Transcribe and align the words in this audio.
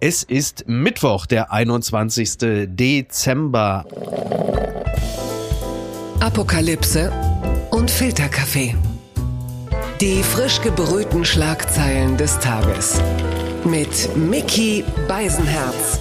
Es 0.00 0.22
ist 0.22 0.68
Mittwoch, 0.68 1.26
der 1.26 1.50
21. 1.50 2.68
Dezember. 2.68 3.84
Apokalypse 6.20 7.12
und 7.72 7.90
Filterkaffee. 7.90 8.76
Die 10.00 10.22
frisch 10.22 10.60
gebrühten 10.62 11.24
Schlagzeilen 11.24 12.16
des 12.16 12.38
Tages. 12.38 13.00
Mit 13.64 14.16
Mickey 14.16 14.84
Beisenherz. 15.08 15.98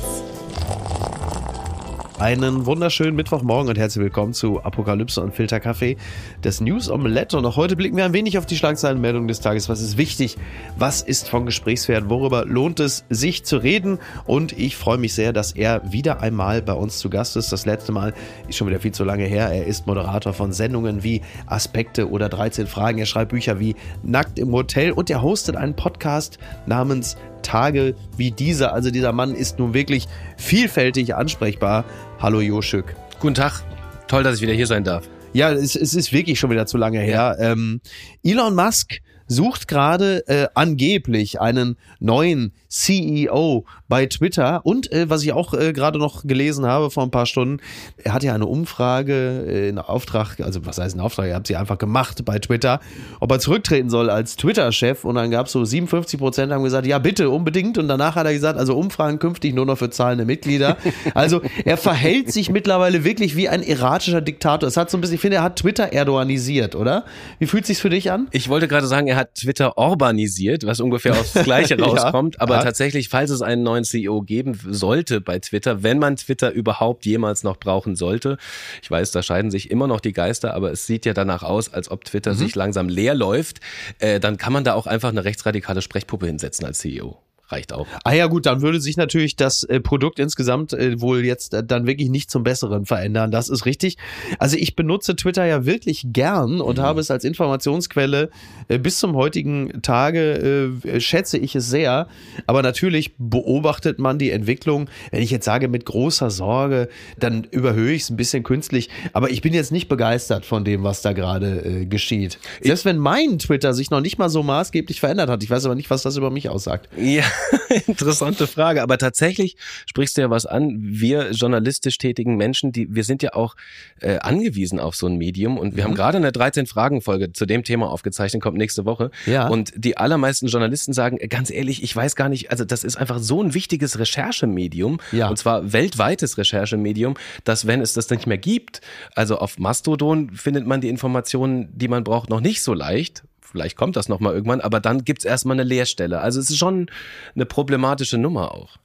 Einen 2.19 2.65
wunderschönen 2.65 3.15
Mittwochmorgen 3.15 3.69
und 3.69 3.77
herzlich 3.77 4.03
willkommen 4.03 4.33
zu 4.33 4.63
Apokalypse 4.63 5.21
und 5.21 5.35
Filterkaffee 5.35 5.97
des 6.43 6.61
News 6.61 6.89
Omelette. 6.89 7.37
Und 7.37 7.45
auch 7.45 7.57
heute 7.57 7.75
blicken 7.75 7.95
wir 7.95 8.05
ein 8.05 8.13
wenig 8.13 8.39
auf 8.39 8.47
die 8.47 8.57
Schlagzeilenmeldung 8.57 9.27
des 9.27 9.39
Tages. 9.39 9.69
Was 9.69 9.83
ist 9.83 9.99
wichtig? 9.99 10.35
Was 10.79 11.03
ist 11.03 11.29
von 11.29 11.45
Gesprächswert? 11.45 12.09
Worüber 12.09 12.43
lohnt 12.43 12.79
es 12.79 13.05
sich 13.11 13.45
zu 13.45 13.57
reden? 13.57 13.99
Und 14.25 14.51
ich 14.57 14.77
freue 14.77 14.97
mich 14.97 15.13
sehr, 15.13 15.31
dass 15.31 15.51
er 15.51 15.91
wieder 15.91 16.19
einmal 16.19 16.63
bei 16.63 16.73
uns 16.73 16.97
zu 16.97 17.11
Gast 17.11 17.35
ist. 17.35 17.51
Das 17.51 17.67
letzte 17.67 17.91
Mal 17.91 18.15
ist 18.47 18.57
schon 18.57 18.67
wieder 18.67 18.79
viel 18.79 18.93
zu 18.93 19.03
lange 19.03 19.25
her. 19.25 19.51
Er 19.51 19.67
ist 19.67 19.85
Moderator 19.85 20.33
von 20.33 20.53
Sendungen 20.53 21.03
wie 21.03 21.21
Aspekte 21.45 22.09
oder 22.09 22.29
13 22.29 22.65
Fragen. 22.65 22.97
Er 22.97 23.05
schreibt 23.05 23.29
Bücher 23.29 23.59
wie 23.59 23.75
Nackt 24.01 24.39
im 24.39 24.51
Hotel 24.53 24.91
und 24.91 25.11
er 25.11 25.21
hostet 25.21 25.55
einen 25.55 25.75
Podcast 25.75 26.39
namens 26.65 27.15
Tage 27.47 27.95
wie 28.17 28.31
diese. 28.31 28.73
Also 28.73 28.91
dieser 28.91 29.13
Mann 29.13 29.33
ist 29.33 29.57
nun 29.57 29.73
wirklich 29.73 30.07
vielfältig 30.35 31.15
ansprechbar. 31.15 31.85
Hallo 32.19 32.41
Joschück. 32.41 32.95
Guten 33.19 33.35
Tag. 33.35 33.61
Toll, 34.07 34.23
dass 34.23 34.37
ich 34.37 34.41
wieder 34.41 34.53
hier 34.53 34.65
sein 34.65 34.83
darf. 34.83 35.07
Ja, 35.33 35.51
es, 35.51 35.75
es 35.75 35.93
ist 35.93 36.11
wirklich 36.11 36.39
schon 36.39 36.49
wieder 36.49 36.65
zu 36.65 36.75
lange 36.75 36.99
her. 36.99 37.37
Ja. 37.39 37.51
Ähm, 37.51 37.79
Elon 38.23 38.55
Musk 38.55 39.01
sucht 39.27 39.67
gerade 39.67 40.27
äh, 40.27 40.47
angeblich 40.55 41.39
einen 41.39 41.77
neuen 41.99 42.53
CEO 42.67 43.65
bei 43.87 44.05
Twitter. 44.05 44.65
Und 44.65 44.91
äh, 44.91 45.09
was 45.09 45.23
ich 45.23 45.33
auch 45.33 45.53
äh, 45.53 45.73
gerade 45.73 45.99
noch 45.99 46.25
gelesen 46.25 46.65
habe 46.65 46.89
vor 46.89 47.03
ein 47.03 47.11
paar 47.11 47.25
Stunden, 47.25 47.61
er 47.97 48.13
hat 48.13 48.23
ja 48.23 48.33
eine 48.33 48.45
Umfrage 48.45 49.45
äh, 49.47 49.69
in 49.69 49.79
Auftrag, 49.79 50.39
also 50.41 50.65
was 50.65 50.77
heißt 50.77 50.95
ein 50.95 50.99
Auftrag, 50.99 51.27
er 51.27 51.35
hat 51.35 51.47
sie 51.47 51.55
einfach 51.55 51.77
gemacht 51.77 52.25
bei 52.25 52.39
Twitter, 52.39 52.79
ob 53.19 53.31
er 53.31 53.39
zurücktreten 53.39 53.89
soll 53.89 54.09
als 54.09 54.35
Twitter-Chef. 54.35 55.05
Und 55.05 55.15
dann 55.15 55.31
gab 55.31 55.47
es 55.47 55.53
so 55.53 55.63
57 55.63 56.19
Prozent 56.19 56.51
haben 56.51 56.63
gesagt, 56.63 56.87
ja 56.87 56.99
bitte, 56.99 57.29
unbedingt. 57.29 57.77
Und 57.77 57.87
danach 57.87 58.15
hat 58.15 58.25
er 58.25 58.33
gesagt, 58.33 58.59
also 58.59 58.75
Umfragen 58.75 59.19
künftig 59.19 59.53
nur 59.53 59.65
noch 59.65 59.77
für 59.77 59.89
zahlende 59.89 60.25
Mitglieder. 60.25 60.77
Also 61.13 61.41
er 61.63 61.77
verhält 61.77 62.31
sich 62.31 62.49
mittlerweile 62.49 63.03
wirklich 63.03 63.35
wie 63.35 63.47
ein 63.47 63.63
erratischer 63.63 64.21
Diktator. 64.21 64.67
Es 64.67 64.77
hat 64.77 64.89
so 64.89 64.97
ein 64.97 65.01
bisschen, 65.01 65.15
ich 65.15 65.21
finde, 65.21 65.37
er 65.37 65.43
hat 65.43 65.57
Twitter 65.57 65.93
erdoganisiert, 65.93 66.75
oder? 66.75 67.05
Wie 67.39 67.45
fühlt 67.45 67.65
sich's 67.65 67.79
für 67.79 67.89
dich 67.89 68.11
an? 68.11 68.27
Ich 68.31 68.49
wollte 68.49 68.67
gerade 68.67 68.87
sagen, 68.87 69.07
er 69.07 69.15
hat 69.15 69.35
Twitter 69.35 69.77
urbanisiert, 69.77 70.65
was 70.65 70.79
ungefähr 70.79 71.13
aufs 71.13 71.33
Gleiche 71.33 71.79
rauskommt. 71.79 72.35
ja, 72.35 72.41
aber 72.41 72.56
ja. 72.57 72.63
tatsächlich, 72.63 73.09
falls 73.09 73.29
es 73.29 73.41
einen 73.41 73.63
neuen 73.63 73.83
CEO 73.83 74.21
geben 74.21 74.59
sollte 74.69 75.21
bei 75.21 75.39
Twitter, 75.39 75.83
wenn 75.83 75.99
man 75.99 76.15
Twitter 76.15 76.51
überhaupt 76.51 77.05
jemals 77.05 77.43
noch 77.43 77.57
brauchen 77.57 77.95
sollte, 77.95 78.37
ich 78.81 78.89
weiß, 78.89 79.11
da 79.11 79.21
scheiden 79.21 79.51
sich 79.51 79.71
immer 79.71 79.87
noch 79.87 79.99
die 79.99 80.13
Geister, 80.13 80.53
aber 80.53 80.71
es 80.71 80.85
sieht 80.85 81.05
ja 81.05 81.13
danach 81.13 81.43
aus, 81.43 81.73
als 81.73 81.89
ob 81.91 82.05
Twitter 82.05 82.33
mhm. 82.33 82.37
sich 82.37 82.55
langsam 82.55 82.89
leer 82.89 83.15
läuft, 83.15 83.59
äh, 83.99 84.19
dann 84.19 84.37
kann 84.37 84.53
man 84.53 84.63
da 84.63 84.73
auch 84.73 84.87
einfach 84.87 85.09
eine 85.09 85.23
rechtsradikale 85.23 85.81
Sprechpuppe 85.81 86.25
hinsetzen 86.25 86.65
als 86.65 86.79
CEO 86.79 87.17
reicht 87.49 87.73
auch. 87.73 87.87
Ah 88.03 88.13
ja 88.13 88.27
gut, 88.27 88.45
dann 88.45 88.61
würde 88.61 88.81
sich 88.81 88.97
natürlich 88.97 89.35
das 89.35 89.63
äh, 89.63 89.79
Produkt 89.79 90.19
insgesamt 90.19 90.73
äh, 90.73 90.99
wohl 90.99 91.23
jetzt 91.25 91.53
äh, 91.53 91.63
dann 91.63 91.87
wirklich 91.87 92.09
nicht 92.09 92.29
zum 92.29 92.43
Besseren 92.43 92.85
verändern. 92.85 93.31
Das 93.31 93.49
ist 93.49 93.65
richtig. 93.65 93.97
Also 94.39 94.57
ich 94.57 94.75
benutze 94.75 95.15
Twitter 95.15 95.45
ja 95.45 95.65
wirklich 95.65 96.07
gern 96.07 96.61
und 96.61 96.77
mhm. 96.77 96.81
habe 96.81 96.99
es 96.99 97.11
als 97.11 97.23
Informationsquelle 97.23 98.29
äh, 98.67 98.77
bis 98.77 98.99
zum 98.99 99.15
heutigen 99.15 99.81
Tage, 99.81 100.71
äh, 100.83 100.99
schätze 100.99 101.37
ich 101.37 101.55
es 101.55 101.69
sehr. 101.69 102.07
Aber 102.45 102.61
natürlich 102.61 103.13
beobachtet 103.17 103.99
man 103.99 104.19
die 104.19 104.31
Entwicklung, 104.31 104.89
wenn 105.11 105.21
ich 105.21 105.31
jetzt 105.31 105.45
sage 105.45 105.67
mit 105.67 105.85
großer 105.85 106.29
Sorge, 106.29 106.89
dann 107.17 107.45
überhöhe 107.45 107.93
ich 107.93 108.03
es 108.03 108.09
ein 108.09 108.17
bisschen 108.17 108.43
künstlich. 108.43 108.89
Aber 109.13 109.29
ich 109.29 109.41
bin 109.41 109.53
jetzt 109.53 109.71
nicht 109.71 109.87
begeistert 109.87 110.45
von 110.45 110.65
dem, 110.65 110.83
was 110.83 111.01
da 111.01 111.13
gerade 111.13 111.63
äh, 111.63 111.85
geschieht. 111.85 112.39
Selbst 112.61 112.85
wenn 112.85 112.97
mein 112.97 113.39
Twitter 113.39 113.73
sich 113.73 113.89
noch 113.89 114.01
nicht 114.01 114.17
mal 114.17 114.29
so 114.29 114.43
maßgeblich 114.43 114.99
verändert 114.99 115.29
hat. 115.29 115.43
Ich 115.43 115.49
weiß 115.49 115.65
aber 115.65 115.75
nicht, 115.75 115.89
was 115.89 116.01
das 116.01 116.17
über 116.17 116.29
mich 116.29 116.49
aussagt. 116.49 116.89
Ja. 116.97 117.23
Interessante 117.87 118.47
Frage. 118.47 118.81
Aber 118.81 118.97
tatsächlich 118.97 119.57
sprichst 119.85 120.17
du 120.17 120.21
ja 120.21 120.29
was 120.29 120.45
an. 120.45 120.77
Wir 120.79 121.31
journalistisch 121.31 121.97
tätigen 121.97 122.35
Menschen, 122.37 122.71
die, 122.71 122.93
wir 122.93 123.03
sind 123.03 123.23
ja 123.23 123.33
auch 123.33 123.55
äh, 124.01 124.17
angewiesen 124.19 124.79
auf 124.79 124.95
so 124.95 125.07
ein 125.07 125.17
Medium. 125.17 125.57
Und 125.57 125.75
wir 125.75 125.83
mhm. 125.83 125.89
haben 125.89 125.95
gerade 125.95 126.17
eine 126.17 126.31
13-Fragen-Folge 126.31 127.33
zu 127.33 127.45
dem 127.45 127.63
Thema 127.63 127.89
aufgezeichnet, 127.89 128.41
kommt 128.41 128.57
nächste 128.57 128.85
Woche. 128.85 129.11
Ja. 129.25 129.47
Und 129.47 129.73
die 129.75 129.97
allermeisten 129.97 130.47
Journalisten 130.47 130.93
sagen, 130.93 131.17
äh, 131.17 131.27
ganz 131.27 131.49
ehrlich, 131.49 131.83
ich 131.83 131.95
weiß 131.95 132.15
gar 132.15 132.29
nicht, 132.29 132.51
also 132.51 132.65
das 132.65 132.83
ist 132.83 132.97
einfach 132.97 133.19
so 133.19 133.41
ein 133.41 133.53
wichtiges 133.53 133.99
Recherchemedium. 133.99 134.99
Ja. 135.11 135.29
Und 135.29 135.37
zwar 135.37 135.73
weltweites 135.73 136.37
Recherchemedium, 136.37 137.15
dass 137.43 137.67
wenn 137.67 137.81
es 137.81 137.93
das 137.93 138.09
nicht 138.09 138.27
mehr 138.27 138.37
gibt, 138.37 138.81
also 139.15 139.37
auf 139.37 139.59
Mastodon 139.59 140.31
findet 140.31 140.65
man 140.65 140.81
die 140.81 140.89
Informationen, 140.89 141.69
die 141.77 141.87
man 141.87 142.03
braucht, 142.03 142.29
noch 142.29 142.41
nicht 142.41 142.61
so 142.61 142.73
leicht 142.73 143.23
vielleicht 143.51 143.77
kommt 143.77 143.95
das 143.95 144.09
nochmal 144.09 144.33
irgendwann, 144.33 144.61
aber 144.61 144.79
dann 144.79 145.03
gibt's 145.03 145.25
erstmal 145.25 145.55
eine 145.55 145.63
Leerstelle. 145.63 146.19
Also 146.19 146.39
es 146.39 146.49
ist 146.49 146.57
schon 146.57 146.87
eine 147.35 147.45
problematische 147.45 148.17
Nummer 148.17 148.53
auch. 148.53 148.77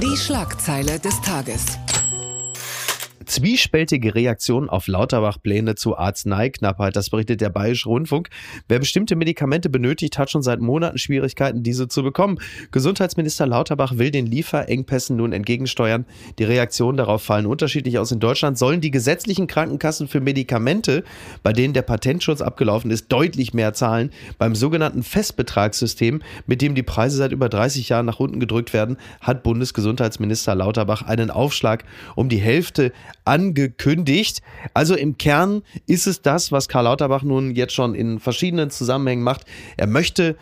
Die 0.00 0.16
Schlagzeile 0.16 0.98
des 0.98 1.20
Tages. 1.22 1.78
Zwiespältige 3.30 4.16
Reaktion 4.16 4.68
auf 4.68 4.88
Lauterbach-Pläne 4.88 5.76
zu 5.76 5.96
Arzneiknappheit. 5.96 6.96
Das 6.96 7.10
berichtet 7.10 7.40
der 7.40 7.48
Bayerische 7.48 7.88
Rundfunk. 7.88 8.28
Wer 8.66 8.80
bestimmte 8.80 9.14
Medikamente 9.14 9.70
benötigt, 9.70 10.18
hat 10.18 10.32
schon 10.32 10.42
seit 10.42 10.58
Monaten 10.58 10.98
Schwierigkeiten, 10.98 11.62
diese 11.62 11.86
zu 11.86 12.02
bekommen. 12.02 12.40
Gesundheitsminister 12.72 13.46
Lauterbach 13.46 13.98
will 13.98 14.10
den 14.10 14.26
Lieferengpässen 14.26 15.16
nun 15.16 15.32
entgegensteuern. 15.32 16.06
Die 16.40 16.44
Reaktionen 16.44 16.98
darauf 16.98 17.22
fallen 17.22 17.46
unterschiedlich 17.46 18.00
aus. 18.00 18.10
In 18.10 18.18
Deutschland 18.18 18.58
sollen 18.58 18.80
die 18.80 18.90
gesetzlichen 18.90 19.46
Krankenkassen 19.46 20.08
für 20.08 20.20
Medikamente, 20.20 21.04
bei 21.44 21.52
denen 21.52 21.72
der 21.72 21.82
Patentschutz 21.82 22.40
abgelaufen 22.40 22.90
ist, 22.90 23.12
deutlich 23.12 23.54
mehr 23.54 23.74
zahlen. 23.74 24.10
Beim 24.38 24.56
sogenannten 24.56 25.04
Festbetragssystem, 25.04 26.20
mit 26.46 26.62
dem 26.62 26.74
die 26.74 26.82
Preise 26.82 27.18
seit 27.18 27.30
über 27.30 27.48
30 27.48 27.90
Jahren 27.90 28.06
nach 28.06 28.18
unten 28.18 28.40
gedrückt 28.40 28.72
werden, 28.72 28.96
hat 29.20 29.44
Bundesgesundheitsminister 29.44 30.56
Lauterbach 30.56 31.02
einen 31.02 31.30
Aufschlag 31.30 31.84
um 32.16 32.28
die 32.28 32.38
Hälfte 32.38 32.90
angekündigt. 33.24 34.42
Also 34.74 34.94
im 34.94 35.18
Kern 35.18 35.62
ist 35.86 36.06
es 36.06 36.22
das, 36.22 36.52
was 36.52 36.68
Karl 36.68 36.84
Lauterbach 36.84 37.22
nun 37.22 37.54
jetzt 37.54 37.74
schon 37.74 37.94
in 37.94 38.20
verschiedenen 38.20 38.70
Zusammenhängen 38.70 39.22
macht. 39.22 39.44
Er 39.76 39.86
möchte 39.86 40.36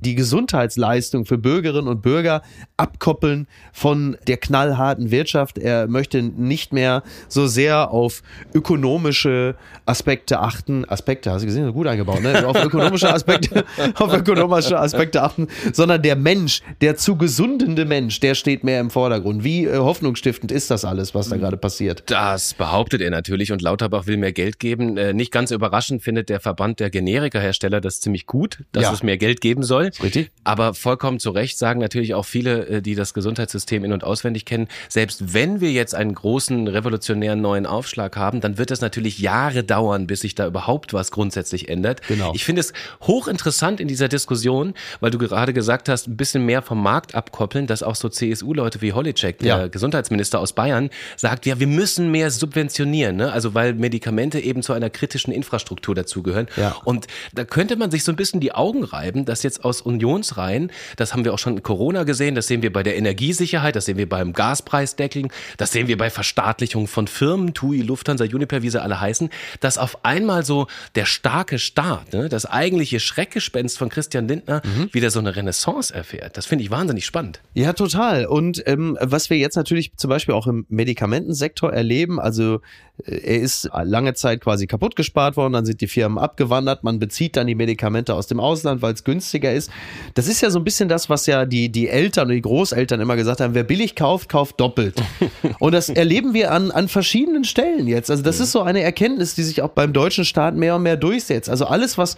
die 0.00 0.14
Gesundheitsleistung 0.14 1.24
für 1.24 1.38
Bürgerinnen 1.38 1.88
und 1.88 2.02
Bürger 2.02 2.42
abkoppeln 2.76 3.46
von 3.72 4.16
der 4.26 4.36
knallharten 4.36 5.10
Wirtschaft. 5.10 5.58
Er 5.58 5.86
möchte 5.86 6.22
nicht 6.22 6.72
mehr 6.72 7.02
so 7.28 7.46
sehr 7.46 7.90
auf 7.90 8.22
ökonomische 8.54 9.56
Aspekte 9.86 10.40
achten. 10.40 10.84
Aspekte, 10.88 11.30
hast 11.30 11.42
du 11.42 11.46
gesehen, 11.46 11.72
gut 11.72 11.86
eingebaut, 11.86 12.22
ne? 12.22 12.46
Auf 12.46 12.62
ökonomische 12.64 13.12
Aspekte, 13.12 13.64
auf 13.94 14.12
ökonomische 14.12 14.78
Aspekte 14.78 15.22
achten, 15.22 15.48
sondern 15.72 16.02
der 16.02 16.16
Mensch, 16.16 16.62
der 16.80 16.96
zu 16.96 17.16
gesundende 17.16 17.84
Mensch, 17.84 18.20
der 18.20 18.34
steht 18.34 18.64
mehr 18.64 18.80
im 18.80 18.90
Vordergrund. 18.90 19.44
Wie 19.44 19.66
äh, 19.66 19.78
hoffnungsstiftend 19.78 20.52
ist 20.52 20.70
das 20.70 20.84
alles, 20.84 21.14
was 21.14 21.28
da 21.28 21.36
gerade 21.36 21.56
passiert? 21.56 22.04
Das 22.06 22.54
behauptet 22.54 23.00
er 23.00 23.10
natürlich 23.10 23.52
und 23.52 23.62
Lauterbach 23.62 24.06
will 24.06 24.16
mehr 24.16 24.32
Geld 24.32 24.58
geben. 24.58 24.96
Äh, 24.96 25.12
nicht 25.12 25.32
ganz 25.32 25.50
überraschend 25.50 26.02
findet 26.02 26.28
der 26.28 26.40
Verband 26.40 26.80
der 26.80 26.90
Generikahersteller 26.90 27.80
das 27.80 28.00
ziemlich 28.00 28.26
gut, 28.26 28.64
dass 28.72 28.84
ja. 28.84 28.92
es 28.92 29.02
mehr 29.02 29.18
Geld 29.18 29.40
geben 29.40 29.62
soll. 29.62 29.89
Richtig. 30.02 30.30
Aber 30.44 30.74
vollkommen 30.74 31.18
zu 31.18 31.30
Recht 31.30 31.58
sagen 31.58 31.80
natürlich 31.80 32.14
auch 32.14 32.24
viele, 32.24 32.66
äh, 32.66 32.82
die 32.82 32.94
das 32.94 33.14
Gesundheitssystem 33.14 33.84
in- 33.84 33.92
und 33.92 34.04
auswendig 34.04 34.44
kennen, 34.44 34.68
selbst 34.88 35.34
wenn 35.34 35.60
wir 35.60 35.72
jetzt 35.72 35.94
einen 35.94 36.14
großen, 36.14 36.68
revolutionären 36.68 37.40
neuen 37.40 37.66
Aufschlag 37.66 38.16
haben, 38.16 38.40
dann 38.40 38.58
wird 38.58 38.70
es 38.70 38.80
natürlich 38.80 39.18
Jahre 39.18 39.64
dauern, 39.64 40.06
bis 40.06 40.20
sich 40.20 40.34
da 40.34 40.46
überhaupt 40.46 40.92
was 40.92 41.10
grundsätzlich 41.10 41.68
ändert. 41.68 42.02
Genau. 42.06 42.32
Ich 42.34 42.44
finde 42.44 42.60
es 42.60 42.72
hochinteressant 43.02 43.80
in 43.80 43.88
dieser 43.88 44.08
Diskussion, 44.08 44.74
weil 45.00 45.10
du 45.10 45.18
gerade 45.18 45.52
gesagt 45.52 45.88
hast, 45.88 46.08
ein 46.08 46.16
bisschen 46.16 46.44
mehr 46.46 46.62
vom 46.62 46.82
Markt 46.82 47.14
abkoppeln, 47.14 47.66
dass 47.66 47.82
auch 47.82 47.96
so 47.96 48.08
CSU-Leute 48.08 48.80
wie 48.80 48.92
Holicek, 48.92 49.38
der 49.38 49.48
ja. 49.48 49.66
Gesundheitsminister 49.68 50.40
aus 50.40 50.52
Bayern, 50.52 50.90
sagt, 51.16 51.46
ja, 51.46 51.58
wir 51.58 51.66
müssen 51.66 52.10
mehr 52.10 52.30
subventionieren, 52.30 53.16
ne? 53.16 53.32
also 53.32 53.54
weil 53.54 53.74
Medikamente 53.74 54.40
eben 54.40 54.62
zu 54.62 54.72
einer 54.72 54.90
kritischen 54.90 55.32
Infrastruktur 55.32 55.94
dazugehören. 55.94 56.48
Ja. 56.56 56.76
Und 56.84 57.06
da 57.32 57.44
könnte 57.44 57.76
man 57.76 57.90
sich 57.90 58.04
so 58.04 58.12
ein 58.12 58.16
bisschen 58.16 58.40
die 58.40 58.52
Augen 58.52 58.84
reiben, 58.84 59.24
dass 59.24 59.42
jetzt 59.42 59.64
aus 59.64 59.79
Unionsreihen, 59.80 60.70
das 60.96 61.12
haben 61.12 61.24
wir 61.24 61.34
auch 61.34 61.38
schon 61.38 61.56
in 61.56 61.62
Corona 61.62 62.04
gesehen, 62.04 62.34
das 62.34 62.46
sehen 62.46 62.62
wir 62.62 62.72
bei 62.72 62.82
der 62.82 62.96
Energiesicherheit, 62.96 63.76
das 63.76 63.86
sehen 63.86 63.98
wir 63.98 64.08
beim 64.08 64.32
Gaspreisdeckeln, 64.32 65.28
das 65.56 65.72
sehen 65.72 65.88
wir 65.88 65.96
bei 65.96 66.10
Verstaatlichung 66.10 66.86
von 66.86 67.06
Firmen, 67.06 67.54
TUI, 67.54 67.82
Lufthansa, 67.82 68.24
Uniper, 68.24 68.62
wie 68.62 68.70
sie 68.70 68.80
alle 68.80 69.00
heißen, 69.00 69.30
dass 69.60 69.78
auf 69.78 70.04
einmal 70.04 70.44
so 70.44 70.66
der 70.94 71.04
starke 71.04 71.58
Staat, 71.58 72.12
ne, 72.12 72.28
das 72.28 72.46
eigentliche 72.46 73.00
Schreckgespenst 73.00 73.78
von 73.78 73.88
Christian 73.88 74.28
Lindner 74.28 74.62
mhm. 74.64 74.88
wieder 74.92 75.10
so 75.10 75.18
eine 75.18 75.34
Renaissance 75.36 75.94
erfährt. 75.94 76.36
Das 76.36 76.46
finde 76.46 76.64
ich 76.64 76.70
wahnsinnig 76.70 77.04
spannend. 77.04 77.40
Ja, 77.54 77.72
total. 77.72 78.26
Und 78.26 78.62
ähm, 78.66 78.96
was 79.00 79.30
wir 79.30 79.38
jetzt 79.38 79.56
natürlich 79.56 79.96
zum 79.96 80.10
Beispiel 80.10 80.34
auch 80.34 80.46
im 80.46 80.66
Medikamentensektor 80.68 81.72
erleben, 81.72 82.20
also 82.20 82.60
äh, 83.06 83.30
er 83.30 83.40
ist 83.40 83.70
lange 83.84 84.14
Zeit 84.14 84.40
quasi 84.40 84.66
kaputt 84.66 84.96
gespart 84.96 85.36
worden, 85.36 85.52
dann 85.52 85.66
sind 85.66 85.80
die 85.80 85.88
Firmen 85.88 86.18
abgewandert, 86.18 86.84
man 86.84 86.98
bezieht 86.98 87.36
dann 87.36 87.46
die 87.46 87.54
Medikamente 87.54 88.14
aus 88.14 88.26
dem 88.26 88.40
Ausland, 88.40 88.82
weil 88.82 88.94
es 88.94 89.04
günstiger 89.04 89.52
ist 89.52 89.69
das 90.14 90.28
ist 90.28 90.40
ja 90.40 90.50
so 90.50 90.58
ein 90.58 90.64
bisschen 90.64 90.88
das, 90.88 91.08
was 91.08 91.26
ja 91.26 91.46
die, 91.46 91.70
die 91.70 91.88
Eltern 91.88 92.28
und 92.28 92.34
die 92.34 92.42
Großeltern 92.42 93.00
immer 93.00 93.16
gesagt 93.16 93.40
haben, 93.40 93.54
wer 93.54 93.64
billig 93.64 93.94
kauft, 93.94 94.28
kauft 94.28 94.60
doppelt. 94.60 95.00
Und 95.58 95.72
das 95.72 95.88
erleben 95.88 96.34
wir 96.34 96.52
an, 96.52 96.70
an 96.70 96.88
verschiedenen 96.88 97.44
Stellen 97.44 97.86
jetzt. 97.86 98.10
Also 98.10 98.22
das 98.22 98.40
ist 98.40 98.52
so 98.52 98.62
eine 98.62 98.82
Erkenntnis, 98.82 99.34
die 99.34 99.42
sich 99.42 99.62
auch 99.62 99.70
beim 99.70 99.92
deutschen 99.92 100.24
Staat 100.24 100.56
mehr 100.56 100.76
und 100.76 100.82
mehr 100.82 100.96
durchsetzt. 100.96 101.48
Also 101.48 101.66
alles, 101.66 101.98
was 101.98 102.16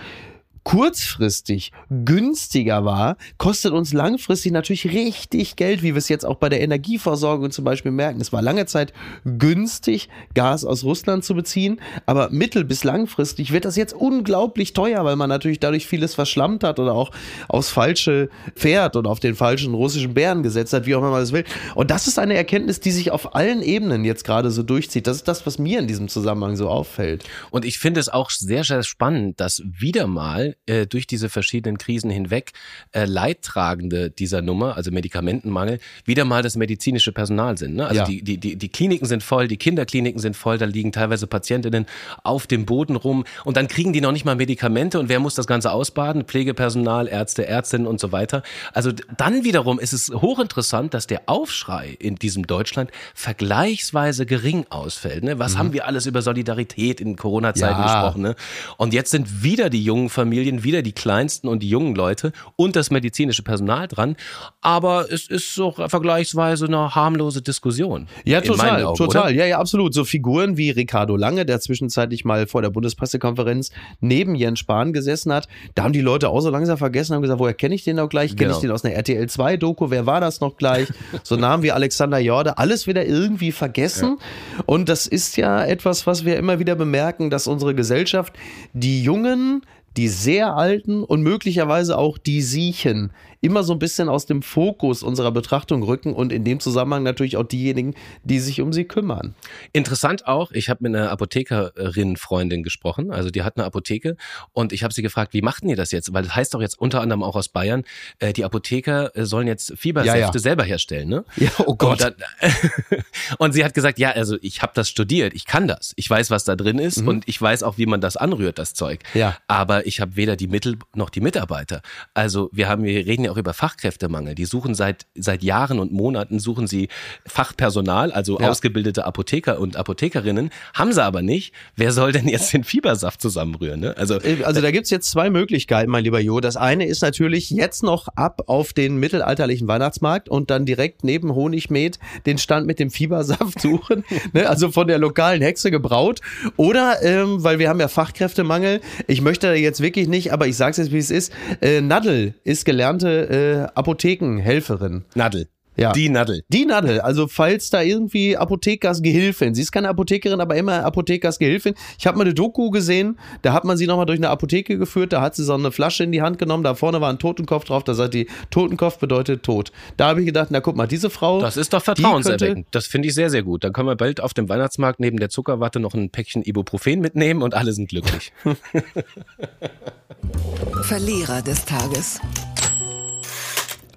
kurzfristig 0.64 1.72
günstiger 1.90 2.84
war, 2.84 3.16
kostet 3.38 3.72
uns 3.72 3.92
langfristig 3.92 4.52
natürlich 4.52 4.86
richtig 4.86 5.56
Geld, 5.56 5.82
wie 5.82 5.94
wir 5.94 5.98
es 5.98 6.08
jetzt 6.08 6.24
auch 6.24 6.36
bei 6.36 6.48
der 6.48 6.60
Energieversorgung 6.60 7.50
zum 7.50 7.64
Beispiel 7.64 7.90
merken. 7.90 8.20
Es 8.20 8.32
war 8.32 8.42
lange 8.42 8.66
Zeit 8.66 8.92
günstig, 9.24 10.08
Gas 10.34 10.64
aus 10.64 10.84
Russland 10.84 11.24
zu 11.24 11.34
beziehen, 11.34 11.80
aber 12.06 12.30
mittel- 12.30 12.64
bis 12.64 12.84
langfristig 12.84 13.52
wird 13.52 13.64
das 13.64 13.76
jetzt 13.76 13.92
unglaublich 13.92 14.72
teuer, 14.72 15.04
weil 15.04 15.16
man 15.16 15.28
natürlich 15.28 15.60
dadurch 15.60 15.86
vieles 15.86 16.14
verschlammt 16.14 16.64
hat 16.64 16.78
oder 16.78 16.94
auch 16.94 17.10
aufs 17.48 17.70
falsche 17.70 18.30
Pferd 18.54 18.96
oder 18.96 19.10
auf 19.10 19.20
den 19.20 19.34
falschen 19.34 19.74
russischen 19.74 20.14
Bären 20.14 20.42
gesetzt 20.42 20.72
hat, 20.72 20.86
wie 20.86 20.94
auch 20.94 21.00
immer 21.00 21.10
man 21.10 21.20
das 21.20 21.32
will. 21.32 21.44
Und 21.74 21.90
das 21.90 22.06
ist 22.06 22.18
eine 22.18 22.34
Erkenntnis, 22.34 22.80
die 22.80 22.92
sich 22.92 23.10
auf 23.10 23.34
allen 23.34 23.62
Ebenen 23.62 24.04
jetzt 24.04 24.24
gerade 24.24 24.50
so 24.50 24.62
durchzieht. 24.62 25.06
Das 25.06 25.16
ist 25.16 25.28
das, 25.28 25.44
was 25.46 25.58
mir 25.58 25.78
in 25.78 25.88
diesem 25.88 26.08
Zusammenhang 26.08 26.56
so 26.56 26.68
auffällt. 26.68 27.24
Und 27.50 27.64
ich 27.64 27.78
finde 27.78 28.00
es 28.00 28.08
auch 28.08 28.30
sehr, 28.30 28.64
sehr 28.64 28.82
spannend, 28.82 29.40
dass 29.40 29.62
wieder 29.64 30.06
mal 30.06 30.51
äh, 30.66 30.86
durch 30.86 31.06
diese 31.06 31.28
verschiedenen 31.28 31.78
Krisen 31.78 32.10
hinweg 32.10 32.52
äh, 32.92 33.04
Leidtragende 33.04 34.10
dieser 34.10 34.42
Nummer, 34.42 34.76
also 34.76 34.90
Medikamentenmangel, 34.90 35.78
wieder 36.04 36.24
mal 36.24 36.42
das 36.42 36.56
medizinische 36.56 37.12
Personal 37.12 37.56
sind. 37.58 37.74
Ne? 37.76 37.86
Also 37.86 38.00
Ja. 38.00 38.04
die, 38.06 38.22
die, 38.22 38.38
die, 38.38 38.56
die 38.56 38.68
Kliniken 38.68 39.06
sind 39.06 39.22
voll, 39.22 39.48
die 39.48 39.56
Kinderkliniken 39.56 40.20
sind 40.20 40.36
voll, 40.36 40.58
da 40.58 40.64
liegen 40.66 40.92
teilweise 40.92 41.26
Patientinnen 41.26 41.86
auf 42.24 42.46
dem 42.46 42.66
Boden 42.66 42.96
rum 42.96 43.24
und 43.44 43.56
dann 43.56 43.68
kriegen 43.68 43.92
die 43.92 44.00
noch 44.00 44.12
nicht 44.12 44.24
mal 44.24 44.36
Medikamente 44.36 44.98
und 44.98 45.08
wer 45.08 45.20
muss 45.20 45.34
das 45.34 45.46
Ganze 45.46 45.72
ausbaden? 45.72 46.24
Pflegepersonal, 46.24 47.08
Ärzte, 47.08 47.46
Ärztinnen 47.46 47.86
und 47.86 48.00
so 48.00 48.12
weiter. 48.12 48.42
Also 48.72 48.92
dann 49.16 49.44
wiederum 49.44 49.78
ist 49.78 49.92
es 49.92 50.10
hochinteressant, 50.10 50.94
dass 50.94 51.06
der 51.06 51.22
Aufschrei 51.26 51.96
in 51.98 52.16
diesem 52.16 52.46
Deutschland 52.46 52.90
vergleichsweise 53.14 54.24
gering 54.26 54.66
ausfällt. 54.70 55.24
Ne? 55.24 55.38
Was 55.38 55.56
haben 55.58 55.72
wir 55.72 55.86
alles 55.86 56.06
über 56.06 56.22
Solidarität 56.22 57.00
in 57.00 57.16
Corona-Zeiten 57.16 57.80
Ja. 57.80 57.82
gesprochen? 58.02 58.22
Ne? 58.22 58.34
Und 58.76 58.92
jetzt 58.94 59.10
sind 59.10 59.42
wieder 59.42 59.68
die 59.70 59.82
jungen 59.82 60.08
Familien, 60.10 60.41
wieder 60.64 60.82
die 60.82 60.92
kleinsten 60.92 61.48
und 61.48 61.62
die 61.62 61.68
jungen 61.68 61.94
Leute 61.94 62.32
und 62.56 62.76
das 62.76 62.90
medizinische 62.90 63.42
Personal 63.42 63.88
dran. 63.88 64.16
Aber 64.60 65.10
es 65.10 65.28
ist 65.28 65.54
so 65.54 65.72
vergleichsweise 65.72 66.66
eine 66.66 66.94
harmlose 66.94 67.42
Diskussion. 67.42 68.08
Ja, 68.24 68.40
total, 68.40 68.84
Augen, 68.84 68.96
total. 68.96 69.22
Oder? 69.24 69.30
Ja, 69.32 69.46
ja, 69.46 69.58
absolut. 69.58 69.94
So 69.94 70.04
Figuren 70.04 70.56
wie 70.56 70.70
Ricardo 70.70 71.16
Lange, 71.16 71.46
der 71.46 71.60
zwischenzeitlich 71.60 72.24
mal 72.24 72.46
vor 72.46 72.62
der 72.62 72.70
Bundespressekonferenz 72.70 73.70
neben 74.00 74.34
Jens 74.34 74.58
Spahn 74.60 74.92
gesessen 74.92 75.32
hat. 75.32 75.48
Da 75.74 75.84
haben 75.84 75.92
die 75.92 76.00
Leute 76.00 76.28
auch 76.28 76.40
so 76.40 76.50
langsam 76.50 76.78
vergessen, 76.78 77.14
haben 77.14 77.22
gesagt, 77.22 77.40
woher 77.40 77.54
kenne 77.54 77.74
ich 77.74 77.84
den 77.84 77.96
noch 77.96 78.08
gleich? 78.08 78.30
Kenne 78.36 78.48
Genau. 78.48 78.56
ich 78.56 78.60
den 78.60 78.70
aus 78.70 78.84
einer 78.84 78.94
RTL 78.94 79.28
2 79.28 79.56
Doku? 79.56 79.90
Wer 79.90 80.06
war 80.06 80.20
das 80.20 80.40
noch 80.40 80.56
gleich? 80.56 80.88
So 81.24 81.36
Namen 81.36 81.62
wie 81.62 81.70
Alexander 81.72 82.18
Jorde, 82.18 82.58
alles 82.58 82.86
wieder 82.86 83.04
irgendwie 83.06 83.52
vergessen. 83.52 84.18
Und 84.66 84.88
das 84.88 85.06
ist 85.06 85.36
ja 85.36 85.64
etwas, 85.64 86.06
was 86.06 86.24
wir 86.24 86.36
immer 86.36 86.58
wieder 86.58 86.74
bemerken, 86.74 87.30
dass 87.30 87.46
unsere 87.46 87.74
Gesellschaft 87.74 88.32
die 88.72 89.02
Jungen 89.02 89.62
die 89.96 90.08
sehr 90.08 90.54
alten 90.54 91.04
und 91.04 91.22
möglicherweise 91.22 91.98
auch 91.98 92.18
die 92.18 92.42
Siechen 92.42 93.12
immer 93.42 93.64
so 93.64 93.72
ein 93.72 93.78
bisschen 93.80 94.08
aus 94.08 94.24
dem 94.24 94.40
Fokus 94.40 95.02
unserer 95.02 95.32
Betrachtung 95.32 95.82
rücken 95.82 96.14
und 96.14 96.32
in 96.32 96.44
dem 96.44 96.60
Zusammenhang 96.60 97.02
natürlich 97.02 97.36
auch 97.36 97.42
diejenigen, 97.42 97.94
die 98.22 98.38
sich 98.38 98.60
um 98.60 98.72
sie 98.72 98.84
kümmern. 98.84 99.34
Interessant 99.72 100.28
auch, 100.28 100.52
ich 100.52 100.70
habe 100.70 100.84
mit 100.84 100.94
einer 100.94 101.10
Apothekerin-Freundin 101.10 102.62
gesprochen, 102.62 103.10
also 103.10 103.30
die 103.30 103.42
hat 103.42 103.56
eine 103.56 103.66
Apotheke 103.66 104.16
und 104.52 104.72
ich 104.72 104.84
habe 104.84 104.94
sie 104.94 105.02
gefragt, 105.02 105.34
wie 105.34 105.42
machten 105.42 105.68
ihr 105.68 105.74
das 105.74 105.90
jetzt? 105.90 106.14
Weil 106.14 106.22
das 106.22 106.36
heißt 106.36 106.54
doch 106.54 106.60
jetzt 106.60 106.78
unter 106.78 107.00
anderem 107.00 107.24
auch 107.24 107.34
aus 107.34 107.48
Bayern, 107.48 107.82
äh, 108.20 108.32
die 108.32 108.44
Apotheker 108.44 109.14
äh, 109.16 109.26
sollen 109.26 109.48
jetzt 109.48 109.74
Fiebersäfte 109.76 110.18
Ja, 110.20 110.30
ja. 110.32 110.38
selber 110.38 110.62
herstellen, 110.62 111.08
ne? 111.08 111.24
Ja, 111.36 111.50
oh 111.66 111.74
Gott. 111.74 112.04
Und, 112.04 112.14
dann, 112.40 113.02
und 113.38 113.52
sie 113.54 113.64
hat 113.64 113.74
gesagt, 113.74 113.98
ja, 113.98 114.12
also 114.12 114.36
ich 114.40 114.62
habe 114.62 114.72
das 114.76 114.88
studiert, 114.88 115.34
ich 115.34 115.46
kann 115.46 115.66
das, 115.66 115.94
ich 115.96 116.08
weiß, 116.08 116.30
was 116.30 116.44
da 116.44 116.54
drin 116.54 116.78
ist 116.78 116.98
und 116.98 117.26
ich 117.26 117.42
weiß 117.42 117.64
auch, 117.64 117.76
wie 117.76 117.86
man 117.86 118.00
das 118.00 118.16
anrührt, 118.16 118.60
das 118.60 118.72
Zeug. 118.74 119.00
Mhm. 119.14 119.20
Ja. 119.20 119.36
Aber 119.48 119.84
ich 119.86 120.00
habe 120.00 120.14
weder 120.14 120.36
die 120.36 120.46
Mittel 120.46 120.78
noch 120.94 121.10
die 121.10 121.20
Mitarbeiter. 121.20 121.82
Also 122.14 122.48
wir 122.52 122.68
haben, 122.68 122.84
wir 122.84 123.04
reden 123.04 123.24
ja 123.24 123.31
auch 123.32 123.36
über 123.38 123.54
Fachkräftemangel. 123.54 124.34
Die 124.34 124.44
suchen 124.44 124.74
seit 124.74 125.06
seit 125.14 125.42
Jahren 125.42 125.78
und 125.80 125.90
Monaten 125.92 126.38
suchen 126.38 126.66
sie 126.66 126.88
Fachpersonal, 127.26 128.12
also 128.12 128.38
Ja. 128.38 128.50
ausgebildete 128.50 129.04
Apotheker 129.04 129.58
und 129.58 129.76
Apothekerinnen, 129.76 130.50
haben 130.74 130.92
sie 130.92 131.02
aber 131.02 131.22
nicht. 131.22 131.54
Wer 131.76 131.92
soll 131.92 132.12
denn 132.12 132.28
jetzt 132.28 132.52
den 132.52 132.62
Fiebersaft 132.64 133.20
zusammenrühren? 133.20 133.80
Ne? 133.80 133.96
Also 133.96 134.18
Also 134.44 134.60
da 134.60 134.70
gibt's 134.70 134.90
jetzt 134.90 135.10
zwei 135.10 135.30
Möglichkeiten, 135.30 135.90
mein 135.90 136.04
lieber 136.04 136.20
Jo. 136.20 136.40
Das 136.40 136.56
eine 136.56 136.86
ist 136.86 137.00
natürlich 137.02 137.50
jetzt 137.50 137.82
noch 137.82 138.08
ab 138.16 138.42
auf 138.46 138.72
den 138.72 138.96
mittelalterlichen 138.98 139.66
Weihnachtsmarkt 139.66 140.28
und 140.28 140.50
dann 140.50 140.66
direkt 140.66 141.04
neben 141.04 141.34
Honigmet 141.34 141.98
den 142.26 142.38
Stand 142.38 142.66
mit 142.66 142.78
dem 142.78 142.90
Fiebersaft 142.90 143.60
suchen. 143.60 144.04
ne? 144.32 144.48
Also 144.48 144.70
von 144.70 144.86
der 144.88 144.98
lokalen 144.98 145.40
Hexe 145.42 145.70
gebraut. 145.70 146.20
Oder, 146.56 147.02
ähm, 147.02 147.42
weil 147.42 147.58
wir 147.58 147.68
haben 147.68 147.80
ja 147.80 147.88
Fachkräftemangel, 147.88 148.80
ich 149.06 149.20
möchte 149.22 149.46
da 149.48 149.54
jetzt 149.54 149.80
wirklich 149.80 150.06
nicht, 150.08 150.32
aber 150.32 150.46
ich 150.46 150.56
sag's 150.56 150.76
jetzt, 150.76 150.92
wie 150.92 150.98
es 150.98 151.10
ist, 151.10 151.32
äh, 151.60 151.80
Nadel 151.80 152.34
ist 152.44 152.64
gelernte 152.64 153.21
äh, 153.30 153.66
Apothekenhelferin. 153.74 155.04
Nadel. 155.14 155.48
Ja. 155.76 155.92
Die 155.92 156.08
Nadel. 156.10 156.44
Die 156.50 156.66
Nadel, 156.66 157.00
also 157.00 157.28
falls 157.28 157.70
da 157.70 157.80
irgendwie 157.80 158.36
Apothekersgehilfin, 158.36 159.54
sie 159.54 159.62
ist 159.62 159.72
keine 159.72 159.88
Apothekerin, 159.88 160.38
aber 160.40 160.54
immer 160.56 160.84
Apothekersgehilfin. 160.84 161.74
Ich 161.98 162.06
habe 162.06 162.18
mal 162.18 162.24
eine 162.24 162.34
Doku 162.34 162.68
gesehen, 162.70 163.18
da 163.40 163.54
hat 163.54 163.64
man 163.64 163.78
sie 163.78 163.86
nochmal 163.86 164.04
durch 164.04 164.18
eine 164.18 164.28
Apotheke 164.28 164.76
geführt, 164.76 165.14
da 165.14 165.22
hat 165.22 165.34
sie 165.34 165.44
so 165.44 165.54
eine 165.54 165.72
Flasche 165.72 166.04
in 166.04 166.12
die 166.12 166.20
Hand 166.20 166.38
genommen, 166.38 166.62
da 166.62 166.74
vorne 166.74 167.00
war 167.00 167.08
ein 167.08 167.18
Totenkopf 167.18 167.64
drauf, 167.64 167.84
da 167.84 167.94
sagt 167.94 168.12
die, 168.12 168.28
Totenkopf 168.50 168.98
bedeutet 168.98 169.44
Tod. 169.44 169.72
Da 169.96 170.08
habe 170.08 170.20
ich 170.20 170.26
gedacht, 170.26 170.48
na 170.50 170.60
guck 170.60 170.76
mal, 170.76 170.86
diese 170.86 171.08
Frau. 171.08 171.40
Das 171.40 171.56
ist 171.56 171.72
doch 171.72 171.82
vertrauenserweckend. 171.82 172.66
Das 172.70 172.86
finde 172.86 173.08
ich 173.08 173.14
sehr, 173.14 173.30
sehr 173.30 173.42
gut. 173.42 173.64
Dann 173.64 173.72
können 173.72 173.88
wir 173.88 173.96
bald 173.96 174.20
auf 174.20 174.34
dem 174.34 174.50
Weihnachtsmarkt 174.50 175.00
neben 175.00 175.18
der 175.18 175.30
Zuckerwatte 175.30 175.80
noch 175.80 175.94
ein 175.94 176.10
Päckchen 176.10 176.42
Ibuprofen 176.42 177.00
mitnehmen 177.00 177.40
und 177.40 177.54
alle 177.54 177.72
sind 177.72 177.88
glücklich. 177.88 178.30
Verlierer 180.82 181.40
des 181.40 181.64
Tages. 181.64 182.20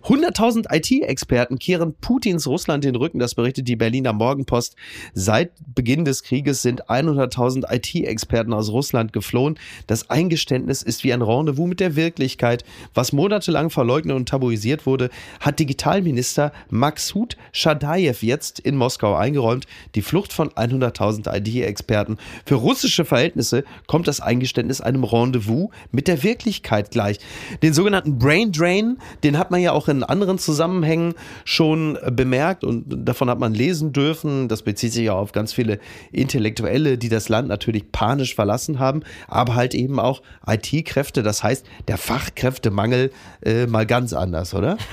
100.000 0.06 0.68
IT-Experten 0.72 1.58
kehren 1.58 1.96
Putins 2.00 2.46
Russland 2.46 2.84
den 2.84 2.96
Rücken, 2.96 3.18
das 3.18 3.34
berichtet 3.34 3.68
die 3.68 3.76
Berliner 3.76 4.14
Morgenpost. 4.14 4.76
Seit 5.16 5.54
Beginn 5.74 6.06
des 6.06 6.22
Krieges 6.22 6.62
sind 6.62 6.86
100.000 6.86 7.74
IT-Experten 7.74 8.54
aus 8.54 8.70
Russland 8.70 9.14
geflohen. 9.14 9.58
Das 9.88 10.12
Eingeständnis 10.12 10.84
ist 10.84 11.04
wie 11.04 11.12
ein 11.12 11.24
Rendezvous 11.24 11.68
mit 11.68 11.80
der 11.80 11.96
Wirklichkeit. 11.96 12.64
Was 12.94 13.14
monatelang 13.14 13.72
verleugnet 13.72 14.16
und 14.16 14.30
tabuisiert 14.30 14.86
wurde, 14.86 15.10
hat 15.40 15.58
Digitalminister 15.58 16.52
Maksud 16.70 17.36
Shadayev 17.52 18.24
jetzt 18.24 18.60
in 18.60 18.76
Moskau 18.76 19.16
eingeräumt. 19.16 19.66
Die 19.96 20.04
Flucht 20.04 20.34
von 20.34 20.52
100.000 20.52 21.36
IT-Experten. 21.36 22.18
Für 22.46 22.56
russische 22.56 23.06
Verhältnisse 23.06 23.64
kommt 23.88 24.08
das 24.08 24.22
Eingeständnis 24.22 24.82
einem 24.82 25.04
Rendezvous 25.04 25.70
mit 25.92 26.08
der 26.08 26.22
Wirklichkeit 26.22 26.92
gleich. 26.92 27.18
Den 27.64 27.74
sogenannten 27.74 28.20
Brain 28.20 28.52
Drain, 28.52 29.00
den 29.24 29.40
hat 29.40 29.50
man 29.50 29.62
ja 29.62 29.72
auch 29.72 29.88
in 29.88 29.95
anderen 30.04 30.38
Zusammenhängen 30.40 31.14
schon 31.44 31.98
bemerkt 32.12 32.64
und 32.64 32.84
davon 33.08 33.30
hat 33.30 33.40
man 33.40 33.54
lesen 33.54 33.94
dürfen. 33.94 34.48
Das 34.48 34.62
bezieht 34.64 34.94
sich 34.94 35.06
ja 35.06 35.14
auf 35.14 35.32
ganz 35.32 35.54
viele 35.54 35.80
Intellektuelle, 36.12 36.98
die 36.98 37.10
das 37.10 37.30
Land 37.30 37.48
natürlich 37.48 37.92
panisch 37.92 38.36
verlassen 38.36 38.80
haben, 38.80 39.02
aber 39.28 39.56
halt 39.56 39.74
eben 39.74 40.00
auch 40.00 40.22
IT-Kräfte. 40.48 41.24
Das 41.24 41.44
heißt, 41.44 41.66
der 41.88 41.98
Fachkräftemangel 41.98 43.12
äh, 43.44 43.68
mal 43.68 43.86
ganz 43.86 44.14
anders, 44.14 44.54
oder? 44.54 44.78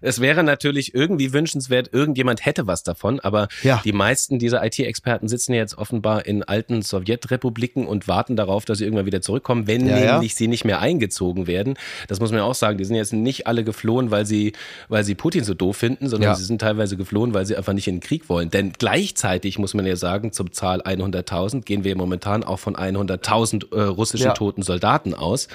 Es 0.00 0.20
wäre 0.20 0.42
natürlich 0.44 0.94
irgendwie 0.94 1.32
wünschenswert, 1.32 1.90
irgendjemand 1.92 2.44
hätte 2.44 2.66
was 2.66 2.82
davon, 2.82 3.20
aber 3.20 3.48
Ja. 3.62 3.80
die 3.84 3.92
meisten 3.92 4.38
dieser 4.38 4.64
IT-Experten 4.64 5.28
sitzen 5.28 5.52
ja 5.54 5.60
jetzt 5.60 5.78
offenbar 5.78 6.26
in 6.26 6.42
alten 6.42 6.82
Sowjetrepubliken 6.82 7.86
und 7.86 8.06
warten 8.08 8.36
darauf, 8.36 8.64
dass 8.64 8.78
sie 8.78 8.84
irgendwann 8.84 9.06
wieder 9.06 9.20
zurückkommen, 9.22 9.66
wenn 9.66 9.86
Ja, 9.88 9.98
ja. 9.98 10.12
nämlich 10.12 10.34
sie 10.34 10.48
nicht 10.48 10.64
mehr 10.64 10.80
eingezogen 10.80 11.46
werden. 11.46 11.74
Das 12.08 12.20
muss 12.20 12.30
man 12.30 12.38
ja 12.38 12.44
auch 12.44 12.54
sagen, 12.54 12.78
die 12.78 12.84
sind 12.84 12.96
jetzt 12.96 13.12
nicht 13.12 13.46
alle 13.46 13.64
geflohen, 13.64 14.03
weil 14.10 14.26
sie, 14.26 14.52
weil 14.88 15.04
sie 15.04 15.14
Putin 15.14 15.44
so 15.44 15.54
doof 15.54 15.76
finden, 15.76 16.08
sondern 16.08 16.30
Ja. 16.30 16.34
sie 16.34 16.44
sind 16.44 16.60
teilweise 16.60 16.96
geflohen, 16.96 17.34
weil 17.34 17.46
sie 17.46 17.56
einfach 17.56 17.72
nicht 17.72 17.88
in 17.88 17.96
den 17.96 18.00
Krieg 18.00 18.28
wollen. 18.28 18.50
Denn 18.50 18.72
gleichzeitig 18.78 19.58
muss 19.58 19.74
man 19.74 19.86
ja 19.86 19.96
sagen, 19.96 20.32
zum 20.32 20.52
Zahl 20.52 20.80
100.000 20.82 21.62
gehen 21.64 21.84
wir 21.84 21.96
momentan 21.96 22.44
auch 22.44 22.58
von 22.58 22.76
100.000 22.76 23.74
äh, 23.74 23.82
russischen 23.82 24.26
Ja. 24.26 24.32
toten 24.34 24.62
Soldaten 24.62 25.14
aus. 25.14 25.48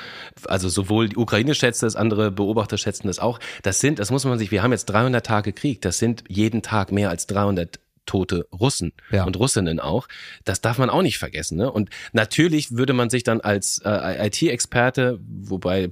Also 0.45 0.69
sowohl 0.69 1.09
die 1.09 1.17
Ukraine 1.17 1.55
schätzt 1.55 1.83
das, 1.83 1.95
andere 1.95 2.31
Beobachter 2.31 2.77
schätzen 2.77 3.07
das 3.07 3.19
auch. 3.19 3.39
Das 3.63 3.79
sind, 3.79 3.99
das 3.99 4.11
muss 4.11 4.25
man 4.25 4.37
sich, 4.39 4.51
wir 4.51 4.63
haben 4.63 4.71
jetzt 4.71 4.85
300 4.85 5.25
Tage 5.25 5.53
Krieg, 5.53 5.81
das 5.81 5.97
sind 5.99 6.23
jeden 6.27 6.61
Tag 6.61 6.91
mehr 6.91 7.09
als 7.09 7.27
300 7.27 7.79
tote 8.05 8.47
Russen 8.51 8.93
Ja. 9.11 9.23
und 9.25 9.37
Russinnen 9.37 9.79
auch. 9.79 10.07
Das 10.43 10.61
darf 10.61 10.79
man 10.79 10.89
auch 10.89 11.03
nicht 11.03 11.19
vergessen. 11.19 11.57
Ne? 11.59 11.71
Und 11.71 11.89
natürlich 12.11 12.71
würde 12.75 12.93
man 12.93 13.11
sich 13.11 13.21
dann 13.23 13.39
als 13.39 13.81
äh, 13.85 14.25
IT-Experte, 14.27 15.19
wobei 15.27 15.89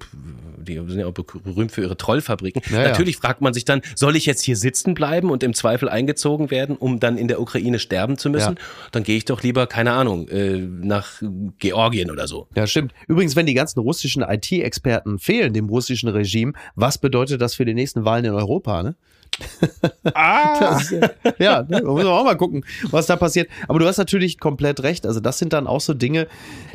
die 0.58 0.76
sind 0.76 1.00
ja 1.00 1.08
auch 1.08 1.14
berühmt 1.14 1.72
für 1.72 1.82
ihre 1.82 1.98
Trollfabriken. 1.98 2.62
Ja, 2.78 2.82
ja. 2.82 2.90
Natürlich 2.90 3.18
fragt 3.18 3.42
man 3.42 3.54
sich 3.54 3.66
dann, 3.66 3.82
soll 3.96 4.16
ich 4.18 4.26
jetzt 4.26 4.42
hier 4.44 4.58
sitzen 4.58 4.94
bleiben 4.94 5.32
und 5.32 5.42
im 5.42 5.54
Zweifel 5.54 5.88
eingezogen 5.90 6.52
werden, 6.52 6.76
um 6.76 7.00
dann 7.00 7.18
in 7.18 7.28
der 7.28 7.40
Ukraine 7.40 7.80
sterben 7.80 8.18
zu 8.18 8.30
müssen? 8.30 8.56
Ja. 8.56 8.90
Dann 8.92 9.04
gehe 9.04 9.16
ich 9.16 9.26
doch 9.26 9.42
lieber, 9.42 9.68
keine 9.68 9.94
Ahnung, 9.94 10.28
äh, 10.28 10.58
nach 10.58 11.22
Georgien 11.60 12.12
oder 12.12 12.28
so. 12.28 12.48
Ja, 12.56 12.68
stimmt. 12.68 12.94
Übrigens, 13.08 13.36
wenn 13.36 13.46
die 13.46 13.54
ganzen 13.54 13.80
russischen 13.80 14.22
IT-Experten 14.22 15.18
fehlen 15.18 15.54
dem 15.54 15.70
russischen 15.70 16.10
Regime, 16.10 16.54
was 16.76 16.98
bedeutet 16.98 17.42
das 17.42 17.56
für 17.56 17.66
die 17.66 17.74
nächsten 17.74 18.06
Wahlen 18.06 18.26
in 18.26 18.34
Europa? 18.34 18.84
Ne? 18.84 18.96
Ah! 20.14 20.48
Das, 20.60 20.92
ja, 21.40 21.62
ne, 21.62 21.82
da 21.82 21.94
müssen 21.94 22.08
wir 22.08 22.12
auch 22.12 22.24
mal 22.24 22.36
gucken, 22.36 22.66
was 22.90 23.06
da 23.06 23.16
passiert. 23.16 23.50
Aber 23.68 23.80
du 23.80 23.86
hast 23.86 23.98
natürlich 23.98 24.40
komplett 24.40 24.82
recht. 24.84 25.06
Also 25.06 25.20
das 25.20 25.38
sind 25.38 25.54
dann 25.54 25.68
auch 25.68 25.82
so 25.82 25.94
Dinge, 25.94 26.28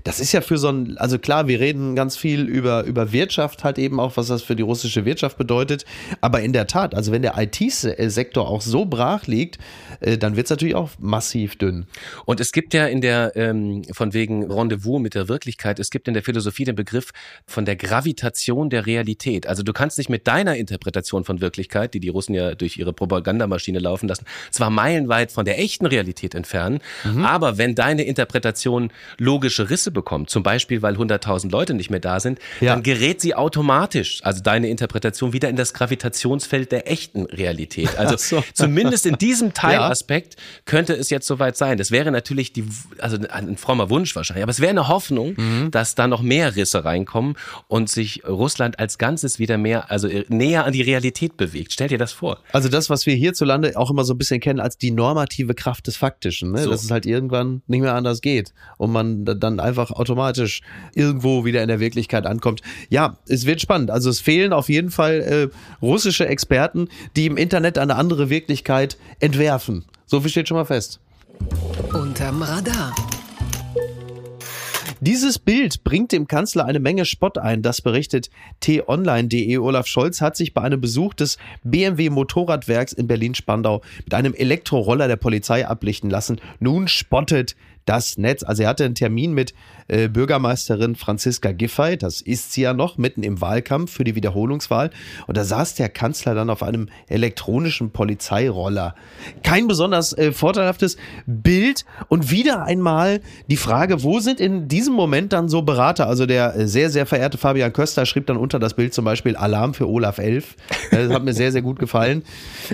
das 0.05 0.21
ist 0.21 0.33
ja 0.33 0.41
für 0.41 0.59
so 0.59 0.69
ein, 0.69 0.97
also 0.99 1.19
klar, 1.19 1.49
wir 1.49 1.61
reden 1.61 1.95
ganz 1.95 2.17
viel 2.17 2.43
über, 2.43 2.85
über 2.85 3.13
Wirtschaft 3.13 3.65
halt 3.65 3.72
eben 3.79 4.01
auch, 4.01 4.17
was 4.17 4.29
das 4.29 4.43
für 4.43 4.57
die 4.57 4.63
russische 4.63 5.05
Wirtschaft 5.05 5.37
bedeutet. 5.39 5.85
Aber 6.21 6.41
in 6.41 6.53
der 6.53 6.67
Tat, 6.67 6.95
also 6.95 7.13
wenn 7.13 7.23
der 7.23 7.35
IT-Sektor 7.39 8.49
auch 8.49 8.61
so 8.63 8.85
brach 8.85 9.27
liegt, 9.27 9.59
äh, 10.01 10.19
dann 10.19 10.37
wird 10.37 10.47
es 10.47 10.51
natürlich 10.51 10.75
auch 10.75 10.91
massiv 10.99 11.57
dünn. 11.57 11.87
Und 12.25 12.41
es 12.41 12.53
gibt 12.53 12.75
ja 12.75 12.87
in 12.87 13.01
der, 13.01 13.33
ähm, 13.37 13.83
von 13.93 14.13
wegen 14.13 14.51
Rendezvous 14.51 15.01
mit 15.01 15.15
der 15.15 15.29
Wirklichkeit, 15.29 15.79
es 15.79 15.91
gibt 15.91 16.09
in 16.09 16.15
der 16.15 16.23
Philosophie 16.23 16.65
den 16.65 16.75
Begriff 16.77 17.11
von 17.47 17.65
der 17.65 17.77
Gravitation 17.77 18.71
der 18.71 18.87
Realität. 18.87 19.47
Also 19.47 19.63
du 19.63 19.73
kannst 19.73 19.99
dich 19.99 20.09
mit 20.09 20.27
deiner 20.27 20.57
Interpretation 20.57 21.25
von 21.25 21.41
Wirklichkeit, 21.41 21.95
die 21.95 22.01
die 22.01 22.09
Russen 22.09 22.35
ja 22.35 22.55
durch 22.55 22.77
ihre 22.77 22.93
Propagandamaschine 22.93 23.79
laufen 23.79 24.09
lassen, 24.09 24.25
zwar 24.51 24.71
meilenweit 24.71 25.33
von 25.33 25.45
der 25.45 25.59
echten 25.59 25.87
Realität 25.87 26.35
entfernen, 26.35 26.81
Mhm. 27.05 27.25
aber 27.25 27.59
wenn 27.59 27.75
deine 27.75 28.03
Interpretation 28.05 28.91
logische 29.19 29.71
Risse 29.71 29.91
bekommt, 29.91 30.31
zum 30.31 30.43
Beispiel 30.43 30.83
weil 30.83 30.97
100.000 30.97 31.51
Leute 31.53 31.75
nicht 31.75 31.91
mehr 31.91 32.01
da 32.01 32.21
sind, 32.21 32.39
Ja. 32.61 32.75
dann 32.75 32.83
gerät 32.83 33.21
sie 33.21 33.35
automatisch, 33.35 33.62
also 34.25 34.43
deine 34.43 34.69
Interpretation, 34.69 35.33
wieder 35.33 35.49
in 35.49 35.57
das 35.57 35.73
Gravitationsfeld 35.75 36.73
der 36.73 36.91
echten 36.91 37.25
Realität. 37.27 37.97
Also 37.99 38.17
so. 38.17 38.45
zumindest 38.55 39.07
in 39.07 39.17
diesem 39.19 39.55
Teil 39.55 39.75
Ja. 39.75 39.89
Könnte 40.65 40.95
es 40.95 41.11
jetzt 41.11 41.27
soweit 41.27 41.57
sein. 41.57 41.79
Das 41.79 41.91
wäre 41.91 42.11
natürlich 42.11 42.53
die, 42.53 42.65
also 42.99 43.17
ein 43.31 43.57
frommer 43.57 43.91
Wunsch 43.91 44.15
wahrscheinlich, 44.17 44.43
aber 44.43 44.51
es 44.51 44.61
wäre 44.61 44.71
eine 44.71 44.89
Hoffnung, 44.89 45.35
Mhm. 45.37 45.71
dass 45.71 45.95
da 45.95 46.07
noch 46.07 46.23
mehr 46.23 46.57
Risse 46.57 46.85
reinkommen 46.85 47.37
und 47.69 47.89
sich 47.89 48.23
Russland 48.27 48.79
als 48.79 48.99
Ganzes 48.99 49.39
wieder 49.39 49.59
mehr, 49.59 49.91
also 49.91 50.09
näher 50.29 50.65
an 50.65 50.73
die 50.73 50.83
Realität 50.83 51.37
bewegt. 51.37 51.73
Stell 51.73 51.89
dir 51.89 51.99
das 51.99 52.13
vor. 52.13 52.39
Also 52.53 52.69
das, 52.69 52.91
was 52.91 53.07
wir 53.07 53.15
hierzulande 53.15 53.77
auch 53.77 53.91
immer 53.91 54.05
so 54.05 54.15
ein 54.15 54.19
bisschen 54.19 54.41
kennen 54.41 54.61
als 54.61 54.79
die 54.79 54.91
normative 54.91 55.55
Kraft 55.55 55.87
des 55.87 55.97
Faktischen, 55.97 56.53
ne? 56.53 56.63
So. 56.65 56.71
dass 56.71 56.83
es 56.85 56.91
halt 56.91 57.07
irgendwann 57.07 57.63
nicht 57.67 57.81
mehr 57.81 57.95
anders 57.95 58.21
geht 58.21 58.53
und 58.79 58.93
man 58.93 59.25
da- 59.25 59.35
dann 59.35 59.61
einfach 59.61 59.91
automatisch 59.91 60.61
irgendwo 60.95 61.45
wieder 61.45 61.63
in 61.63 61.69
der 61.69 61.81
Wirklichkeit 61.81 62.27
ankommt. 62.27 62.61
Ja, 62.89 63.19
es 63.29 63.47
wird 63.47 63.52
spannend. 63.61 63.91
Also 63.91 64.11
es 64.11 64.21
fehlen 64.21 64.53
auf 64.53 64.69
jeden 64.69 64.91
Fall 64.91 65.51
äh, 65.53 65.85
russische 65.85 66.27
Experten, 66.27 66.89
die 67.17 67.27
im 67.27 67.37
Internet 67.37 67.79
eine 67.79 67.97
andere 67.97 68.31
Wirklichkeit 68.31 68.97
entwerfen. 69.21 69.85
So 70.07 70.21
viel 70.21 70.31
steht 70.31 70.49
schon 70.49 70.57
mal 70.57 70.65
fest. 70.65 71.01
Unterm 71.93 72.43
Radar. 72.43 72.95
Dieses 75.05 75.41
Bild 75.41 75.83
bringt 75.83 76.13
dem 76.13 76.29
Kanzler 76.29 76.65
eine 76.65 76.79
Menge 76.79 77.07
Spott 77.07 77.37
ein, 77.37 77.61
das 77.61 77.81
berichtet 77.81 78.31
t-online.de. 78.61 79.59
Olaf 79.59 79.89
Scholz 79.89 80.21
hat 80.21 80.37
sich 80.37 80.55
bei 80.55 80.63
einem 80.63 80.81
Besuch 80.81 81.15
des 81.15 81.39
BMW 81.65 82.09
Motorradwerks 82.09 82.93
in 82.93 83.09
Berlin-Spandau 83.09 83.83
mit 84.05 84.15
einem 84.15 84.33
Elektroroller 84.33 85.09
der 85.09 85.17
Polizei 85.17 85.67
ablichten 85.67 86.09
lassen. 86.09 86.41
Nun 86.61 86.87
spottet 86.87 87.57
das 87.85 88.17
Netz. 88.17 88.45
Also 88.45 88.63
er 88.63 88.69
hatte 88.69 88.85
einen 88.85 88.95
Termin 88.95 89.35
mit 89.35 89.55
äh, 89.89 90.09
Bürgermeisterin 90.09 90.97
Franziska 90.97 91.53
Giffey, 91.53 91.97
das 91.97 92.21
ist 92.21 92.53
sie 92.53 92.63
ja 92.63 92.75
noch, 92.75 92.99
mitten 92.99 93.23
im 93.23 93.41
Wahlkampf 93.41 93.93
für 93.93 94.05
die 94.05 94.15
Wiederholungswahl. 94.15 94.91
Und 95.27 95.37
da 95.37 95.45
saß 95.45 95.75
der 95.75 95.89
Kanzler 95.89 96.35
dann 96.35 96.51
auf 96.51 96.63
einem 96.63 96.89
elektronischen 97.09 97.91
Polizeiroller. 97.91 98.95
Kein 99.43 99.69
besonders 99.69 100.17
äh, 100.17 100.33
vorteilhaftes 100.33 100.97
Bild. 101.27 101.85
Und 102.09 102.31
wieder 102.31 102.65
einmal 102.65 103.21
die 103.49 103.57
Frage, 103.57 104.03
wo 104.03 104.21
sind 104.21 104.41
in 104.41 104.69
diesem 104.69 104.95
Moment 104.95 105.33
dann 105.33 105.49
so 105.49 105.63
Berater? 105.63 106.07
Also 106.07 106.27
der 106.27 106.57
äh, 106.57 106.67
sehr, 106.67 106.91
sehr 106.91 107.07
verehrte 107.07 107.39
Fabian 107.39 107.73
Köster 107.73 108.07
schrieb 108.07 108.27
dann 108.27 108.37
unter 108.37 108.59
das 108.59 108.75
Bild 108.75 108.95
zum 108.95 109.05
Beispiel 109.05 109.37
Alarm 109.37 109.75
für 109.75 109.89
Olaf 109.89 110.19
Elf. 110.19 110.57
Das 110.91 111.11
hat 111.11 111.25
mir 111.25 111.35
sehr, 111.35 111.53
sehr 111.53 111.63
gut 111.63 111.79
gefallen. 111.79 112.23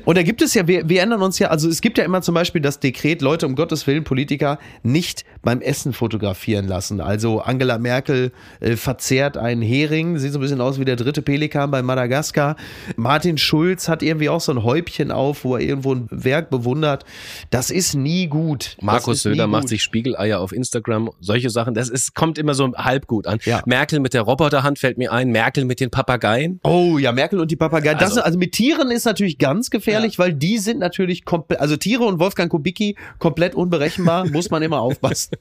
Und 0.05 0.17
da 0.17 0.23
gibt 0.23 0.43
es 0.43 0.55
ja, 0.55 0.67
wir, 0.67 0.89
wir 0.89 1.03
ändern 1.03 1.23
uns 1.23 1.39
ja, 1.39 1.49
also 1.49 1.69
es 1.69 1.81
gibt 1.81 1.99
ja 1.99 2.05
immer 2.05 2.23
zum 2.23 2.35
Beispiel 2.35 2.61
das 2.61 2.81
Dekret, 2.81 3.23
Leute, 3.23 3.47
um 3.47 3.55
Gottes 3.55 3.87
Willen, 3.87 4.05
Politiker 4.05 4.59
nicht 4.83 5.25
beim 5.43 5.61
Essen 5.61 5.93
fotografieren 5.93 6.67
lassen. 6.67 6.98
Also 7.01 7.41
Angela 7.41 7.79
Merkel 7.79 8.33
äh, 8.61 8.77
verzehrt 8.77 9.37
einen 9.37 9.63
Hering, 9.63 10.19
sieht 10.19 10.33
so 10.33 10.39
ein 10.39 10.43
bisschen 10.43 10.61
aus 10.61 10.79
wie 10.79 10.85
der 10.85 10.97
dritte 10.97 11.23
Pelikan 11.23 11.71
bei 11.71 11.83
Madagaskar. 11.83 12.57
Martin 12.97 13.39
Schulz 13.39 13.89
hat 13.89 14.03
irgendwie 14.03 14.29
auch 14.29 14.41
so 14.41 14.53
ein 14.53 14.63
Häubchen 14.65 15.11
auf, 15.11 15.45
wo 15.45 15.57
er 15.57 15.63
irgendwo 15.63 15.95
ein 15.95 16.07
Werk 16.11 16.51
bewundert. 16.51 17.05
Das 17.51 17.71
ist 17.71 17.95
nie 17.95 18.27
gut. 18.27 18.77
Markus 18.81 19.23
Söder 19.23 19.47
macht 19.47 19.63
gut. 19.63 19.69
sich 19.71 19.83
Spiegeleier 19.83 20.41
auf 20.41 20.53
Instagram, 20.53 21.11
solche 21.21 21.51
Sachen. 21.51 21.75
Das 21.75 21.89
ist, 21.89 22.15
kommt 22.15 22.39
immer 22.39 22.55
so 22.55 22.73
halb 22.75 23.07
gut 23.07 23.27
an. 23.27 23.39
Ja. 23.45 23.63
Merkel 23.67 24.01
mit 24.01 24.15
der 24.15 24.23
Roboterhand 24.23 24.79
fällt 24.79 24.99
mir 24.99 25.13
ein, 25.13 25.31
Merkel 25.31 25.65
mit 25.65 25.81
den 25.81 25.91
Papageien. 25.91 26.61
Oh 26.65 26.99
ja, 26.99 27.13
Merkel 27.13 27.41
und 27.41 27.51
die 27.51 27.57
Papageien. 27.57 27.99
Das, 27.99 28.11
Also- 28.11 28.23
also 28.23 28.39
mit 28.39 28.53
Tieren 28.53 28.91
ist 28.91 29.05
natürlich 29.05 29.39
ganz 29.39 29.71
gefährlich, 29.71 30.19
weil 30.19 30.33
die 30.35 30.59
sind 30.59 30.79
natürlich 30.81 31.25
komplett, 31.25 31.61
also 31.61 31.77
Tiere 31.77 32.05
und 32.05 32.19
Wolfgang 32.19 32.51
Kubicki 32.51 32.97
komplett 33.19 33.55
unberechenbar, 33.55 34.27
muss 34.31 34.51
man 34.51 34.63
immer 34.63 34.81
aufpassen. 34.81 35.37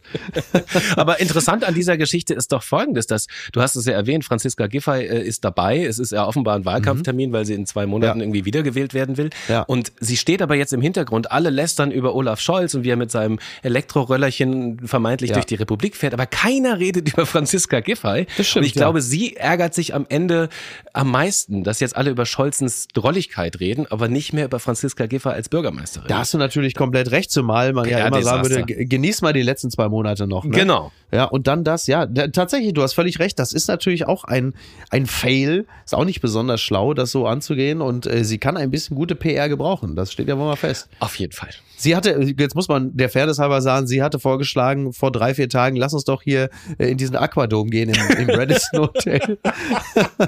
Aber 0.96 1.20
interessant 1.20 1.47
an 1.48 1.74
dieser 1.74 1.98
Geschichte 1.98 2.34
ist 2.34 2.52
doch 2.52 2.64
folgendes, 2.64 3.08
dass, 3.08 3.28
du 3.52 3.62
hast 3.62 3.76
es 3.76 3.86
ja 3.86 3.94
erwähnt, 3.94 4.26
Franziska 4.26 4.68
Giffey 4.68 5.06
äh, 5.06 5.22
ist 5.22 5.44
dabei. 5.46 5.84
Es 5.86 6.00
ist 6.00 6.12
ja 6.12 6.26
offenbar 6.26 6.56
ein 6.56 6.66
Wahlkampftermin, 6.66 7.32
weil 7.32 7.46
sie 7.46 7.54
in 7.54 7.66
zwei 7.66 7.86
Monaten 7.86 8.20
Ja. 8.20 8.24
irgendwie 8.26 8.46
wiedergewählt 8.46 8.94
werden 8.94 9.18
will. 9.18 9.30
Ja. 9.48 9.62
Und 9.62 9.92
sie 10.00 10.18
steht 10.18 10.42
aber 10.42 10.56
jetzt 10.56 10.74
im 10.74 10.82
Hintergrund. 10.82 11.32
Alle 11.32 11.50
lästern 11.50 11.92
über 11.92 12.16
Olaf 12.16 12.40
Scholz 12.40 12.74
und 12.74 12.84
wie 12.84 12.90
er 12.90 12.96
mit 12.98 13.12
seinem 13.12 13.40
Elektroröllerchen 13.64 14.80
vermeintlich 14.88 15.30
Ja. 15.32 15.36
durch 15.36 15.46
die 15.46 15.56
Republik 15.56 15.96
fährt. 15.96 16.14
Aber 16.14 16.26
keiner 16.26 16.80
redet 16.80 17.10
über 17.14 17.26
Franziska 17.26 17.80
Giffey. 17.80 18.28
Das 18.38 18.48
stimmt, 18.48 18.64
und 18.64 18.68
ich 18.68 18.74
glaube, 18.74 19.02
sie 19.02 19.36
ärgert 19.36 19.74
sich 19.74 19.94
am 19.94 20.06
Ende 20.10 20.50
am 20.94 21.12
meisten, 21.12 21.64
dass 21.64 21.80
jetzt 21.80 21.96
alle 21.96 22.10
über 22.12 22.26
Scholzens 22.26 22.88
Drolligkeit 22.94 23.60
reden, 23.60 23.86
aber 23.90 24.08
nicht 24.08 24.34
mehr 24.34 24.46
über 24.46 24.60
Franziska 24.60 25.06
Giffey 25.06 25.30
als 25.30 25.50
Bürgermeisterin. 25.50 26.08
Da 26.08 26.20
hast 26.20 26.34
du 26.34 26.38
natürlich 26.38 26.76
komplett 26.76 27.12
recht, 27.12 27.32
zumal 27.32 27.74
man 27.74 27.88
ja 27.88 28.06
immer 28.08 28.22
sagen 28.22 28.48
würde, 28.50 28.66
genieß 28.66 29.22
mal 29.22 29.34
die 29.34 29.42
letzten 29.42 29.72
zwei 29.72 29.90
Monate 29.90 30.28
noch. 30.28 30.44
Ne? 30.44 30.52
Genau. 30.52 30.92
Ja, 31.12 31.26
und 31.38 31.46
dann 31.46 31.64
das, 31.64 31.86
ja, 31.86 32.08
tatsächlich, 32.08 32.74
du 32.74 32.82
hast 32.82 32.94
völlig 32.94 33.20
recht, 33.20 33.38
das 33.38 33.54
ist 33.54 33.68
natürlich 33.68 34.08
auch 34.08 34.24
ein, 34.24 34.56
ein 34.90 35.06
Fail. 35.06 35.68
Ist 35.86 35.94
auch 35.94 36.04
nicht 36.04 36.20
besonders 36.20 36.62
schlau, 36.62 36.96
das 36.96 37.12
so 37.12 37.28
anzugehen 37.28 37.80
und 37.80 38.08
äh, 38.08 38.24
sie 38.24 38.40
kann 38.40 38.58
ein 38.58 38.72
bisschen 38.72 38.96
gute 38.98 39.14
PR 39.14 39.48
gebrauchen, 39.48 39.96
das 39.96 40.12
steht 40.12 40.30
ja 40.30 40.36
wohl 40.36 40.48
mal 40.48 40.56
fest. 40.56 40.90
Auf 41.00 41.14
jeden 41.20 41.34
Fall. 41.34 41.52
Sie 41.76 41.96
hatte, 41.96 42.34
jetzt 42.40 42.56
muss 42.56 42.70
man 42.70 42.98
der 42.98 43.10
Fairness 43.10 43.38
halber 43.38 43.62
sagen, 43.62 43.86
sie 43.86 44.02
hatte 44.02 44.18
vorgeschlagen 44.18 44.94
vor 44.94 45.12
drei, 45.12 45.36
vier 45.36 45.48
Tagen, 45.48 45.76
lass 45.76 45.94
uns 45.94 46.06
doch 46.06 46.24
hier 46.24 46.50
äh, 46.80 46.90
in 46.90 46.98
diesen 46.98 47.16
Aquadom 47.16 47.70
gehen 47.70 47.94
im, 47.94 48.18
im 48.18 48.30
Radisson 48.32 48.80
Hotel. 48.80 49.38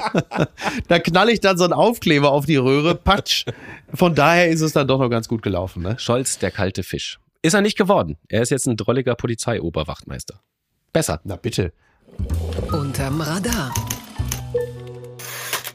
da 0.88 1.00
knall 1.00 1.30
ich 1.30 1.40
dann 1.40 1.58
so 1.58 1.64
einen 1.64 1.74
Aufkleber 1.74 2.32
auf 2.32 2.46
die 2.46 2.58
Röhre, 2.58 2.94
patsch. 2.94 3.46
Von 3.96 4.14
daher 4.14 4.50
ist 4.50 4.62
es 4.62 4.74
dann 4.74 4.88
doch 4.88 5.00
noch 5.00 5.10
ganz 5.10 5.28
gut 5.28 5.42
gelaufen, 5.42 5.82
ne? 5.82 5.98
Scholz, 5.98 6.38
der 6.38 6.52
kalte 6.52 6.84
Fisch. 6.84 7.20
Ist 7.42 7.56
er 7.56 7.62
nicht 7.62 7.80
geworden. 7.80 8.18
Er 8.28 8.44
ist 8.44 8.52
jetzt 8.52 8.68
ein 8.68 8.78
drolliger 8.78 9.16
Polizeioberwachtmeister. 9.16 10.40
Besser. 10.94 11.20
Na 11.24 11.36
bitte. 11.36 11.72
Unterm 12.72 13.22
Radar. 13.22 13.74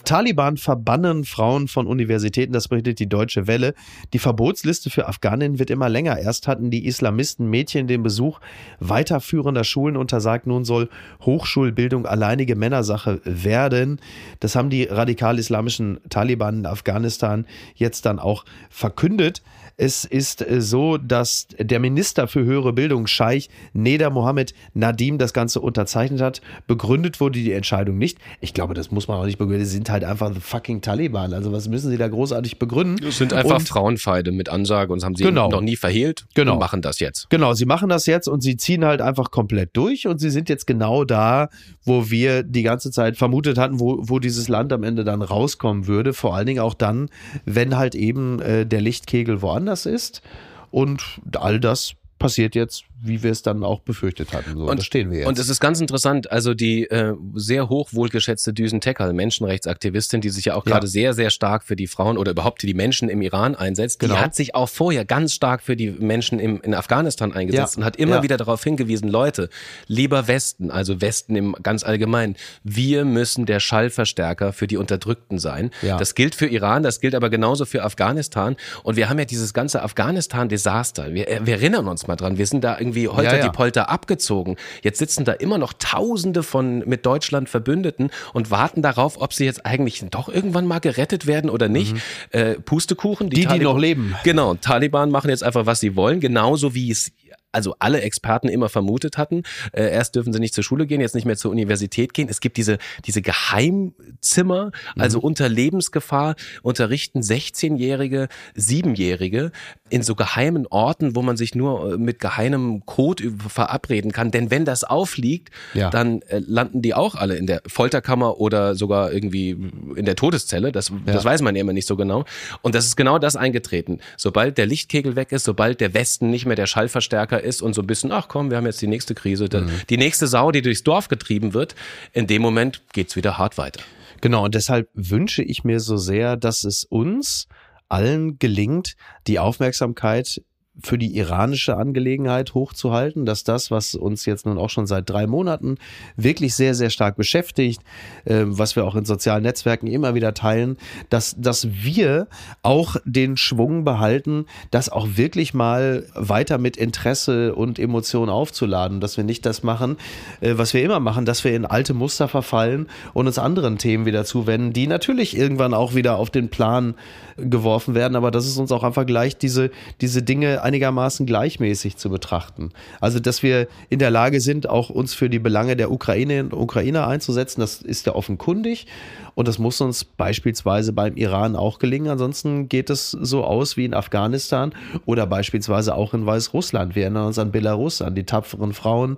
Taliban 0.05 0.59
verbannen 0.59 1.25
Frauen 1.25 1.67
von 1.67 1.87
Universitäten, 1.87 2.53
das 2.53 2.69
berichtet 2.69 2.99
die 2.99 3.09
Deutsche 3.09 3.47
Welle. 3.47 3.75
Die 4.13 4.19
Verbotsliste 4.19 4.91
für 4.91 5.09
Afghaninnen 5.09 5.59
wird 5.59 5.71
immer 5.71 5.89
länger. 5.89 6.19
Erst 6.19 6.47
hatten 6.47 6.71
die 6.71 6.85
Islamisten 6.85 7.49
Mädchen 7.49 7.87
den 7.87 8.03
Besuch 8.03 8.41
weiterführender 8.81 9.65
Schulen 9.65 9.97
untersagt. 9.97 10.47
Nun 10.47 10.67
soll 10.67 10.91
Hochschulbildung 11.23 12.05
alleinige 12.05 12.55
Männersache 12.55 13.23
werden. 13.25 13.99
Das 14.41 14.57
haben 14.57 14.69
die 14.69 14.85
radikal-islamischen 14.85 16.01
Taliban 16.11 16.59
in 16.59 16.67
Afghanistan 16.67 17.47
jetzt 17.75 18.05
dann 18.05 18.19
auch 18.19 18.45
verkündet. 18.69 19.43
Es 19.77 20.05
ist 20.05 20.49
äh, 20.49 20.61
so, 20.61 20.99
dass 20.99 21.49
der 21.59 21.81
Minister 21.81 22.29
für 22.29 22.45
höhere 22.45 22.73
Bildung, 22.73 23.07
Scheich 23.07 23.49
Neda 23.73 24.11
Mohammed 24.11 24.55
Nadim, 24.73 25.19
das 25.19 25.33
Ganze 25.33 25.61
unterzeichnet 25.61 26.21
hat. 26.21 26.41
Begründet 26.67 27.21
wurde 27.21 27.39
die 27.41 27.53
Entscheidung 27.53 27.99
nicht. 27.99 28.19
Ich 28.41 28.55
glaube, 28.55 28.75
das 28.75 28.91
muss 28.91 29.09
man 29.09 29.19
auch 29.19 29.25
nicht 29.27 29.39
begründen. 29.39 29.65
Sie 29.65 29.73
sind 29.73 29.91
halt 29.91 30.05
einfach 30.05 30.33
the 30.33 30.41
fucking 30.41 30.81
Taliban. 30.81 31.33
Also 31.35 31.53
was 31.53 31.69
müssen 31.69 31.91
sie 31.91 31.97
da 31.99 32.07
großartig 32.09 32.59
begründen? 32.59 32.99
Das 33.05 33.19
sind 33.19 33.33
einfach 33.33 33.57
Und- 33.59 33.69
Frauenfeinde 33.69 34.31
mit 34.33 34.49
Ansage 34.49 34.93
und 34.93 35.01
das 35.01 35.05
haben 35.07 35.17
sie 35.17 35.25
Genau. 35.25 35.49
noch 35.49 35.61
nie 35.61 35.77
verhehlt 35.77 36.27
Genau. 36.35 36.53
und 36.55 36.59
machen 36.61 36.81
das 36.83 37.01
jetzt. 37.01 37.29
Genau, 37.31 37.55
sie 37.55 37.65
machen 37.67 37.89
das 37.89 38.07
jetzt 38.07 38.29
und 38.29 38.43
sie 38.43 38.57
ziehen 38.57 38.85
halt 38.85 39.01
einfach 39.01 39.31
komplett 39.31 39.71
durch 39.77 40.07
und 40.07 40.19
sie 40.19 40.31
sind 40.31 40.49
jetzt 40.49 40.67
genau 40.67 41.05
da, 41.05 41.49
wo 41.85 42.11
wir 42.11 42.43
die 42.45 42.63
ganze 42.63 42.91
Zeit 42.91 43.17
vermutet 43.17 43.59
hatten, 43.59 43.81
wo, 43.81 43.99
wo 44.03 44.19
dieses 44.21 44.49
Land 44.49 44.73
am 44.73 44.85
Ende 44.85 45.03
dann 45.05 45.23
rauskommen 45.23 45.87
würde. 45.89 46.13
Vor 46.13 46.35
allen 46.37 46.47
Dingen 46.47 46.61
auch 46.61 46.75
dann, 46.75 47.09
wenn 47.45 47.77
halt 47.77 47.95
eben 47.95 48.41
äh, 48.41 48.65
der 48.67 48.81
Lichtkegel 48.81 49.43
woanders 49.43 49.64
ist. 49.87 50.23
Und 50.71 51.21
all 51.37 51.61
das 51.61 51.95
passiert 52.19 52.55
jetzt, 52.55 52.85
wie 53.07 53.23
wir 53.23 53.31
es 53.31 53.43
dann 53.43 53.63
auch 53.65 53.81
befürchtet 53.81 54.33
hatten. 54.33 54.53
So, 54.57 54.65
Und- 54.69 54.79
da 54.79 54.83
stehen 54.85 55.11
wir 55.11 55.19
jetzt. 55.19 55.29
Und 55.29 55.39
es 55.39 55.49
ist 55.49 55.61
ganz 55.61 55.81
interessant, 55.81 56.31
also 56.33 56.55
die 56.55 56.85
äh, 56.91 57.15
sehr 57.35 57.69
hoch 57.69 57.91
wohlgeschätzte 57.93 58.53
Düsen 58.53 58.81
Tekal, 58.81 59.13
Menschenrechtsaktivistin, 59.13 60.21
die 60.21 60.31
sich 60.31 60.47
ja 60.47 60.55
auch 60.55 60.67
Ja. 60.67 60.73
gerade 60.73 60.87
sehr, 60.87 61.13
sehr 61.15 61.31
stark 61.31 61.65
für 61.65 61.77
die 61.77 61.87
Frauen 61.87 62.19
oder 62.19 62.31
überhaupt 62.33 62.63
die 62.63 62.75
Menschen 62.75 63.09
im 63.09 63.23
Iran 63.23 63.55
einsetzt, 63.55 64.01
Genau. 64.01 64.15
die 64.15 64.21
hat 64.21 64.35
sich 64.35 64.55
auch 64.55 64.69
vorher 64.69 65.05
ganz 65.05 65.33
stark 65.35 65.63
für 65.63 65.77
die 65.77 65.91
Menschen 65.91 66.39
im, 66.41 66.61
in 66.63 66.75
Afghanistan 66.75 67.33
eingesetzt 67.33 67.75
Ja. 67.75 67.79
und 67.81 67.85
hat 67.85 67.97
immer 67.97 68.17
Ja. 68.17 68.23
wieder 68.23 68.37
darauf 68.37 68.63
hingewiesen, 68.65 69.09
Leute, 69.09 69.49
lieber 69.87 70.27
Westen, 70.29 70.71
also 70.71 71.01
Westen 71.01 71.37
im 71.37 71.55
ganz 71.63 71.85
allgemein, 71.85 72.37
wir 72.63 73.05
müssen 73.05 73.47
der 73.47 73.61
Schallverstärker 73.61 74.53
für 74.53 74.67
die 74.67 74.77
Unterdrückten 74.77 75.39
sein. 75.39 75.71
Ja. 75.83 75.97
Das 75.99 76.15
gilt 76.15 76.35
für 76.35 76.47
Iran, 76.47 76.83
das 76.83 77.01
gilt 77.01 77.15
aber 77.15 77.31
genauso 77.31 77.65
für 77.65 77.83
Afghanistan. 77.85 78.57
Und 78.83 78.97
wir 78.97 79.09
haben 79.09 79.19
ja 79.19 79.25
dieses 79.25 79.53
ganze 79.55 79.83
Afghanistan-Desaster. 79.83 81.13
Wir, 81.15 81.29
äh, 81.29 81.41
wir 81.45 81.55
erinnern 81.55 81.89
uns 81.89 82.07
mal 82.07 82.17
dran. 82.17 82.39
Wir 82.39 82.47
sind 82.47 82.65
da 82.65 82.79
irgendwie 82.79 82.94
holter 83.09 83.23
Ja, 83.33 83.37
ja. 83.39 83.43
die 83.45 83.51
Polter 83.51 83.89
abgezogen. 83.91 84.57
Jetzt 84.83 84.99
sitzen 84.99 85.25
da 85.25 85.33
immer 85.33 85.59
noch 85.59 85.73
Tausende 85.75 86.43
von 86.43 86.79
mit 86.87 87.05
Deutschland 87.07 87.49
Verbündeten 87.49 88.11
und 88.33 88.51
warten 88.51 88.83
darauf, 88.83 89.21
ob 89.21 89.33
sie 89.33 89.45
jetzt 89.45 89.67
eigentlich 89.67 90.03
doch 90.11 90.29
irgendwann 90.29 90.67
mal 90.67 90.79
gerettet 90.81 91.27
werden 91.27 91.51
oder 91.51 91.69
nicht. 91.69 91.95
Äh, 92.31 92.55
Pustekuchen. 92.55 93.27
Mhm. 93.27 93.31
Die, 93.31 93.37
die 93.41 93.47
Taliban- 93.47 93.65
noch 93.75 93.79
leben. 93.79 94.15
Genau, 94.25 94.55
Taliban 94.55 95.11
machen 95.11 95.31
jetzt 95.31 95.43
einfach, 95.43 95.67
was 95.67 95.81
sie 95.81 95.97
wollen, 95.97 96.21
genauso 96.21 96.75
wie 96.75 96.91
es 96.91 97.13
also 97.55 97.75
alle 97.79 98.01
Experten 98.01 98.49
immer 98.49 98.69
vermutet 98.69 99.19
hatten. 99.19 99.43
Äh, 99.73 99.91
erst 99.91 100.15
dürfen 100.15 100.33
sie 100.33 100.41
nicht 100.41 100.55
zur 100.55 100.65
Schule 100.65 100.87
gehen, 100.87 101.01
jetzt 101.01 101.15
nicht 101.15 101.25
mehr 101.25 101.37
zur 101.37 101.51
Universität 101.51 102.15
gehen. 102.15 102.29
Es 102.29 102.41
gibt 102.41 102.57
diese, 102.57 102.79
diese 103.07 103.23
Geheimzimmer, 103.23 104.73
also 104.99 105.19
Mhm. 105.19 105.25
unter 105.25 105.49
Lebensgefahr 105.49 106.35
unterrichten 106.63 107.21
16-Jährige, 107.21 108.29
7-Jährige 108.57 109.53
in 109.91 110.03
so 110.03 110.15
geheimen 110.15 110.67
Orten, 110.67 111.15
wo 111.15 111.23
man 111.23 111.37
sich 111.37 111.55
nur 111.55 111.95
äh, 111.95 111.97
mit 111.99 112.19
geheimem 112.19 112.85
Code 112.87 113.33
verabreden 113.49 114.13
kann. 114.13 114.31
Denn 114.31 114.51
wenn 114.51 114.65
das 114.65 114.85
aufliegt, 114.85 115.51
Ja. 115.75 115.91
dann 115.91 116.23
äh, 116.23 116.41
landen 116.47 116.83
die 116.83 116.95
auch 116.95 117.15
alle 117.15 117.37
in 117.37 117.47
der 117.47 117.63
Folterkammer 117.67 118.39
oder 118.41 118.75
sogar 118.75 119.13
irgendwie 119.13 119.51
in 119.97 120.05
der 120.05 120.17
Todeszelle. 120.17 120.73
Das, 120.73 120.91
das 121.07 121.25
weiß 121.25 121.43
man 121.43 121.55
ja 121.55 121.61
immer 121.61 121.73
nicht 121.73 121.87
so 121.87 121.97
genau. 121.97 122.25
Und 122.63 122.75
das 122.75 122.87
ist 122.87 122.97
genau 122.97 123.19
das 123.19 123.37
eingetreten. 123.37 124.01
Sobald 124.17 124.59
der 124.59 124.67
Lichtkegel 124.67 125.17
weg 125.17 125.33
ist, 125.33 125.45
sobald 125.45 125.81
der 125.81 125.95
Westen 125.95 126.31
nicht 126.31 126.47
mehr 126.47 126.57
der 126.57 126.67
Schallverstärker 126.67 127.43
ist 127.45 127.63
und 127.63 127.75
so 127.75 127.83
ein 127.83 127.87
bisschen, 127.87 128.11
ach 128.13 128.27
komm, 128.29 128.51
wir 128.51 128.57
haben 128.57 128.67
jetzt 128.67 128.83
die 128.83 128.87
nächste 128.87 129.15
Krise, 129.15 129.49
da- 129.49 129.61
die 129.91 129.97
nächste 129.97 130.27
Sau, 130.27 130.51
die 130.51 130.63
durchs 130.63 130.83
Dorf 130.83 131.09
getrieben 131.09 131.55
wird, 131.55 131.75
in 132.13 132.27
dem 132.27 132.43
Moment 132.43 132.83
geht's 132.93 133.15
wieder 133.17 133.39
hart 133.39 133.59
weiter. 133.59 133.81
Genau, 134.21 134.45
und 134.45 134.55
deshalb 134.55 134.89
wünsche 134.95 135.43
ich 135.43 135.65
mir 135.65 135.81
so 135.81 135.97
sehr, 135.97 136.37
dass 136.37 136.65
es 136.65 136.85
uns 136.85 137.47
allen 137.89 138.39
gelingt, 138.39 138.95
die 139.27 139.39
Aufmerksamkeit 139.39 140.43
für 140.83 140.99
die 140.99 141.17
iranische 141.17 141.77
Angelegenheit 141.77 142.55
hochzuhalten, 142.55 143.25
dass 143.27 143.45
das, 143.45 143.71
was 143.71 143.95
uns 143.95 144.27
jetzt 144.27 144.45
nun 144.45 144.59
auch 144.59 144.71
schon 144.71 144.87
seit 144.87 145.09
drei 145.09 145.27
Monaten 145.27 145.77
wirklich 146.17 146.55
sehr, 146.55 146.75
sehr 146.75 146.91
stark 146.91 147.17
beschäftigt, 147.17 147.81
äh, 148.25 148.43
was 148.45 148.75
wir 148.75 148.85
auch 148.85 148.97
in 148.97 149.05
sozialen 149.05 149.45
Netzwerken 149.45 149.87
immer 149.87 150.15
wieder 150.15 150.35
teilen, 150.35 150.77
dass, 151.11 151.37
dass 151.39 151.69
wir 151.71 152.27
auch 152.63 152.97
den 153.05 153.37
Schwung 153.37 153.85
behalten, 153.85 154.47
das 154.73 154.89
auch 154.89 155.09
wirklich 155.15 155.55
mal 155.55 156.07
weiter 156.15 156.59
mit 156.59 156.77
Interesse 156.77 157.55
und 157.55 157.79
Emotion 157.79 158.29
aufzuladen, 158.29 159.01
dass 159.01 159.17
wir 159.17 159.25
nicht 159.25 159.47
das 159.47 159.63
machen, 159.63 159.97
äh, 160.41 160.55
was 160.57 160.75
wir 160.75 160.83
immer 160.83 160.99
machen, 160.99 161.25
dass 161.25 161.45
wir 161.45 161.55
in 161.55 161.67
alte 161.67 161.95
Muster 161.95 162.27
verfallen 162.27 162.89
und 163.13 163.29
uns 163.29 163.39
anderen 163.39 163.79
Themen 163.79 164.07
wieder 164.07 164.25
zuwenden, 164.25 164.73
die 164.73 164.89
natürlich 164.89 165.37
irgendwann 165.37 165.73
auch 165.73 165.95
wieder 165.95 166.17
auf 166.17 166.31
den 166.31 166.49
Plan 166.49 166.95
geworfen 167.37 167.95
werden, 167.95 168.17
aber 168.17 168.31
dass 168.31 168.47
es 168.47 168.57
uns 168.59 168.73
auch 168.73 168.83
einfach 168.83 169.07
gleicht, 169.07 169.43
diese, 169.43 169.71
diese 170.01 170.23
Dinge 170.23 170.64
einigermaßen 170.65 171.27
gleichmäßig 171.27 171.97
zu 171.97 172.11
betrachten. 172.11 172.71
Also, 173.01 173.21
dass 173.21 173.43
wir 173.43 173.69
in 173.91 173.99
der 173.99 174.11
Lage 174.11 174.41
sind, 174.41 174.69
auch 174.69 174.91
uns 174.91 175.15
für 175.15 175.31
die 175.31 175.39
Belange 175.39 175.77
der 175.77 175.91
Ukraine 175.91 176.43
und 176.43 176.55
Ukrainer 176.55 177.07
einzusetzen, 177.07 177.61
das 177.61 177.83
ist 177.83 178.07
ja 178.07 178.15
offenkundig. 178.15 178.87
Und 179.35 179.49
das 179.49 179.59
muss 179.59 179.81
uns 179.81 180.05
beispielsweise 180.05 180.93
beim 180.93 181.17
Iran 181.17 181.57
auch 181.57 181.79
gelingen. 181.79 182.09
Ansonsten 182.09 182.69
geht 182.69 182.89
es 182.89 183.11
so 183.11 183.45
aus 183.45 183.77
wie 183.77 183.85
in 183.85 183.95
Afghanistan 183.95 184.73
oder 185.07 185.27
beispielsweise 185.27 185.95
auch 185.95 186.15
in 186.15 186.25
Weißrussland. 186.25 186.95
Wir 186.95 187.05
erinnern 187.05 187.27
uns 187.27 187.39
an 187.39 187.51
Belarus, 187.51 188.01
an 188.01 188.15
die 188.15 188.25
tapferen 188.25 188.73
Frauen, 188.73 189.17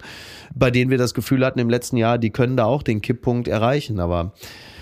bei 0.55 0.71
denen 0.71 0.91
wir 0.91 0.99
das 0.99 1.15
Gefühl 1.15 1.45
hatten 1.45 1.59
im 1.59 1.71
letzten 1.71 1.97
Jahr, 1.97 2.19
die 2.19 2.31
können 2.31 2.57
da 2.57 2.65
auch 2.65 2.83
den 2.83 3.03
Kipppunkt 3.03 3.47
erreichen. 3.47 4.01
Aber 4.01 4.33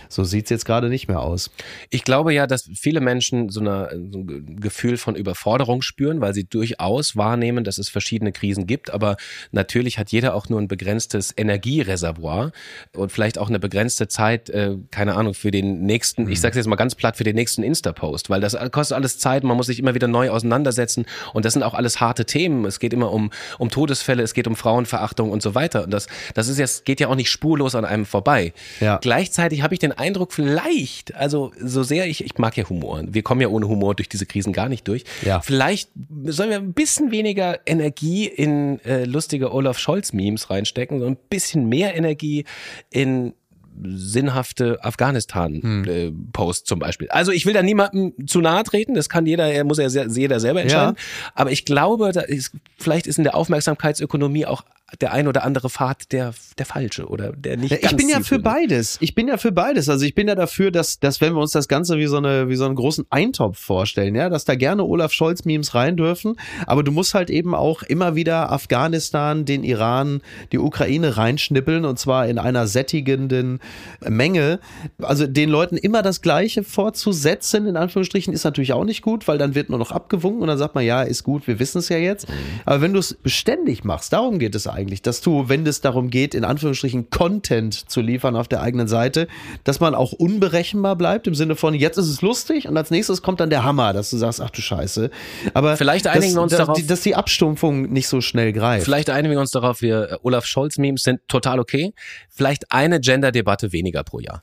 so 0.08 0.24
sieht's 0.24 0.50
jetzt 0.50 0.64
gerade 0.64 0.88
nicht 0.88 1.08
mehr 1.08 1.20
aus. 1.20 1.50
Ich 1.90 2.04
glaube 2.04 2.32
ja, 2.34 2.46
dass 2.46 2.68
viele 2.74 3.00
Menschen 3.00 3.48
so, 3.50 3.60
eine, 3.60 3.88
so 4.12 4.18
ein 4.18 4.26
Ge- 4.26 4.42
Gefühl 4.56 4.96
von 4.96 5.16
Überforderung 5.16 5.82
spüren, 5.82 6.20
weil 6.20 6.34
sie 6.34 6.44
durchaus 6.44 7.16
wahrnehmen, 7.16 7.64
dass 7.64 7.78
es 7.78 7.88
verschiedene 7.88 8.32
Krisen 8.32 8.66
gibt. 8.66 8.90
Aber 8.90 9.16
natürlich 9.52 9.98
hat 9.98 10.10
jeder 10.10 10.34
auch 10.34 10.48
nur 10.48 10.60
ein 10.60 10.68
begrenztes 10.68 11.32
Energiereservoir 11.36 12.52
und 12.94 13.12
vielleicht 13.12 13.38
auch 13.38 13.48
eine 13.48 13.58
begrenzte 13.58 14.08
Zeit, 14.08 14.50
äh, 14.50 14.76
keine 14.90 15.14
Ahnung, 15.14 15.34
für 15.34 15.50
den 15.50 15.82
nächsten, 15.86 16.28
ich 16.28 16.40
sage 16.40 16.56
jetzt 16.56 16.66
mal 16.66 16.76
ganz 16.76 16.94
platt, 16.94 17.16
für 17.16 17.24
den 17.24 17.34
nächsten 17.36 17.62
Insta-Post, 17.62 18.30
weil 18.30 18.40
das 18.40 18.56
kostet 18.70 18.96
alles 18.96 19.18
Zeit, 19.18 19.44
man 19.44 19.56
muss 19.56 19.66
sich 19.66 19.78
immer 19.78 19.94
wieder 19.94 20.08
neu 20.08 20.30
auseinandersetzen 20.30 21.06
und 21.32 21.44
das 21.44 21.54
sind 21.54 21.62
auch 21.62 21.74
alles 21.74 22.00
harte 22.00 22.24
Themen. 22.24 22.64
Es 22.64 22.78
geht 22.78 22.92
immer 22.92 23.12
um, 23.12 23.30
um 23.58 23.70
Todesfälle, 23.70 24.22
es 24.22 24.34
geht 24.34 24.46
um 24.46 24.56
Frauenverachtung 24.56 25.30
und 25.30 25.42
so 25.42 25.54
weiter. 25.54 25.84
Und 25.84 25.90
das, 25.90 26.06
das 26.34 26.48
ist 26.48 26.58
jetzt, 26.58 26.84
geht 26.84 27.00
ja 27.00 27.08
auch 27.08 27.14
nicht 27.14 27.30
spurlos 27.30 27.74
an 27.74 27.84
einem 27.84 28.04
vorbei. 28.04 28.52
Ja. 28.80 28.98
Gleichzeitig 28.98 29.62
habe 29.62 29.74
ich 29.74 29.80
den 29.80 29.93
Eindruck, 29.94 30.32
vielleicht, 30.32 31.14
also 31.14 31.52
so 31.60 31.82
sehr 31.82 32.06
ich, 32.06 32.24
ich 32.24 32.38
mag 32.38 32.56
ja 32.56 32.68
Humor. 32.68 33.02
Wir 33.06 33.22
kommen 33.22 33.40
ja 33.40 33.48
ohne 33.48 33.68
Humor 33.68 33.94
durch 33.94 34.08
diese 34.08 34.26
Krisen 34.26 34.52
gar 34.52 34.68
nicht 34.68 34.86
durch. 34.88 35.04
Ja. 35.22 35.40
Vielleicht 35.40 35.90
sollen 36.26 36.50
wir 36.50 36.56
ein 36.56 36.72
bisschen 36.72 37.10
weniger 37.10 37.60
Energie 37.66 38.26
in 38.26 38.80
äh, 38.84 39.04
lustige 39.04 39.52
Olaf 39.52 39.78
Scholz-Memes 39.78 40.50
reinstecken, 40.50 40.98
sondern 40.98 41.14
ein 41.14 41.28
bisschen 41.28 41.68
mehr 41.68 41.94
Energie 41.96 42.44
in 42.90 43.34
sinnhafte 43.82 44.78
Afghanistan-Posts 44.84 46.64
zum 46.64 46.78
Beispiel. 46.78 47.08
Also 47.08 47.32
ich 47.32 47.44
will 47.46 47.54
da 47.54 47.62
niemandem 47.62 48.14
zu 48.26 48.40
nahe 48.40 48.62
treten, 48.62 48.94
das 48.94 49.08
kann 49.08 49.26
jeder, 49.26 49.52
er 49.52 49.64
muss 49.64 49.78
ja 49.78 49.88
jeder 49.88 50.40
selber 50.40 50.62
entscheiden. 50.62 50.96
Aber 51.34 51.50
ich 51.50 51.64
glaube, 51.64 52.12
da 52.12 52.20
ist, 52.20 52.52
vielleicht 52.78 53.06
ist 53.06 53.18
in 53.18 53.24
der 53.24 53.34
Aufmerksamkeitsökonomie 53.34 54.46
auch 54.46 54.64
der 55.00 55.12
ein 55.12 55.28
oder 55.28 55.44
andere 55.44 55.70
Pfad 55.70 56.12
der, 56.12 56.34
der 56.58 56.66
falsche 56.66 57.06
oder 57.06 57.32
der 57.32 57.56
nicht 57.56 57.72
ich 57.72 57.96
bin 57.96 58.08
ja 58.08 58.20
für 58.20 58.38
beides. 58.38 58.98
Ich 59.00 59.14
bin 59.14 59.28
ja 59.28 59.36
für 59.36 59.52
beides. 59.52 59.88
Also 59.88 60.04
ich 60.04 60.14
bin 60.14 60.28
ja 60.28 60.34
dafür, 60.34 60.70
dass, 60.70 60.98
dass 60.98 61.20
wenn 61.20 61.34
wir 61.34 61.40
uns 61.40 61.52
das 61.52 61.68
Ganze 61.68 61.98
wie 61.98 62.06
so 62.06 62.16
eine, 62.16 62.48
wie 62.48 62.56
so 62.56 62.64
einen 62.64 62.74
großen 62.74 63.06
Eintopf 63.10 63.58
vorstellen, 63.58 64.14
ja, 64.14 64.28
dass 64.28 64.44
da 64.44 64.54
gerne 64.54 64.84
Olaf 64.84 65.12
Scholz 65.12 65.44
Memes 65.44 65.74
rein 65.74 65.96
dürfen. 65.96 66.36
Aber 66.66 66.82
du 66.82 66.92
musst 66.92 67.14
halt 67.14 67.30
eben 67.30 67.54
auch 67.54 67.82
immer 67.82 68.14
wieder 68.14 68.52
Afghanistan, 68.52 69.44
den 69.44 69.64
Iran, 69.64 70.20
die 70.52 70.58
Ukraine 70.58 71.16
reinschnippeln 71.16 71.84
und 71.84 71.98
zwar 71.98 72.28
in 72.28 72.38
einer 72.38 72.66
sättigenden 72.66 73.60
Menge. 74.00 74.60
Also 75.00 75.26
den 75.26 75.50
Leuten 75.50 75.76
immer 75.76 76.02
das 76.02 76.20
Gleiche 76.22 76.64
vorzusetzen, 76.64 77.66
in 77.66 77.76
Anführungsstrichen, 77.76 78.32
ist 78.32 78.44
natürlich 78.44 78.72
auch 78.72 78.84
nicht 78.84 79.02
gut, 79.02 79.28
weil 79.28 79.38
dann 79.38 79.54
wird 79.54 79.70
nur 79.70 79.78
noch 79.78 79.92
abgewunken 79.92 80.42
und 80.42 80.48
dann 80.48 80.58
sagt 80.58 80.74
man, 80.74 80.84
ja, 80.84 81.02
ist 81.02 81.24
gut, 81.24 81.46
wir 81.46 81.58
wissen 81.58 81.78
es 81.78 81.88
ja 81.88 81.98
jetzt. 81.98 82.26
Aber 82.64 82.80
wenn 82.80 82.92
du 82.92 82.98
es 82.98 83.14
beständig 83.14 83.84
machst, 83.84 84.12
darum 84.12 84.38
geht 84.38 84.54
es 84.54 84.66
eigentlich, 84.66 84.83
dass 85.02 85.20
du, 85.20 85.48
wenn 85.48 85.66
es 85.66 85.80
darum 85.80 86.10
geht, 86.10 86.34
in 86.34 86.44
Anführungsstrichen 86.44 87.10
Content 87.10 87.90
zu 87.90 88.00
liefern 88.00 88.36
auf 88.36 88.48
der 88.48 88.60
eigenen 88.62 88.88
Seite, 88.88 89.28
dass 89.64 89.80
man 89.80 89.94
auch 89.94 90.12
unberechenbar 90.12 90.96
bleibt 90.96 91.26
im 91.26 91.34
Sinne 91.34 91.56
von, 91.56 91.74
jetzt 91.74 91.96
ist 91.98 92.08
es 92.08 92.22
lustig 92.22 92.68
und 92.68 92.76
als 92.76 92.90
nächstes 92.90 93.22
kommt 93.22 93.40
dann 93.40 93.50
der 93.50 93.64
Hammer, 93.64 93.92
dass 93.92 94.10
du 94.10 94.16
sagst, 94.16 94.40
ach 94.40 94.50
du 94.50 94.60
Scheiße. 94.60 95.10
Aber 95.54 95.76
Vielleicht 95.76 96.06
einigen 96.06 96.26
dass, 96.26 96.34
wir 96.36 96.42
uns 96.42 96.50
dass, 96.52 96.58
darauf- 96.58 96.76
die- 96.76 96.86
dass 96.86 97.00
die 97.00 97.14
Abstumpfung 97.14 97.92
nicht 97.92 98.08
so 98.08 98.20
schnell 98.20 98.52
greift. 98.52 98.84
Vielleicht 98.84 99.10
einigen 99.10 99.32
wir 99.34 99.40
uns 99.40 99.50
darauf, 99.50 99.82
wir 99.82 100.10
äh, 100.12 100.16
Olaf 100.22 100.46
Scholz-Memes 100.46 101.02
sind 101.02 101.20
total 101.28 101.58
okay. 101.60 101.92
Vielleicht 102.30 102.70
eine 102.72 103.00
Gender-Debatte 103.00 103.72
weniger 103.72 104.04
pro 104.04 104.20
Jahr. 104.20 104.42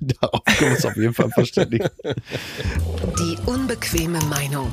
Darauf 0.00 0.42
können 0.44 0.60
wir 0.60 0.70
uns 0.76 0.86
auf 0.86 0.96
jeden 0.96 1.12
Fall 1.14 1.30
verständigen. 1.30 1.88
Die 3.18 3.36
unbequeme 3.46 4.18
Meinung. 4.30 4.70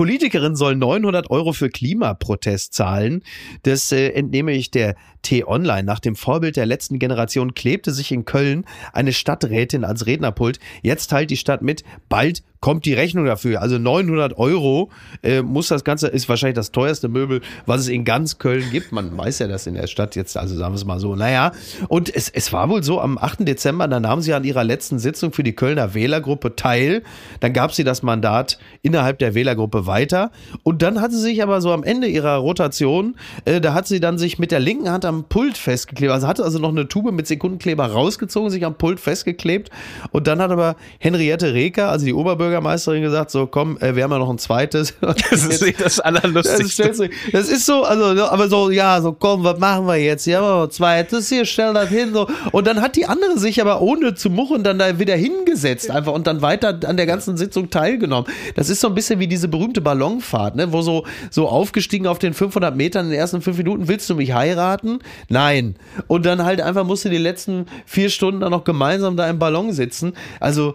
Politikerin 0.00 0.56
soll 0.56 0.76
900 0.76 1.28
Euro 1.28 1.52
für 1.52 1.68
Klimaprotest 1.68 2.72
zahlen. 2.72 3.22
Das 3.64 3.92
äh, 3.92 4.08
entnehme 4.12 4.52
ich 4.52 4.70
der 4.70 4.96
T-Online. 5.20 5.82
Nach 5.82 6.00
dem 6.00 6.16
Vorbild 6.16 6.56
der 6.56 6.64
letzten 6.64 6.98
Generation 6.98 7.52
klebte 7.52 7.92
sich 7.92 8.10
in 8.10 8.24
Köln 8.24 8.64
eine 8.94 9.12
Stadträtin 9.12 9.84
als 9.84 10.06
Rednerpult. 10.06 10.58
Jetzt 10.80 11.08
teilt 11.08 11.28
die 11.30 11.36
Stadt 11.36 11.60
mit, 11.60 11.84
bald 12.08 12.42
kommt 12.60 12.84
die 12.84 12.92
Rechnung 12.92 13.24
dafür. 13.24 13.62
Also 13.62 13.78
900 13.78 14.36
Euro 14.38 14.90
äh, 15.22 15.42
muss 15.42 15.68
das 15.68 15.82
Ganze, 15.82 16.08
ist 16.08 16.28
wahrscheinlich 16.28 16.56
das 16.56 16.72
teuerste 16.72 17.08
Möbel, 17.08 17.40
was 17.64 17.80
es 17.80 17.88
in 17.88 18.04
ganz 18.04 18.38
Köln 18.38 18.64
gibt. 18.70 18.92
Man 18.92 19.16
weiß 19.16 19.38
ja 19.38 19.48
das 19.48 19.66
in 19.66 19.74
der 19.74 19.86
Stadt 19.86 20.14
jetzt, 20.14 20.36
also 20.36 20.56
sagen 20.56 20.72
wir 20.74 20.76
es 20.76 20.84
mal 20.84 21.00
so. 21.00 21.16
Naja, 21.16 21.52
und 21.88 22.14
es, 22.14 22.28
es 22.28 22.52
war 22.52 22.68
wohl 22.68 22.82
so, 22.82 23.00
am 23.00 23.16
8. 23.16 23.48
Dezember, 23.48 23.88
da 23.88 23.98
nahm 23.98 24.20
sie 24.20 24.34
an 24.34 24.44
ihrer 24.44 24.62
letzten 24.62 24.98
Sitzung 24.98 25.32
für 25.32 25.42
die 25.42 25.54
Kölner 25.54 25.94
Wählergruppe 25.94 26.54
teil. 26.54 27.02
Dann 27.40 27.54
gab 27.54 27.72
sie 27.72 27.84
das 27.84 28.02
Mandat 28.02 28.58
innerhalb 28.82 29.18
der 29.18 29.34
Wählergruppe 29.34 29.86
weiter. 29.86 30.30
Und 30.62 30.82
dann 30.82 31.00
hat 31.00 31.12
sie 31.12 31.20
sich 31.20 31.42
aber 31.42 31.62
so 31.62 31.72
am 31.72 31.82
Ende 31.82 32.08
ihrer 32.08 32.36
Rotation, 32.36 33.16
äh, 33.46 33.60
da 33.62 33.72
hat 33.72 33.86
sie 33.86 34.00
dann 34.00 34.18
sich 34.18 34.38
mit 34.38 34.52
der 34.52 34.60
linken 34.60 34.90
Hand 34.90 35.06
am 35.06 35.24
Pult 35.24 35.56
festgeklebt. 35.56 36.12
Also 36.12 36.28
hatte 36.28 36.44
also 36.44 36.58
noch 36.58 36.70
eine 36.70 36.88
Tube 36.88 37.12
mit 37.12 37.26
Sekundenkleber 37.26 37.86
rausgezogen, 37.86 38.50
sich 38.50 38.66
am 38.66 38.74
Pult 38.74 39.00
festgeklebt. 39.00 39.70
Und 40.12 40.26
dann 40.26 40.42
hat 40.42 40.50
aber 40.50 40.76
Henriette 40.98 41.54
Reker, 41.54 41.88
also 41.88 42.04
die 42.04 42.12
Oberbürgermeisterin, 42.50 43.00
Bürgermeisterin 43.00 43.02
gesagt, 43.02 43.30
so 43.30 43.46
komm, 43.46 43.78
äh, 43.78 43.94
wir 43.94 44.04
haben 44.04 44.10
ja 44.10 44.18
noch 44.18 44.30
ein 44.30 44.38
zweites. 44.38 44.94
Das 45.30 45.44
ist 45.44 45.62
nicht 45.62 45.80
das 45.80 45.96
Das, 45.96 46.00
Allerlustigste. 46.00 46.90
du- 46.92 47.08
das 47.32 47.48
ist 47.48 47.66
so, 47.66 47.84
also, 47.84 48.12
ne, 48.14 48.30
aber 48.30 48.48
so, 48.48 48.70
ja, 48.70 49.00
so 49.00 49.12
komm, 49.12 49.44
was 49.44 49.58
machen 49.58 49.86
wir 49.86 49.96
jetzt? 49.96 50.26
Ja, 50.26 50.40
machen 50.40 50.58
wir 50.58 50.64
ein 50.64 50.70
zweites 50.70 51.28
hier, 51.28 51.44
stell 51.44 51.72
das 51.74 51.88
hin, 51.88 52.12
so. 52.12 52.28
Und 52.52 52.66
dann 52.66 52.80
hat 52.80 52.96
die 52.96 53.06
andere 53.06 53.38
sich 53.38 53.60
aber 53.60 53.80
ohne 53.80 54.14
zu 54.14 54.30
muchen 54.30 54.62
dann 54.64 54.78
da 54.78 54.98
wieder 54.98 55.16
hingesetzt 55.16 55.90
einfach 55.90 56.12
und 56.12 56.26
dann 56.26 56.42
weiter 56.42 56.78
an 56.86 56.96
der 56.96 57.06
ganzen 57.06 57.36
Sitzung 57.36 57.70
teilgenommen. 57.70 58.30
Das 58.56 58.68
ist 58.70 58.80
so 58.80 58.88
ein 58.88 58.94
bisschen 58.94 59.20
wie 59.20 59.26
diese 59.28 59.48
berühmte 59.48 59.80
Ballonfahrt, 59.80 60.56
ne, 60.56 60.72
wo 60.72 60.82
so, 60.82 61.04
so 61.30 61.48
aufgestiegen 61.48 62.06
auf 62.06 62.18
den 62.18 62.34
500 62.34 62.74
Metern 62.76 63.06
in 63.06 63.10
den 63.12 63.20
ersten 63.20 63.40
fünf 63.42 63.56
Minuten, 63.58 63.88
willst 63.88 64.08
du 64.10 64.14
mich 64.14 64.32
heiraten? 64.32 64.98
Nein. 65.28 65.76
Und 66.06 66.26
dann 66.26 66.44
halt 66.44 66.60
einfach 66.60 66.84
musst 66.84 67.04
du 67.04 67.08
die 67.10 67.18
letzten 67.18 67.66
vier 67.86 68.10
Stunden 68.10 68.40
dann 68.40 68.50
noch 68.50 68.64
gemeinsam 68.64 69.16
da 69.16 69.28
im 69.28 69.38
Ballon 69.38 69.72
sitzen. 69.72 70.12
Also, 70.40 70.74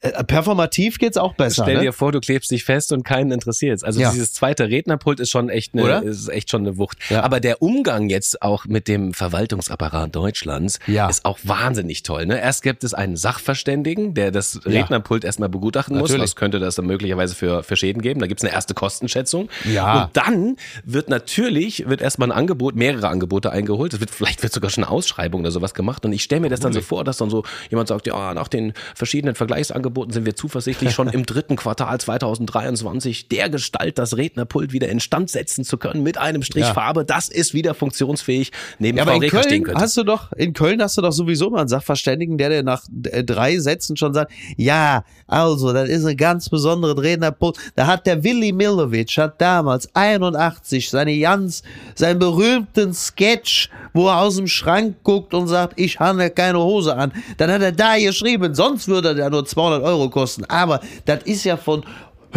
performativ 0.00 0.98
geht's 0.98 1.16
auch 1.16 1.34
besser. 1.34 1.64
Stell 1.64 1.76
ne? 1.76 1.80
dir 1.82 1.92
vor, 1.92 2.12
du 2.12 2.20
klebst 2.20 2.50
dich 2.50 2.64
fest 2.64 2.92
und 2.92 3.02
keinen 3.02 3.32
interessiert. 3.32 3.82
Also 3.84 4.00
Ja. 4.00 4.10
dieses 4.10 4.32
zweite 4.32 4.68
Rednerpult 4.68 5.20
ist 5.20 5.30
schon 5.30 5.48
echt 5.48 5.74
eine, 5.74 5.98
ist 6.00 6.28
echt 6.28 6.50
schon 6.50 6.62
eine 6.62 6.78
Wucht. 6.78 6.98
Ja. 7.08 7.22
Aber 7.22 7.40
der 7.40 7.62
Umgang 7.62 8.08
jetzt 8.08 8.42
auch 8.42 8.66
mit 8.66 8.88
dem 8.88 9.14
Verwaltungsapparat 9.14 10.14
Deutschlands 10.14 10.78
Ja. 10.86 11.08
ist 11.08 11.24
auch 11.24 11.38
wahnsinnig 11.42 12.02
toll. 12.02 12.26
Ne? 12.26 12.40
Erst 12.40 12.62
gibt 12.62 12.84
es 12.84 12.94
einen 12.94 13.16
Sachverständigen, 13.16 14.14
der 14.14 14.30
das. 14.30 14.60
Rednerpult 14.64 15.24
erstmal 15.24 15.48
begutachten 15.48 15.96
muss. 15.98 16.10
Natürlich. 16.10 16.30
Was 16.30 16.36
könnte 16.36 16.58
das 16.58 16.74
dann 16.76 16.86
möglicherweise 16.86 17.34
für, 17.34 17.62
für 17.62 17.76
Schäden 17.76 18.02
geben? 18.02 18.20
Da 18.20 18.26
gibt 18.26 18.40
es 18.40 18.44
eine 18.44 18.52
erste 18.54 18.74
Kostenschätzung. 18.74 19.48
Ja. 19.64 20.04
Und 20.04 20.16
dann 20.16 20.56
wird 20.84 21.08
natürlich, 21.08 21.88
wird 21.88 22.00
erstmal 22.00 22.30
ein 22.30 22.36
Angebot, 22.36 22.74
mehrere 22.76 23.08
Angebote 23.08 23.50
eingeholt. 23.50 23.94
Es 23.94 24.00
wird, 24.00 24.10
vielleicht 24.10 24.42
wird 24.42 24.52
sogar 24.52 24.70
schon 24.70 24.84
eine 24.84 24.90
Ausschreibung 24.92 25.40
oder 25.40 25.50
sowas 25.50 25.74
gemacht. 25.74 26.04
Und 26.04 26.12
ich 26.12 26.22
stelle 26.22 26.42
mir 26.42 26.48
das 26.50 26.60
dann 26.60 26.72
so 26.72 26.80
vor, 26.80 27.04
dass 27.04 27.16
dann 27.18 27.30
so 27.30 27.44
jemand 27.70 27.88
sagt, 27.88 28.06
ja, 28.06 28.34
nach 28.34 28.48
den 28.48 28.72
verschiedenen 28.94 29.34
Vergleichsangeboten 29.34 29.85
sind 30.10 30.26
wir 30.26 30.34
zuversichtlich, 30.36 30.92
schon 30.92 31.08
im 31.08 31.26
dritten 31.26 31.56
Quartal 31.56 31.98
2023 32.00 33.28
der 33.28 33.48
Gestalt 33.50 33.98
das 33.98 34.16
Rednerpult 34.16 34.72
wieder 34.72 34.88
instand 34.88 35.30
setzen 35.30 35.64
zu 35.64 35.76
können 35.78 36.02
mit 36.02 36.18
einem 36.18 36.42
Strich 36.42 36.64
Ja. 36.64 36.74
Farbe. 36.74 37.04
Das 37.04 37.28
ist 37.28 37.54
wieder 37.54 37.74
funktionsfähig 37.74 38.52
neben 38.78 38.98
Ja, 38.98 39.04
Frau 39.04 39.10
aber 39.12 39.16
in 39.16 39.22
Reker 39.30 39.42
stehen 39.42 39.62
Köln 39.62 39.64
könnte. 39.64 39.80
hast 39.82 39.96
du 39.96 40.04
doch, 40.04 40.32
in 40.32 40.52
Köln 40.52 40.82
hast 40.82 40.96
du 40.96 41.02
doch 41.02 41.12
sowieso 41.12 41.50
mal 41.50 41.60
einen 41.60 41.68
Sachverständigen, 41.68 42.38
der 42.38 42.48
dir 42.50 42.62
nach 42.62 42.82
äh, 43.10 43.24
drei 43.24 43.58
Sätzen 43.58 43.96
schon 43.96 44.14
sagt, 44.14 44.32
ja, 44.56 45.04
also, 45.26 45.72
das 45.72 45.88
ist 45.88 46.04
ein 46.04 46.16
ganz 46.16 46.48
besonderer 46.48 47.00
Rednerpult. 47.02 47.56
Da 47.74 47.86
hat 47.86 48.06
der 48.06 48.22
Willi 48.22 48.52
Milovic, 48.52 49.16
hat 49.18 49.40
damals 49.40 49.88
81 49.94 50.88
seine 50.90 51.18
ganz, 51.18 51.62
seinen 51.94 52.18
berühmten 52.18 52.94
Sketch, 52.94 53.68
wo 53.92 54.08
er 54.08 54.18
aus 54.20 54.36
dem 54.36 54.46
Schrank 54.46 54.96
guckt 55.02 55.34
und 55.34 55.48
sagt, 55.48 55.78
ich 55.78 55.98
habe 55.98 56.30
keine 56.30 56.58
Hose 56.58 56.96
an. 56.96 57.12
Dann 57.38 57.50
hat 57.50 57.62
er 57.62 57.72
da 57.72 57.96
geschrieben, 57.98 58.54
sonst 58.54 58.88
würde 58.88 59.14
der 59.14 59.30
nur 59.30 59.44
200 59.44 59.75
Euro 59.82 60.08
kosten. 60.08 60.44
Aber 60.44 60.80
das 61.04 61.22
ist 61.24 61.44
ja 61.44 61.56
von 61.56 61.84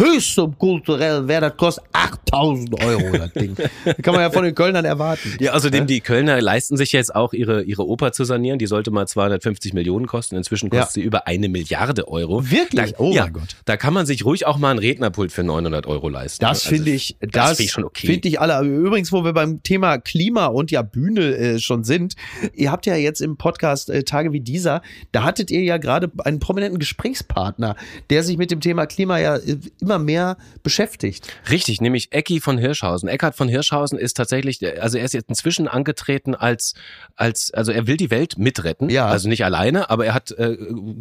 höchstem 0.00 0.56
kulturellen 0.58 1.28
Wert, 1.28 1.42
das 1.42 1.56
kostet 1.56 1.84
8000 1.92 2.82
Euro, 2.84 3.16
das 3.16 3.32
Ding. 3.34 3.56
Das 3.84 3.96
kann 4.02 4.14
man 4.14 4.22
ja 4.22 4.30
von 4.30 4.44
den 4.44 4.54
Kölnern 4.54 4.84
erwarten. 4.84 5.36
Ja, 5.40 5.52
außerdem 5.52 5.86
die 5.86 6.00
Kölner 6.00 6.40
leisten 6.40 6.76
sich 6.76 6.92
jetzt 6.92 7.14
auch 7.14 7.32
ihre, 7.32 7.62
ihre 7.62 7.86
Oper 7.86 8.12
zu 8.12 8.24
sanieren. 8.24 8.58
Die 8.58 8.66
sollte 8.66 8.90
mal 8.90 9.06
250 9.06 9.72
Millionen 9.74 10.06
kosten. 10.06 10.36
Inzwischen 10.36 10.70
kostet 10.70 10.86
Ja. 10.88 10.92
sie 10.92 11.02
über 11.02 11.26
eine 11.26 11.48
Milliarde 11.48 12.08
Euro. 12.08 12.50
Wirklich? 12.50 12.92
Da, 12.92 12.98
Oh 12.98 13.12
ja, 13.12 13.24
mein 13.24 13.32
Gott. 13.34 13.56
Da 13.64 13.76
kann 13.76 13.94
man 13.94 14.06
sich 14.06 14.24
ruhig 14.24 14.46
auch 14.46 14.58
mal 14.58 14.70
ein 14.70 14.78
Rednerpult 14.78 15.32
für 15.32 15.42
900 15.42 15.86
Euro 15.86 16.08
leisten. 16.08 16.40
Das 16.44 16.64
Also, 16.64 16.68
finde 16.70 16.90
ich, 16.92 17.16
das 17.20 17.30
das, 17.32 17.48
finde 17.50 17.62
ich 17.64 17.70
schon 17.72 17.84
okay. 17.84 18.06
Finde 18.06 18.28
ich 18.28 18.40
alle. 18.40 18.60
Übrigens, 18.66 19.12
wo 19.12 19.24
wir 19.24 19.32
beim 19.32 19.62
Thema 19.62 19.98
Klima 19.98 20.46
und 20.46 20.70
ja 20.70 20.82
Bühne 20.82 21.36
äh, 21.36 21.58
schon 21.58 21.84
sind, 21.84 22.14
ihr 22.54 22.70
habt 22.72 22.86
ja 22.86 22.94
jetzt 22.96 23.20
im 23.20 23.36
Podcast 23.36 23.90
äh, 23.90 24.02
Tage 24.04 24.32
wie 24.32 24.40
dieser, 24.40 24.82
da 25.12 25.22
hattet 25.24 25.50
ihr 25.50 25.62
ja 25.62 25.76
gerade 25.78 26.10
einen 26.24 26.38
prominenten 26.40 26.78
Gesprächspartner, 26.78 27.76
der 28.10 28.22
sich 28.22 28.36
mit 28.38 28.50
dem 28.50 28.60
Thema 28.60 28.86
Klima 28.86 29.18
ja 29.18 29.36
äh, 29.36 29.56
immer 29.90 29.98
mehr 29.98 30.36
beschäftigt. 30.62 31.26
Richtig, 31.50 31.80
nämlich 31.80 32.12
Ecki 32.12 32.40
von 32.40 32.58
Hirschhausen. 32.58 33.08
Eckhard 33.08 33.34
von 33.34 33.48
Hirschhausen 33.48 33.98
ist 33.98 34.16
tatsächlich, 34.16 34.60
also 34.80 34.98
er 34.98 35.04
ist 35.04 35.14
jetzt 35.14 35.28
inzwischen 35.28 35.66
angetreten 35.66 36.36
als, 36.36 36.74
als, 37.16 37.52
also 37.52 37.72
er 37.72 37.88
will 37.88 37.96
die 37.96 38.10
Welt 38.10 38.38
mitretten. 38.38 38.88
Ja. 38.88 39.06
Also 39.06 39.28
nicht 39.28 39.44
alleine, 39.44 39.90
aber 39.90 40.06
er 40.06 40.14
hat 40.14 40.30
äh, 40.30 40.56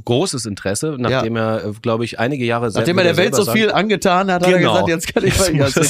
großes 0.06 0.46
Interesse, 0.46 0.96
nachdem 0.98 1.36
er, 1.36 1.66
äh, 1.66 1.72
glaube 1.82 2.04
ich, 2.04 2.20
einige 2.20 2.46
Jahre 2.46 2.72
Nachdem 2.72 2.98
er 2.98 3.04
der 3.04 3.18
Welt 3.18 3.36
so 3.36 3.46
viel 3.46 3.72
angetan 3.72 4.32
hat, 4.32 4.42
hat 4.44 4.52
er 4.52 4.60
gesagt, 4.60 4.88
jetzt 4.88 5.14
kann 5.14 5.24
ich 5.24 5.38
Jetzt 5.50 5.54
mal 5.54 5.72
von 5.72 5.84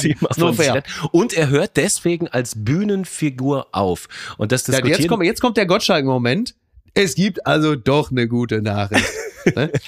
sich 0.54 0.66
fair. 0.66 0.82
Und 1.12 1.32
er 1.32 1.48
hört 1.48 1.76
deswegen 1.76 2.28
als 2.28 2.52
Bühnenfigur 2.56 3.68
auf. 3.72 4.08
Und 4.36 4.52
das 4.52 4.66
Ja, 4.66 4.84
jetzt, 4.84 5.08
kommt, 5.08 5.24
jetzt 5.24 5.40
kommt 5.40 5.56
der 5.56 5.66
Gottschalk-Moment. 5.66 6.54
Es 6.92 7.14
gibt 7.14 7.46
also 7.46 7.76
doch 7.76 8.10
eine 8.10 8.28
gute 8.28 8.60
Nachricht. 8.62 9.06
Ne? 9.56 9.70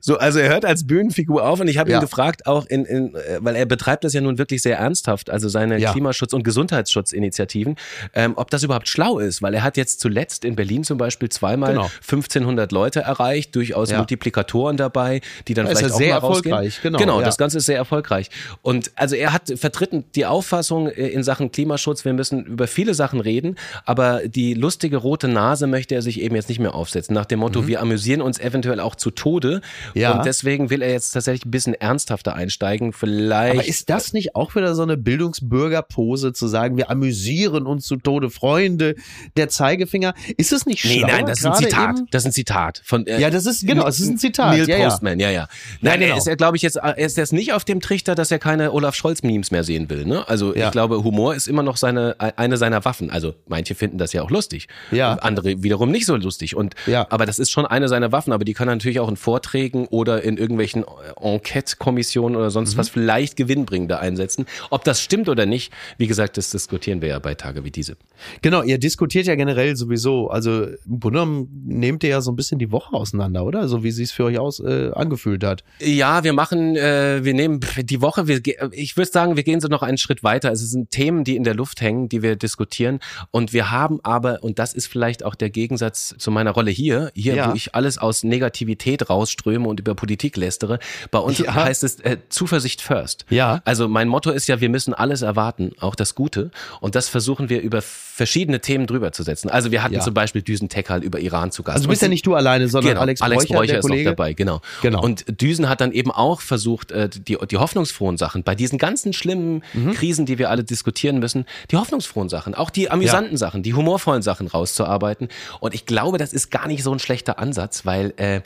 So, 0.00 0.16
also 0.18 0.38
er 0.38 0.48
hört 0.50 0.64
als 0.64 0.86
Bühnenfigur 0.86 1.44
auf 1.44 1.58
und 1.60 1.66
ich 1.68 1.76
habe 1.78 1.90
Ja. 1.90 1.98
ihn 1.98 2.00
gefragt, 2.00 2.46
auch 2.46 2.66
in, 2.66 2.84
in, 2.84 3.14
äh, 3.16 3.38
weil 3.40 3.56
er 3.56 3.66
betreibt 3.66 4.04
das 4.04 4.12
ja 4.12 4.20
nun 4.20 4.38
wirklich 4.38 4.62
sehr 4.62 4.78
ernsthaft, 4.78 5.28
also 5.28 5.48
seine 5.48 5.78
Ja. 5.78 5.92
Klimaschutz- 5.92 6.32
und 6.34 6.44
Gesundheitsschutzinitiativen, 6.44 7.74
ähm, 8.14 8.34
ob 8.36 8.50
das 8.50 8.62
überhaupt 8.62 8.88
schlau 8.88 9.18
ist, 9.18 9.42
weil 9.42 9.54
er 9.54 9.64
hat 9.64 9.76
jetzt 9.76 9.98
zuletzt 10.00 10.44
in 10.44 10.54
Berlin 10.54 10.84
zum 10.84 10.98
Beispiel 10.98 11.28
zweimal 11.30 11.72
Genau. 11.72 11.90
1500 12.00 12.70
Leute 12.70 13.00
erreicht, 13.00 13.56
durchaus 13.56 13.90
Ja. 13.90 13.96
Multiplikatoren 13.98 14.76
dabei, 14.76 15.20
die 15.48 15.54
dann 15.54 15.66
ist 15.66 15.78
vielleicht 15.78 15.90
ja 15.90 15.94
auch 15.94 15.98
sehr 15.98 16.14
erfolgreich, 16.14 16.80
genau, 16.82 16.98
Genau, 16.98 17.20
das 17.20 17.36
Ganze 17.36 17.58
ist 17.58 17.66
sehr 17.66 17.76
erfolgreich. 17.76 18.30
Und 18.62 18.92
also 18.94 19.16
er 19.16 19.32
hat 19.32 19.52
vertritt 19.56 19.90
die 20.14 20.26
Auffassung 20.26 20.88
äh, 20.88 21.08
in 21.08 21.22
Sachen 21.24 21.50
Klimaschutz, 21.50 22.04
wir 22.04 22.12
müssen 22.12 22.44
über 22.44 22.66
viele 22.68 22.94
Sachen 22.94 23.20
reden, 23.20 23.56
aber 23.84 24.22
die 24.28 24.54
lustige 24.54 24.96
rote 24.98 25.26
Nase 25.28 25.66
möchte 25.66 25.94
er 25.96 26.02
sich 26.02 26.20
eben 26.20 26.36
jetzt 26.36 26.48
nicht 26.48 26.60
mehr 26.60 26.74
aufsetzen, 26.74 27.14
nach 27.14 27.26
dem 27.26 27.40
Motto, 27.40 27.66
wir 27.66 27.80
amüsieren 27.80 27.95
uns 28.22 28.38
eventuell 28.38 28.80
auch 28.80 28.94
zu 28.94 29.10
Tode. 29.10 29.60
Ja. 29.94 30.12
Und 30.18 30.26
deswegen 30.26 30.70
will 30.70 30.82
er 30.82 30.90
jetzt 30.92 31.10
tatsächlich 31.12 31.44
ein 31.46 31.50
bisschen 31.50 31.74
ernsthafter 31.74 32.34
einsteigen. 32.34 32.92
Vielleicht. 32.92 33.54
Aber 33.58 33.66
ist 33.66 33.90
das 33.90 34.12
nicht 34.12 34.34
auch 34.36 34.54
wieder 34.54 34.74
so 34.74 34.82
eine 34.82 34.96
Bildungsbürgerpose 34.96 36.32
zu 36.32 36.46
sagen, 36.46 36.76
wir 36.76 36.90
amüsieren 36.90 37.66
uns 37.66 37.86
zu 37.86 37.96
Tode, 37.96 38.30
Freunde, 38.30 38.94
der 39.36 39.48
Zeigefinger? 39.48 40.14
Ist 40.36 40.52
es 40.52 40.66
nicht 40.66 40.84
Nee, 40.84 40.98
schlauer, 40.98 41.08
nein, 41.10 41.26
das 41.26 41.38
ist 41.40 41.46
ein 41.46 41.54
Zitat. 41.54 41.96
Das 42.10 42.22
ist 42.22 42.26
ein 42.26 42.32
Zitat 42.32 42.82
von. 42.84 43.06
äh, 43.06 43.20
Ja, 43.20 43.30
das 43.30 43.46
ist- 43.46 43.66
genau, 43.66 43.86
es 43.86 44.00
ist 44.00 44.08
ein 44.08 44.18
Zitat, 44.18 44.56
Neil 44.56 44.68
ja, 44.68 44.76
ja. 44.76 44.88
Postman, 44.88 45.20
ja, 45.20 45.30
ja. 45.30 45.48
Nein, 45.80 46.00
genau. 46.00 46.12
er 46.12 46.18
ist 46.18 46.26
ja, 46.26 46.34
glaube 46.34 46.56
ich, 46.56 46.62
jetzt, 46.62 46.76
er 46.76 46.96
ist 46.98 47.16
jetzt 47.16 47.32
nicht 47.32 47.52
auf 47.52 47.64
dem 47.64 47.80
Trichter, 47.80 48.14
dass 48.14 48.30
er 48.30 48.38
keine 48.38 48.72
Olaf 48.72 48.94
Scholz-Memes 48.94 49.50
mehr 49.50 49.64
sehen 49.64 49.88
will. 49.90 50.04
Ne? 50.04 50.28
Also 50.28 50.54
Ja. 50.54 50.66
ich 50.66 50.72
glaube, 50.72 51.02
Humor 51.04 51.34
ist 51.34 51.48
immer 51.48 51.62
noch 51.62 51.76
seine 51.76 52.16
eine 52.18 52.56
seiner 52.56 52.84
Waffen. 52.84 53.10
Also 53.10 53.34
manche 53.46 53.74
finden 53.74 53.98
das 53.98 54.12
ja 54.12 54.22
auch 54.22 54.30
lustig, 54.30 54.68
Ja. 54.90 55.14
andere 55.14 55.62
wiederum 55.62 55.90
nicht 55.90 56.06
so 56.06 56.16
lustig. 56.16 56.56
Und 56.56 56.74
Ja. 56.86 57.06
aber 57.10 57.26
das 57.26 57.38
ist 57.38 57.50
schon 57.50 57.66
eine 57.76 57.88
seiner 57.88 58.10
Waffen. 58.12 58.32
Aber 58.32 58.44
die 58.44 58.54
kann 58.54 58.68
er 58.68 58.74
natürlich 58.74 59.00
auch 59.00 59.08
in 59.08 59.16
Vorträgen 59.16 59.86
oder 59.88 60.22
in 60.22 60.36
irgendwelchen 60.38 60.82
äh, 60.84 60.86
Enquete-Kommissionen 61.34 62.36
oder 62.36 62.50
sonst 62.50 62.74
Mhm. 62.74 62.78
was 62.78 62.88
vielleicht 62.88 63.36
gewinnbringender 63.36 64.00
einsetzen. 64.00 64.46
Ob 64.70 64.84
das 64.84 65.00
stimmt 65.00 65.28
oder 65.28 65.46
nicht, 65.46 65.72
wie 65.98 66.06
gesagt, 66.06 66.36
das 66.36 66.50
diskutieren 66.50 67.00
wir 67.02 67.08
ja 67.08 67.18
bei 67.18 67.34
Tage 67.34 67.64
wie 67.64 67.70
diese. 67.70 67.96
Genau, 68.42 68.62
ihr 68.62 68.78
diskutiert 68.78 69.26
ja 69.26 69.34
generell 69.34 69.76
sowieso. 69.76 70.28
Also 70.28 70.64
im 70.64 71.00
Grunde 71.00 71.18
genommen 71.20 71.62
nehmt 71.66 72.02
ihr 72.04 72.10
ja 72.10 72.20
so 72.20 72.30
ein 72.32 72.36
bisschen 72.36 72.58
die 72.58 72.72
Woche 72.72 72.94
auseinander, 72.94 73.44
oder? 73.44 73.68
So 73.68 73.82
wie 73.84 73.90
sie 73.90 74.02
es 74.04 74.12
für 74.12 74.24
euch 74.24 74.38
aus 74.38 74.60
äh, 74.60 74.90
angefühlt 74.94 75.44
hat. 75.44 75.64
Ja, 75.80 76.24
wir 76.24 76.32
machen, 76.32 76.76
äh, 76.76 77.24
wir 77.24 77.34
nehmen 77.34 77.60
die 77.78 78.00
Woche, 78.00 78.26
wir, 78.26 78.40
ich 78.72 78.96
würde 78.96 79.10
sagen, 79.10 79.36
wir 79.36 79.42
gehen 79.42 79.60
so 79.60 79.68
noch 79.68 79.82
einen 79.82 79.98
Schritt 79.98 80.22
weiter. 80.22 80.50
Es 80.52 80.60
sind 80.70 80.90
Themen, 80.90 81.24
die 81.24 81.36
in 81.36 81.44
der 81.44 81.54
Luft 81.54 81.80
hängen, 81.80 82.08
die 82.08 82.22
wir 82.22 82.36
diskutieren. 82.36 83.00
Und 83.30 83.52
wir 83.52 83.70
haben 83.70 84.00
aber, 84.02 84.42
und 84.42 84.58
das 84.58 84.74
ist 84.74 84.86
vielleicht 84.86 85.24
auch 85.24 85.34
der 85.34 85.50
Gegensatz 85.50 86.14
zu 86.18 86.30
meiner 86.30 86.52
Rolle 86.52 86.70
hier, 86.70 87.10
hier, 87.14 87.34
Ja. 87.34 87.50
wo 87.50 87.54
ich 87.54 87.65
alles 87.74 87.98
aus 87.98 88.22
Negativität 88.24 89.08
rausströme 89.10 89.66
und 89.68 89.80
über 89.80 89.94
Politik 89.94 90.36
lästere, 90.36 90.78
bei 91.10 91.18
uns 91.18 91.38
Ja. 91.38 91.54
heißt 91.54 91.84
es 91.84 92.00
äh, 92.00 92.18
Zuversicht 92.28 92.80
first. 92.80 93.24
Ja. 93.30 93.60
Also 93.64 93.88
mein 93.88 94.08
Motto 94.08 94.30
ist 94.30 94.46
ja, 94.46 94.60
wir 94.60 94.68
müssen 94.68 94.94
alles 94.94 95.22
erwarten, 95.22 95.72
auch 95.80 95.94
das 95.94 96.14
Gute. 96.14 96.50
Und 96.80 96.94
das 96.94 97.08
versuchen 97.08 97.48
wir 97.48 97.60
über 97.60 97.82
verschiedene 98.16 98.60
Themen 98.60 98.86
drüber 98.86 99.12
zu 99.12 99.22
setzen. 99.22 99.50
Also 99.50 99.70
wir 99.70 99.82
hatten 99.82 99.94
Ja. 99.96 100.00
zum 100.00 100.14
Beispiel 100.14 100.40
Düsen 100.40 100.70
Tekal 100.70 101.04
über 101.04 101.20
Iran 101.20 101.50
zu 101.52 101.62
Gast. 101.62 101.74
Also 101.76 101.84
du 101.84 101.90
bist 101.90 102.00
ja 102.00 102.08
nicht 102.08 102.26
du 102.26 102.34
alleine, 102.34 102.66
sondern 102.68 102.92
Genau, 102.92 103.02
Alex, 103.02 103.20
Alex 103.20 103.44
Bräucher, 103.44 103.58
Bräucher 103.58 103.78
ist 103.78 103.84
noch 103.84 103.90
Kollege. 103.90 104.08
dabei, 104.10 104.32
genau. 104.32 104.60
Genau. 104.80 105.02
Und 105.02 105.24
Düsen 105.42 105.68
hat 105.68 105.82
dann 105.82 105.92
eben 105.92 106.10
auch 106.10 106.40
versucht, 106.40 106.92
äh, 106.92 107.10
die, 107.10 107.36
die 107.50 107.56
hoffnungsfrohen 107.58 108.16
Sachen, 108.16 108.42
bei 108.42 108.54
diesen 108.54 108.78
ganzen 108.78 109.12
schlimmen 109.12 109.62
Mhm. 109.74 109.92
Krisen, 109.92 110.24
die 110.24 110.38
wir 110.38 110.48
alle 110.48 110.64
diskutieren 110.64 111.18
müssen, 111.18 111.44
die 111.70 111.76
hoffnungsfrohen 111.76 112.30
Sachen, 112.30 112.54
auch 112.54 112.70
die 112.70 112.90
amüsanten 112.90 113.36
Sachen, 113.36 113.62
die 113.62 113.74
humorvollen 113.74 114.22
Sachen 114.22 114.46
rauszuarbeiten. 114.46 115.28
Und 115.60 115.74
ich 115.74 115.84
glaube, 115.84 116.16
das 116.16 116.32
ist 116.32 116.50
gar 116.50 116.68
nicht 116.68 116.82
so 116.82 116.92
ein 116.92 116.98
schlechter 116.98 117.38
Ansatz, 117.38 117.84
weil 117.84 118.14
äh, 118.16 118.40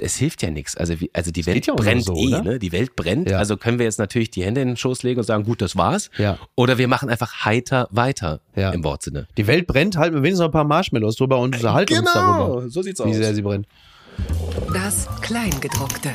es 0.00 0.16
hilft 0.16 0.42
ja 0.42 0.50
nichts. 0.50 0.76
Also, 0.78 0.98
wie, 1.00 1.10
also 1.12 1.30
die 1.30 1.44
Welt 1.44 1.66
ja 1.66 1.74
auch 1.74 1.76
brennt 1.76 2.04
so, 2.06 2.14
eh, 2.16 2.28
oder? 2.28 2.42
ne? 2.42 2.58
Die 2.58 2.72
Welt 2.72 2.96
brennt. 2.96 3.28
Ja. 3.28 3.36
Also 3.38 3.58
können 3.58 3.78
wir 3.78 3.84
jetzt 3.84 3.98
natürlich 3.98 4.30
die 4.30 4.44
Hände 4.44 4.62
in 4.62 4.68
den 4.68 4.76
Schoß 4.78 5.02
legen 5.02 5.20
und 5.20 5.26
sagen, 5.26 5.44
gut, 5.44 5.60
das 5.60 5.76
war's. 5.76 6.08
Ja. 6.16 6.38
Oder 6.54 6.78
wir 6.78 6.88
machen 6.88 7.10
einfach 7.10 7.44
heiter 7.44 7.86
weiter 7.90 8.40
Ja. 8.56 8.70
im 8.70 8.82
Wortsinne. 9.10 9.26
Die 9.36 9.46
Welt 9.46 9.66
brennt, 9.66 9.96
halten 9.96 10.14
wir 10.14 10.22
wenigstens 10.22 10.40
noch 10.40 10.48
ein 10.48 10.52
paar 10.52 10.64
Marshmallows 10.64 11.16
drüber 11.16 11.38
und 11.38 11.54
unterhalten 11.54 11.98
uns 11.98 12.12
darüber. 12.12 12.56
Genau, 12.56 12.68
so 12.68 12.82
sieht's 12.82 13.04
Wie 13.04 13.14
sehr 13.14 13.34
sie 13.34 13.42
brennt. 13.42 13.66
Das 14.72 15.08
Kleingedruckte. 15.20 16.10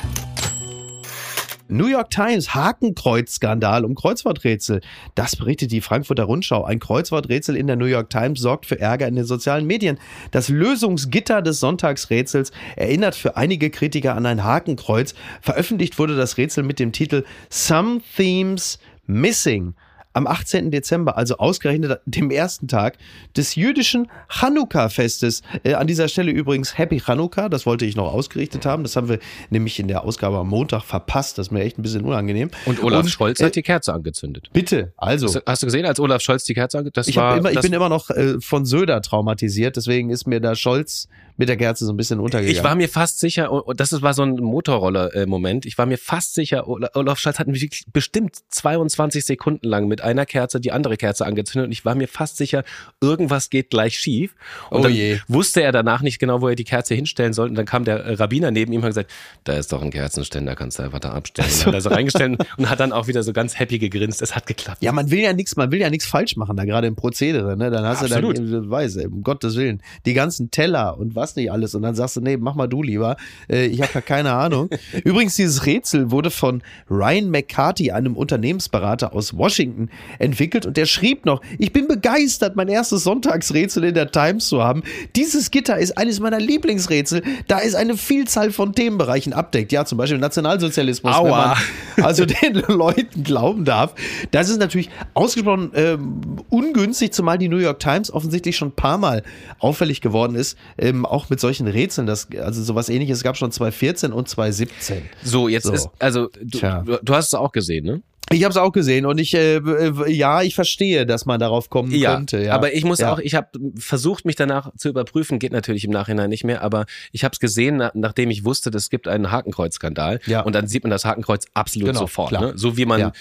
New 1.68 1.88
York 1.88 2.12
Times, 2.12 2.54
Hakenkreuz-Skandal 2.54 3.86
um 3.86 3.96
Kreuzworträtsel. 3.96 4.82
Das 5.16 5.36
berichtet 5.36 5.72
die 5.72 5.82
Frankfurter 5.82 6.26
Rundschau. 6.26 6.64
Ein 6.64 6.78
Kreuzworträtsel 6.78 7.56
in 7.56 7.66
der 7.66 7.76
New 7.76 7.86
York 7.86 8.12
Times 8.12 8.40
sorgt 8.40 8.68
für 8.68 8.80
Ärger 8.80 9.08
in 9.08 9.16
den 9.16 9.26
sozialen 9.26 9.66
Medien. 9.66 9.98
Das 10.30 10.48
Lösungsgitter 10.48 11.42
des 11.42 11.60
Sonntagsrätsels 11.60 12.52
erinnert 12.76 13.16
für 13.16 13.36
einige 13.36 13.72
Kritiker 13.72 14.16
an 14.16 14.28
ein 14.28 14.44
Hakenkreuz. 14.44 15.16
Veröffentlicht 15.42 15.98
wurde 15.98 16.16
das 16.16 16.38
Rätsel 16.38 16.64
mit 16.64 16.78
dem 16.78 16.92
Titel 16.92 17.24
Some 17.50 18.02
Themes 18.16 18.78
Missing 19.08 19.74
am 20.16 20.28
18. 20.28 20.72
Dezember, 20.72 21.18
also 21.18 21.38
ausgerechnet 21.38 22.00
dem 22.06 22.32
ersten 22.32 22.68
Tag 22.68 22.98
des 23.36 23.56
jüdischen 23.56 24.10
Chanukka-Festes. 24.30 25.42
Äh, 25.64 25.74
an 25.74 25.88
dieser 25.88 26.08
Stelle 26.08 26.32
übrigens 26.32 26.78
Happy 26.78 27.02
Chanukka, 27.02 27.50
das 27.50 27.66
wollte 27.66 27.86
ich 27.86 27.98
noch 27.98 28.14
ausgerichtet 28.14 28.66
haben. 28.66 28.84
Das 28.84 28.96
haben 28.96 29.10
wir 29.10 29.20
nämlich 29.50 29.78
in 29.78 29.90
der 29.90 30.04
Ausgabe 30.06 30.38
am 30.38 30.48
Montag 30.48 30.84
verpasst. 30.84 31.38
Das 31.38 31.48
ist 31.48 31.52
mir 31.52 31.64
echt 31.64 31.78
ein 31.78 31.82
bisschen 31.82 32.06
unangenehm. 32.06 32.50
Und 32.66 32.82
Olaf 32.82 33.04
Und, 33.04 33.10
Scholz 33.10 33.42
hat 33.42 33.50
äh, 33.50 33.52
die 33.52 33.62
Kerze 33.62 33.94
angezündet. 33.94 34.50
Bitte, 34.54 34.94
also. 34.96 35.28
Hast, 35.28 35.44
hast, 35.46 35.64
du 35.64 35.68
gesehen, 35.68 35.86
als 35.86 36.00
Olaf 36.00 36.22
Scholz 36.22 36.46
die 36.46 36.54
Kerze 36.54 36.78
angezündet 36.78 37.08
hat? 37.08 37.10
Ich, 37.10 37.40
immer, 37.40 37.52
ich 37.52 37.60
bin 37.60 37.74
immer 37.74 37.90
noch 37.90 38.10
äh, 38.10 38.40
von 38.40 38.66
Söder 38.66 39.02
traumatisiert, 39.02 39.76
deswegen 39.76 40.12
ist 40.12 40.28
mir 40.28 40.40
da 40.40 40.56
Scholz 40.56 41.10
mit 41.38 41.50
der 41.50 41.58
Kerze 41.58 41.86
so 41.86 41.92
ein 41.92 41.98
bisschen 41.98 42.20
untergegangen. 42.20 42.56
Ich 42.56 42.64
war 42.64 42.76
mir 42.76 42.88
fast 42.88 43.20
sicher, 43.20 43.52
und 43.52 43.80
das 43.80 44.02
war 44.02 44.14
so 44.14 44.24
ein 44.24 44.36
Motorroller-Moment, 44.36 45.66
ich 45.66 45.78
war 45.78 45.86
mir 45.86 45.98
fast 45.98 46.34
sicher, 46.34 46.68
Olaf 46.68 47.20
Scholz 47.20 47.40
hat 47.40 47.48
mich 47.48 47.86
bestimmt 47.92 48.38
22 48.50 49.26
Sekunden 49.26 49.68
lang 49.68 49.88
mit 49.88 50.02
einer 50.06 50.26
Kerze 50.26 50.60
die 50.60 50.72
andere 50.72 50.98
Kerze 50.98 51.26
angezündet 51.26 51.68
und 51.68 51.72
ich 51.72 51.84
war 51.84 51.96
mir 51.96 52.08
fast 52.08 52.38
sicher, 52.38 52.64
irgendwas 53.02 53.50
geht 53.50 53.70
gleich 53.70 53.98
schief. 53.98 54.36
Und 54.70 54.80
oh 54.80 54.84
dann 54.84 54.94
je. 54.94 55.20
wusste 55.28 55.62
er 55.62 55.72
danach 55.72 56.02
nicht 56.02 56.20
genau, 56.20 56.42
wo 56.42 56.48
er 56.48 56.56
die 56.56 56.64
Kerze 56.64 56.96
hinstellen 56.96 57.34
sollte. 57.34 57.50
Und 57.50 57.56
dann 57.56 57.66
kam 57.66 57.84
der 57.84 58.20
Rabbiner 58.20 58.52
neben 58.52 58.72
ihm 58.72 58.78
und 58.78 58.84
hat 58.84 58.92
gesagt, 58.92 59.12
da 59.44 59.54
ist 59.54 59.72
doch 59.72 59.82
ein 59.82 59.92
Kerzenständer, 59.92 60.56
kannst 60.56 60.80
du 60.80 60.84
einfach 60.84 61.00
da 61.00 61.12
abstellen. 61.12 61.50
Und 61.50 61.66
hat 61.66 61.74
er 61.74 61.82
so 61.82 61.90
reingestellt 61.96 62.40
und 62.58 62.70
hat 62.70 62.80
dann 62.80 62.92
auch 62.92 63.08
wieder 63.08 63.24
so 63.24 63.34
ganz 63.34 63.60
happy 63.60 63.80
gegrinst. 63.80 64.22
Es 64.22 64.36
hat 64.36 64.46
geklappt. 64.48 64.82
Ja, 64.82 64.92
man 64.92 65.12
will 65.12 65.20
ja 65.20 65.34
nichts, 65.34 65.56
man 65.56 65.72
will 65.72 65.82
ja 65.82 65.90
nichts 65.90 66.06
falsch 66.06 66.36
machen, 66.38 66.56
da 66.56 66.66
gerade 66.66 66.88
im 66.88 66.96
Prozedere. 66.96 67.58
Ne? 67.58 67.72
Dann 67.72 67.86
hast 67.86 68.04
Absolut. 68.04 68.38
du 68.38 68.46
dann, 68.46 68.70
weiß, 68.70 68.98
um 69.06 69.24
Gottes 69.24 69.56
Willen, 69.56 69.82
die 70.06 70.14
ganzen 70.14 70.52
Teller 70.52 70.98
und 70.98 71.16
was 71.16 71.36
nicht 71.36 71.52
alles. 71.52 71.76
Und 71.76 71.82
dann 71.82 71.96
sagst 71.96 72.18
du, 72.18 72.22
nee, 72.22 72.38
mach 72.38 72.56
mal 72.56 72.68
du 72.68 72.84
lieber. 72.84 73.18
Äh, 73.50 73.66
ich 73.66 73.82
habe 73.82 73.92
ja 73.94 74.02
keine 74.02 74.34
Ahnung. 74.34 74.70
Übrigens, 75.04 75.36
dieses 75.36 75.66
Rätsel 75.66 76.12
wurde 76.12 76.32
von 76.32 76.62
Ryan 76.90 77.30
McCarthy, 77.30 77.92
einem 77.92 78.16
Unternehmensberater 78.16 79.14
aus 79.14 79.38
Washington, 79.38 79.90
entwickelt. 80.20 80.66
Und 80.66 80.78
der 80.78 80.86
schrieb 80.86 81.26
noch, 81.26 81.42
ich 81.58 81.74
bin 81.74 81.88
begeistert, 81.88 82.56
mein 82.56 82.68
erstes 82.68 83.04
Sonntagsrätsel 83.04 83.84
in 83.86 83.94
der 83.94 84.12
Times 84.12 84.48
zu 84.48 84.64
haben. 84.64 84.84
Dieses 85.16 85.52
Gitter 85.52 85.78
ist 85.78 85.98
eines 85.98 86.20
meiner 86.20 86.40
Lieblingsrätsel, 86.40 87.24
da 87.48 87.60
es 87.60 87.76
eine 87.76 87.98
Vielzahl 87.98 88.52
von 88.52 88.74
Themenbereichen 88.74 89.34
abdeckt. 89.34 89.72
Ja, 89.72 89.86
zum 89.86 89.98
Beispiel 89.98 90.18
Nationalsozialismus, 90.18 91.14
Aua. 91.14 91.24
wenn 91.24 91.32
man 91.32 92.06
also 92.06 92.26
den 92.42 92.56
Leuten 92.68 93.24
glauben 93.24 93.66
darf. 93.66 93.96
Das 94.32 94.50
ist 94.50 94.60
natürlich 94.60 94.90
ausgesprochen 95.14 95.72
ähm, 95.76 96.22
ungünstig, 96.50 97.14
zumal 97.14 97.38
die 97.38 97.50
New 97.50 97.58
York 97.58 97.80
Times 97.80 98.12
offensichtlich 98.12 98.58
schon 98.58 98.70
ein 98.70 98.76
paar 98.76 98.98
Mal 98.98 99.24
auffällig 99.60 100.02
geworden 100.02 100.36
ist, 100.36 100.58
ähm, 100.78 101.06
auch 101.06 101.30
mit 101.30 101.40
solchen 101.40 101.68
Rätseln, 101.68 102.08
das, 102.08 102.28
also 102.40 102.64
sowas 102.64 102.90
ähnliches 102.90 103.24
gab 103.24 103.38
schon 103.38 103.52
2014 103.52 104.12
und 104.12 104.28
2017. 104.28 105.04
So, 105.24 105.48
jetzt 105.48 105.66
so. 105.66 105.74
ist, 105.74 105.90
also 106.00 106.30
du, 106.42 107.00
du, 107.04 107.16
hast 107.16 107.28
es 107.28 107.34
auch 107.34 107.52
gesehen, 107.52 107.86
ne? 107.86 108.02
Ich 108.36 108.44
habe 108.44 108.52
es 108.52 108.58
auch 108.58 108.72
gesehen 108.72 109.06
und 109.06 109.18
ich 109.18 109.34
äh, 109.34 109.58
äh, 109.58 110.12
ja, 110.12 110.42
ich 110.42 110.56
verstehe, 110.56 111.06
dass 111.06 111.26
man 111.26 111.40
darauf 111.40 111.70
kommen 111.70 111.92
ja, 111.92 112.16
könnte. 112.16 112.44
Ja, 112.44 112.54
aber 112.54 112.74
ich 112.74 112.84
muss 112.84 113.00
ja. 113.00 113.14
auch, 113.14 113.20
ich 113.20 113.36
habe 113.36 113.48
versucht, 113.78 114.26
mich 114.26 114.36
danach 114.36 114.72
zu 114.76 114.90
überprüfen, 114.90 115.40
geht 115.40 115.52
natürlich 115.52 115.86
im 115.86 115.92
Nachhinein 115.92 116.30
nicht 116.30 116.44
mehr, 116.44 116.62
aber 116.62 116.86
ich 117.12 117.24
habe 117.24 117.34
es 117.34 117.40
gesehen, 117.40 117.78
na, 117.78 117.92
nachdem 117.94 118.30
ich 118.32 118.44
wusste, 118.44 118.70
es 118.70 118.90
gibt 118.90 119.08
einen 119.08 119.32
Hakenkreuz-Skandal. 119.32 120.20
Ja. 120.26 120.42
Und 120.42 120.54
dann 120.54 120.68
sieht 120.68 120.84
man 120.84 120.92
das 120.92 121.06
Hakenkreuz 121.06 121.46
absolut 121.54 121.90
genau, 121.90 122.02
sofort. 122.02 122.32
Ne? 122.34 122.54
So 122.56 122.78
wie 122.78 122.86
man 122.86 123.00
ja. 123.00 123.12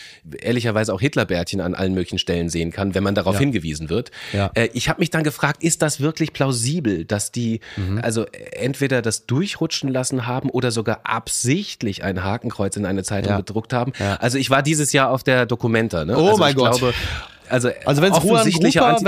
ehrlicherweise 0.41 0.93
auch 0.93 1.01
Hitlerbärtchen 1.01 1.61
an 1.61 1.75
allen 1.75 1.95
möglichen 1.95 2.19
Stellen 2.19 2.49
sehen 2.49 2.73
kann, 2.73 2.95
wenn 2.95 3.03
man 3.03 3.15
darauf 3.15 3.39
hingewiesen 3.39 3.91
wird. 3.91 4.11
Ja. 4.33 4.51
Äh, 4.55 4.69
ich 4.73 4.89
habe 4.89 5.01
mich 5.01 5.11
dann 5.11 5.23
gefragt, 5.23 5.63
ist 5.63 5.83
das 5.83 6.01
wirklich 6.01 6.33
plausibel, 6.33 7.05
dass 7.05 7.31
die 7.31 7.61
mhm. 7.77 8.01
also 8.03 8.27
entweder 8.53 9.03
das 9.03 9.27
durchrutschen 9.27 9.91
lassen 9.91 10.27
haben 10.27 10.51
oder 10.51 10.71
sogar 10.71 11.01
absichtlich 11.05 12.03
ein 12.03 12.25
Hakenkreuz 12.25 12.77
in 12.77 12.87
eine 12.87 13.05
Zeitung 13.05 13.37
gedruckt 13.37 13.73
haben? 13.73 13.93
Also 14.19 14.39
ich 14.39 14.51
war 14.51 14.63
dieses 14.63 14.93
ja 15.05 15.11
auf 15.11 15.23
der 15.23 15.47
Dokumenta. 15.47 16.05
Ne? 16.05 16.17
Oh 16.17 16.29
also 16.29 16.39
mein 16.39 16.55
Gott. 16.55 16.79
Glaube, 16.79 16.95
also, 17.51 17.71
also 17.85 18.01
wenn 18.01 18.13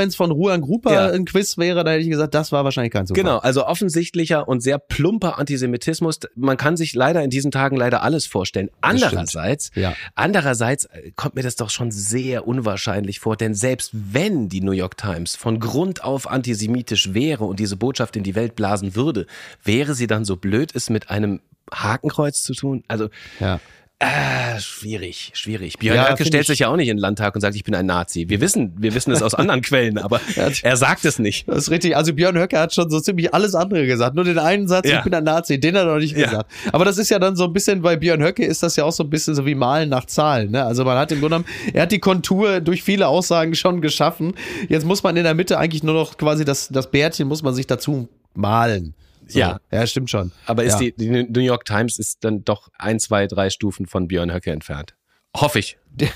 es 0.08 0.14
von 0.14 0.30
Ruan 0.30 0.60
Grupa 0.60 0.92
ja. 0.92 1.10
ein 1.10 1.24
Quiz 1.24 1.56
wäre, 1.56 1.84
dann 1.84 1.92
hätte 1.94 2.02
ich 2.02 2.10
gesagt, 2.10 2.34
das 2.34 2.52
war 2.52 2.64
wahrscheinlich 2.64 2.92
kein 2.92 3.06
Zufall. 3.06 3.22
Genau, 3.22 3.38
also 3.38 3.66
offensichtlicher 3.66 4.46
und 4.46 4.60
sehr 4.62 4.78
plumper 4.78 5.38
Antisemitismus. 5.38 6.20
Man 6.34 6.58
kann 6.58 6.76
sich 6.76 6.94
leider 6.94 7.22
in 7.22 7.30
diesen 7.30 7.50
Tagen 7.50 7.76
leider 7.76 8.02
alles 8.02 8.26
vorstellen. 8.26 8.68
Andererseits, 8.82 9.70
ja. 9.74 9.94
andererseits 10.14 10.86
kommt 11.16 11.34
mir 11.34 11.42
das 11.42 11.56
doch 11.56 11.70
schon 11.70 11.90
sehr 11.90 12.46
unwahrscheinlich 12.46 13.20
vor, 13.20 13.36
denn 13.36 13.54
selbst 13.54 13.90
wenn 13.94 14.50
die 14.50 14.60
New 14.60 14.72
York 14.72 14.98
Times 14.98 15.34
von 15.34 15.58
Grund 15.58 16.04
auf 16.04 16.30
antisemitisch 16.30 17.14
wäre 17.14 17.44
und 17.44 17.58
diese 17.58 17.76
Botschaft 17.76 18.16
in 18.16 18.22
die 18.22 18.34
Welt 18.34 18.54
blasen 18.54 18.94
würde, 18.94 19.26
wäre 19.64 19.94
sie 19.94 20.06
dann 20.06 20.26
so 20.26 20.36
blöd, 20.36 20.72
es 20.74 20.90
mit 20.90 21.08
einem 21.08 21.40
Hakenkreuz 21.72 22.42
zu 22.42 22.54
tun? 22.54 22.84
Also 22.86 23.08
ja. 23.40 23.60
Äh, 23.98 24.60
schwierig, 24.60 25.30
schwierig. 25.32 25.78
Björn 25.78 25.96
ja, 25.96 26.10
Höcke 26.10 26.26
stellt 26.26 26.46
sich 26.46 26.58
ja 26.58 26.68
auch 26.68 26.76
nicht 26.76 26.88
in 26.88 26.98
den 26.98 27.00
Landtag 27.00 27.34
und 27.34 27.40
sagt, 27.40 27.56
ich 27.56 27.64
bin 27.64 27.74
ein 27.74 27.86
Nazi. 27.86 28.28
Wir 28.28 28.42
wissen, 28.42 28.74
wir 28.76 28.94
wissen 28.94 29.10
es 29.10 29.22
aus 29.22 29.34
anderen 29.34 29.62
Quellen, 29.62 29.96
aber 29.96 30.20
er 30.62 30.76
sagt 30.76 31.06
es 31.06 31.18
nicht. 31.18 31.48
Das 31.48 31.56
ist 31.56 31.70
richtig. 31.70 31.96
Also 31.96 32.12
Björn 32.12 32.36
Höcke 32.36 32.58
hat 32.58 32.74
schon 32.74 32.90
so 32.90 33.00
ziemlich 33.00 33.32
alles 33.32 33.54
andere 33.54 33.86
gesagt. 33.86 34.14
Nur 34.14 34.24
den 34.24 34.38
einen 34.38 34.68
Satz, 34.68 34.86
ja. 34.86 34.98
ich 34.98 35.04
bin 35.04 35.14
ein 35.14 35.24
Nazi, 35.24 35.58
den 35.58 35.76
hat 35.76 35.84
er 35.84 35.94
noch 35.94 35.98
nicht 35.98 36.14
ja. 36.14 36.26
gesagt. 36.26 36.52
Aber 36.72 36.84
das 36.84 36.98
ist 36.98 37.08
ja 37.08 37.18
dann 37.18 37.36
so 37.36 37.44
ein 37.44 37.54
bisschen, 37.54 37.80
bei 37.80 37.96
Björn 37.96 38.22
Höcke 38.22 38.44
ist 38.44 38.62
das 38.62 38.76
ja 38.76 38.84
auch 38.84 38.92
so 38.92 39.02
ein 39.02 39.08
bisschen 39.08 39.34
so 39.34 39.46
wie 39.46 39.54
Malen 39.54 39.88
nach 39.88 40.04
Zahlen. 40.04 40.50
Ne? 40.50 40.62
Also 40.62 40.84
man 40.84 40.98
hat 40.98 41.10
im 41.12 41.20
Grunde 41.20 41.38
genommen, 41.38 41.72
er 41.72 41.84
hat 41.84 41.92
die 41.92 41.98
Kontur 41.98 42.60
durch 42.60 42.82
viele 42.82 43.08
Aussagen 43.08 43.54
schon 43.54 43.80
geschaffen. 43.80 44.34
Jetzt 44.68 44.84
muss 44.84 45.02
man 45.02 45.16
in 45.16 45.24
der 45.24 45.34
Mitte 45.34 45.58
eigentlich 45.58 45.82
nur 45.82 45.94
noch 45.94 46.18
quasi 46.18 46.44
das, 46.44 46.68
das 46.68 46.90
Bärtchen 46.90 47.28
muss 47.28 47.42
man 47.42 47.54
sich 47.54 47.66
dazu 47.66 48.10
malen. 48.34 48.94
So. 49.26 49.38
Ja. 49.38 49.60
Ja, 49.70 49.86
stimmt 49.86 50.10
schon. 50.10 50.32
Aber 50.46 50.64
ist 50.64 50.80
ja. 50.80 50.90
die, 50.90 50.96
die 50.96 51.24
New 51.24 51.40
York 51.40 51.64
Times 51.64 51.98
ist 51.98 52.24
dann 52.24 52.44
doch 52.44 52.68
ein, 52.78 53.00
zwei, 53.00 53.26
drei 53.26 53.50
Stufen 53.50 53.86
von 53.86 54.08
Björn 54.08 54.32
Höcke 54.32 54.52
entfernt. 54.52 54.94
Hoffe 55.36 55.58
ich. 55.58 55.78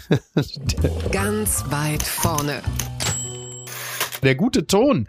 Ganz 1.12 1.64
weit 1.70 2.02
vorne. 2.02 2.62
Der 4.22 4.34
gute 4.34 4.66
Ton. 4.66 5.08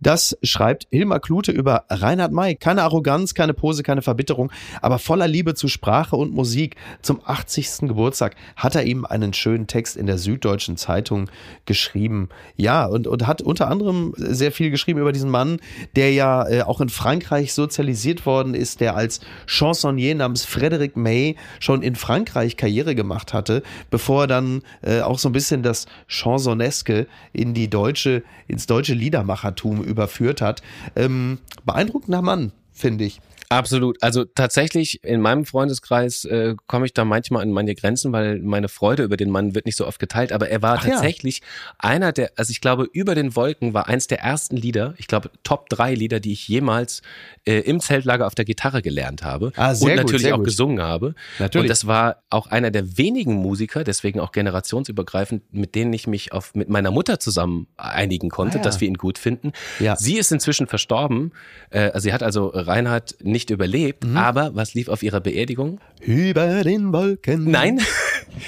Das 0.00 0.36
schreibt 0.42 0.86
Hilmar 0.90 1.20
Klute 1.20 1.52
über 1.52 1.84
Reinhard 1.90 2.32
May. 2.32 2.54
Keine 2.54 2.82
Arroganz, 2.82 3.34
keine 3.34 3.52
Pose, 3.52 3.82
keine 3.82 4.00
Verbitterung, 4.00 4.50
aber 4.80 4.98
voller 4.98 5.28
Liebe 5.28 5.54
zu 5.54 5.68
Sprache 5.68 6.16
und 6.16 6.32
Musik. 6.32 6.76
Zum 7.02 7.20
80. 7.22 7.88
Geburtstag 7.88 8.34
hat 8.56 8.74
er 8.74 8.84
ihm 8.84 9.04
einen 9.04 9.34
schönen 9.34 9.66
Text 9.66 9.96
in 9.96 10.06
der 10.06 10.16
Süddeutschen 10.16 10.78
Zeitung 10.78 11.28
geschrieben. 11.66 12.30
Ja, 12.56 12.86
und, 12.86 13.06
und 13.06 13.26
hat 13.26 13.42
unter 13.42 13.68
anderem 13.68 14.14
sehr 14.16 14.52
viel 14.52 14.70
geschrieben 14.70 15.00
über 15.00 15.12
diesen 15.12 15.30
Mann, 15.30 15.60
der 15.96 16.12
ja 16.12 16.48
äh, 16.48 16.62
auch 16.62 16.80
in 16.80 16.88
Frankreich 16.88 17.52
sozialisiert 17.52 18.24
worden 18.24 18.54
ist, 18.54 18.80
der 18.80 18.96
als 18.96 19.20
Chansonnier 19.46 20.14
namens 20.14 20.46
Frédéric 20.46 20.92
May 20.94 21.36
schon 21.58 21.82
in 21.82 21.94
Frankreich 21.94 22.56
Karriere 22.56 22.94
gemacht 22.94 23.34
hatte, 23.34 23.62
bevor 23.90 24.22
er 24.22 24.26
dann 24.28 24.62
äh, 24.80 25.00
auch 25.00 25.18
so 25.18 25.28
ein 25.28 25.32
bisschen 25.32 25.62
das 25.62 25.86
Chansoneske 26.06 27.06
in 27.32 27.52
die 27.52 27.68
deutsche, 27.68 28.22
ins 28.48 28.66
deutsche 28.66 28.94
Liedermachertum 28.94 29.89
überführt 29.90 30.40
hat. 30.40 30.62
Ähm, 30.96 31.38
beeindruckender 31.64 32.22
Mann, 32.22 32.52
finde 32.72 33.04
ich. 33.04 33.20
Absolut. 33.52 34.00
Also 34.00 34.24
tatsächlich 34.24 35.02
in 35.02 35.20
meinem 35.20 35.44
Freundeskreis 35.44 36.24
äh, 36.24 36.54
komme 36.68 36.86
ich 36.86 36.94
da 36.94 37.04
manchmal 37.04 37.42
an 37.42 37.50
meine 37.50 37.74
Grenzen, 37.74 38.12
weil 38.12 38.38
meine 38.38 38.68
Freude 38.68 39.02
über 39.02 39.16
den 39.16 39.28
Mann 39.28 39.56
wird 39.56 39.66
nicht 39.66 39.74
so 39.74 39.88
oft 39.88 39.98
geteilt. 39.98 40.30
Aber 40.30 40.48
er 40.48 40.62
war 40.62 40.76
Ach 40.78 40.84
tatsächlich 40.84 41.40
ja. 41.40 41.90
einer 41.90 42.12
der, 42.12 42.30
also 42.36 42.52
ich 42.52 42.60
glaube, 42.60 42.88
über 42.92 43.16
den 43.16 43.34
Wolken 43.34 43.74
war 43.74 43.88
eins 43.88 44.06
der 44.06 44.20
ersten 44.20 44.56
Lieder, 44.56 44.94
ich 44.98 45.08
glaube 45.08 45.32
Top 45.42 45.68
drei 45.68 45.94
Lieder, 45.94 46.20
die 46.20 46.30
ich 46.30 46.46
jemals 46.46 47.02
äh, 47.44 47.58
im 47.58 47.80
Zeltlager 47.80 48.28
auf 48.28 48.36
der 48.36 48.44
Gitarre 48.44 48.82
gelernt 48.82 49.24
habe 49.24 49.50
ah, 49.56 49.72
und 49.72 49.96
natürlich 49.96 50.26
gut, 50.26 50.32
auch 50.32 50.36
gut. 50.36 50.46
gesungen 50.46 50.80
habe. 50.80 51.16
Natürlich. 51.40 51.64
Und 51.64 51.68
das 51.70 51.88
war 51.88 52.22
auch 52.30 52.46
einer 52.46 52.70
der 52.70 52.98
wenigen 52.98 53.34
Musiker, 53.34 53.82
deswegen 53.82 54.20
auch 54.20 54.30
generationsübergreifend, 54.30 55.52
mit 55.52 55.74
denen 55.74 55.92
ich 55.92 56.06
mich 56.06 56.32
auf 56.32 56.54
mit 56.54 56.68
meiner 56.68 56.92
Mutter 56.92 57.18
zusammen 57.18 57.66
einigen 57.76 58.28
konnte, 58.28 58.58
ah, 58.58 58.60
ja. 58.60 58.62
dass 58.62 58.80
wir 58.80 58.86
ihn 58.86 58.94
gut 58.94 59.18
finden. 59.18 59.50
Ja. 59.80 59.96
Sie 59.96 60.18
ist 60.18 60.30
inzwischen 60.30 60.68
verstorben. 60.68 61.32
Äh, 61.70 61.90
also 61.90 62.00
sie 62.04 62.12
hat 62.12 62.22
also 62.22 62.52
Reinhard 62.54 63.16
nicht 63.24 63.39
überlebt, 63.48 64.04
mhm. 64.04 64.18
aber 64.18 64.54
was 64.54 64.74
lief 64.74 64.88
auf 64.88 65.02
ihrer 65.02 65.20
Beerdigung? 65.20 65.80
Über 66.00 66.62
den 66.64 66.92
Wolken. 66.92 67.50
Nein, 67.50 67.80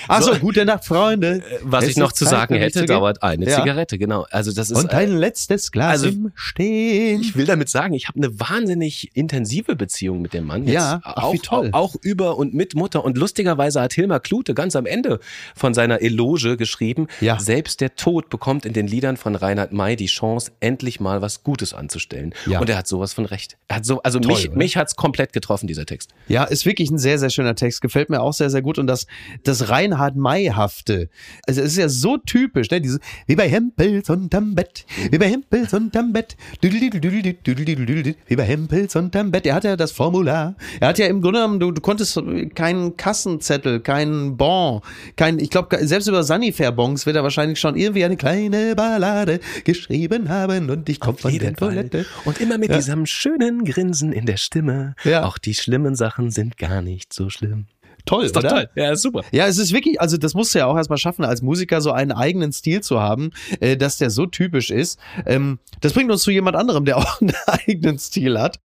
Achso, 0.09 0.35
so, 0.35 0.40
gute 0.40 0.64
Nacht, 0.64 0.85
Freunde. 0.85 1.37
Äh, 1.37 1.59
was 1.62 1.85
es 1.85 1.90
ich 1.90 1.96
noch 1.96 2.12
zu 2.12 2.24
sagen 2.24 2.55
hätte, 2.55 2.81
zu 2.81 2.87
dauert 2.87 3.22
eine 3.22 3.48
ja. 3.48 3.59
Zigarette, 3.59 3.98
genau. 3.98 4.26
Also 4.31 4.52
das 4.52 4.70
ist 4.70 4.78
und 4.78 4.92
ein 4.92 5.11
äh, 5.11 5.14
letztes 5.14 5.72
Glas 5.72 5.92
also, 5.92 6.09
im 6.09 6.33
Stehen. 6.35 7.20
Ich 7.20 7.37
will 7.37 7.46
damit 7.46 7.68
sagen, 7.68 7.94
ich 7.94 8.09
habe 8.09 8.18
eine 8.18 8.38
wahnsinnig 8.38 9.11
intensive 9.14 9.76
Beziehung 9.76 10.22
mit 10.22 10.35
dem 10.35 10.46
Mann. 10.46 10.64
Jetzt 10.64 10.74
ja, 10.74 11.00
ach, 11.02 11.22
auch, 11.22 11.37
toll. 11.42 11.70
Auch, 11.72 11.94
auch 11.94 11.96
über 12.02 12.37
und 12.37 12.55
mit 12.55 12.74
Mutter. 12.74 13.05
Und 13.05 13.18
lustigerweise 13.18 13.81
hat 13.81 13.92
Hilmar 13.92 14.20
Klute 14.20 14.55
ganz 14.55 14.76
am 14.76 14.87
Ende 14.87 15.20
von 15.55 15.74
seiner 15.74 16.00
Eloge 16.00 16.57
geschrieben, 16.57 17.09
ja. 17.20 17.38
selbst 17.38 17.81
der 17.81 17.96
Tod 17.96 18.31
bekommt 18.31 18.66
in 18.66 18.72
den 18.72 18.87
Liedern 18.87 19.16
von 19.16 19.35
Reinhard 19.35 19.72
May 19.72 19.96
die 19.96 20.07
Chance, 20.07 20.52
endlich 20.61 21.00
mal 21.00 21.22
was 21.22 21.42
Gutes 21.42 21.74
anzustellen. 21.74 22.35
Ja. 22.46 22.61
Und 22.61 22.68
er 22.68 22.78
hat 22.78 22.87
sowas 22.87 23.12
von 23.12 23.24
recht. 23.24 23.57
Er 23.68 23.76
hat 23.76 23.87
so, 23.87 24.02
also 24.02 24.18
toll, 24.18 24.35
mich, 24.35 24.50
mich 24.52 24.76
hat's 24.83 24.97
komplett 24.97 25.33
getroffen, 25.33 25.66
dieser 25.66 25.87
Text. 25.87 26.11
Ja, 26.29 26.45
ist 26.45 26.66
wirklich 26.66 26.90
ein 26.90 26.99
sehr, 26.99 27.18
sehr 27.18 27.31
schöner 27.31 27.55
Text. 27.55 27.81
Gefällt 27.81 28.11
mir 28.11 28.21
auch 28.21 28.33
sehr, 28.33 28.51
sehr 28.51 28.62
gut. 28.62 28.79
Und 28.79 28.87
das, 28.87 29.07
das 29.45 29.68
Reinhard 29.68 30.16
May-hafte. 30.16 31.09
Also 31.47 31.61
es 31.61 31.73
ist 31.73 31.79
ja 31.79 31.88
so 31.88 32.18
typisch, 32.18 32.71
ne? 32.71 32.81
Diese, 32.81 33.01
wie 33.27 33.37
bei 33.37 33.49
Hempels 33.49 34.11
unterm 34.11 34.55
Bett, 34.55 34.85
wie 35.11 35.18
bei 35.18 35.29
Hempels 35.29 35.73
unterm 35.73 36.12
Bett, 36.12 36.37
wie 36.61 38.37
bei 38.37 38.45
Hempels 38.45 38.97
unterm 38.97 39.31
Bett. 39.31 39.47
Er 39.47 39.55
hat 39.55 39.64
ja 39.64 39.77
das 39.77 39.92
Formular. 39.92 40.55
Er 40.81 40.88
hat 40.88 40.99
ja 40.99 41.07
im 41.07 41.23
Grunde 41.23 41.40
genommen, 41.40 41.61
du, 41.61 41.71
du 41.71 41.81
konntest 41.81 42.21
keinen 42.55 42.97
Kassenzettel, 42.97 43.81
keinen 43.81 44.37
Bon, 44.37 44.81
kein, 45.16 45.38
ich 45.38 45.51
glaube, 45.51 45.79
selbst 45.87 46.09
über 46.09 46.23
Sanifair-Bons 46.23 47.07
wird 47.07 47.16
er 47.16 47.23
wahrscheinlich 47.23 47.61
schon 47.61 47.77
irgendwie 47.77 48.05
eine 48.05 48.16
kleine 48.16 48.75
Ballade 48.75 49.40
geschrieben 49.64 50.29
haben 50.29 50.71
und 50.71 50.88
ich 50.88 51.01
komme 51.01 51.18
von 51.18 51.37
der 51.37 51.55
Toilette. 51.55 52.07
Und 52.25 52.40
immer 52.40 52.59
mit 52.59 52.71
ja. 52.71 52.77
diesem 52.77 53.07
schönen 53.07 53.64
Grinsen 53.64 54.12
in 54.12 54.27
der 54.27 54.37
Stimme. 54.37 54.72
Ja. 55.05 55.25
Auch 55.25 55.39
die 55.39 55.55
schlimmen 55.55 55.95
Sachen 55.95 56.31
sind 56.31 56.57
gar 56.59 56.83
nicht 56.83 57.13
so 57.13 57.31
schlimm. 57.31 57.67
Toll, 58.05 58.25
ist 58.25 58.35
doch 58.35 58.41
oder? 58.41 58.51
toll. 58.51 58.69
Ja, 58.75 58.93
ist 58.93 59.03
super. 59.03 59.23
Ja, 59.31 59.47
es 59.47 59.59
ist 59.59 59.73
wirklich, 59.73 60.01
also 60.01 60.17
das 60.17 60.35
musst 60.35 60.55
du 60.55 60.59
ja 60.59 60.67
auch 60.67 60.77
erstmal 60.77 60.99
schaffen, 60.99 61.25
als 61.25 61.41
Musiker 61.41 61.81
so 61.81 61.93
einen 61.93 62.13
eigenen 62.13 62.53
Stil 62.53 62.81
zu 62.81 63.01
haben, 63.01 63.31
äh, 63.61 63.77
dass 63.77 63.99
der 63.99 64.11
so 64.11 64.27
typisch 64.27 64.71
ist. 64.71 64.99
Ähm, 65.25 65.59
das 65.81 65.93
bringt 65.93 66.11
uns 66.11 66.23
zu 66.23 66.31
jemand 66.31 66.57
anderem, 66.57 66.85
der 66.85 66.97
auch 66.99 67.21
einen 67.21 67.35
eigenen 67.47 67.99
Stil 67.99 68.41
hat. 68.41 68.59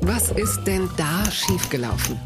Was 0.00 0.30
ist 0.30 0.64
denn 0.64 0.88
da 0.96 1.30
schiefgelaufen? 1.30 2.18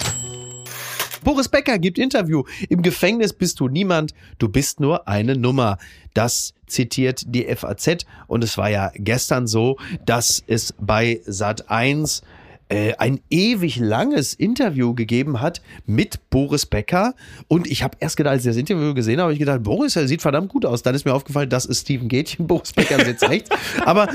Boris 1.27 1.49
Becker 1.49 1.79
gibt 1.81 1.99
Interview. 1.99 2.44
Im 2.68 2.83
Gefängnis 2.83 3.33
bist 3.33 3.59
du 3.59 3.66
niemand, 3.66 4.14
du 4.38 4.49
bist 4.49 4.79
nur 4.79 5.09
eine 5.09 5.37
Nummer. 5.37 5.79
Das 6.14 6.55
zitiert 6.68 7.25
die 7.27 7.44
FAZ 7.53 8.07
und 8.29 8.44
es 8.44 8.57
war 8.57 8.70
ja 8.70 8.92
gestern 8.94 9.49
so, 9.49 9.77
dass 10.05 10.42
es 10.46 10.72
bei 10.79 11.20
Sat 11.27 11.68
1 11.68 12.22
äh, 12.68 12.94
ein 12.98 13.20
ewig 13.31 13.76
langes 13.76 14.35
Interview 14.35 14.94
gegeben 14.94 15.40
hat 15.40 15.62
mit 15.87 16.31
Boris 16.31 16.66
Becker. 16.66 17.14
Und 17.48 17.66
ich 17.66 17.83
habe 17.83 17.96
erst 18.00 18.16
gedacht, 18.16 18.33
als 18.33 18.44
ich 18.44 18.50
das 18.50 18.57
Interview 18.57 18.94
gesehen 18.94 19.18
habe, 19.18 19.24
habe 19.24 19.33
ich 19.35 19.38
gedacht, 19.38 19.62
Boris, 19.62 19.96
er 19.96 20.09
sieht 20.09 20.22
verdammt 20.22 20.48
gut 20.48 20.66
aus. 20.66 20.83
Dann 20.83 20.94
ist 20.94 21.05
mir 21.05 21.14
aufgefallen, 21.14 21.48
das 21.48 21.64
ist 21.64 21.83
Steven 21.83 22.09
Gätchen, 22.09 22.46
Boris 22.48 22.72
Becker 22.72 23.05
sitzt 23.05 23.29
rechts. 23.29 23.50
Aber 23.85 24.09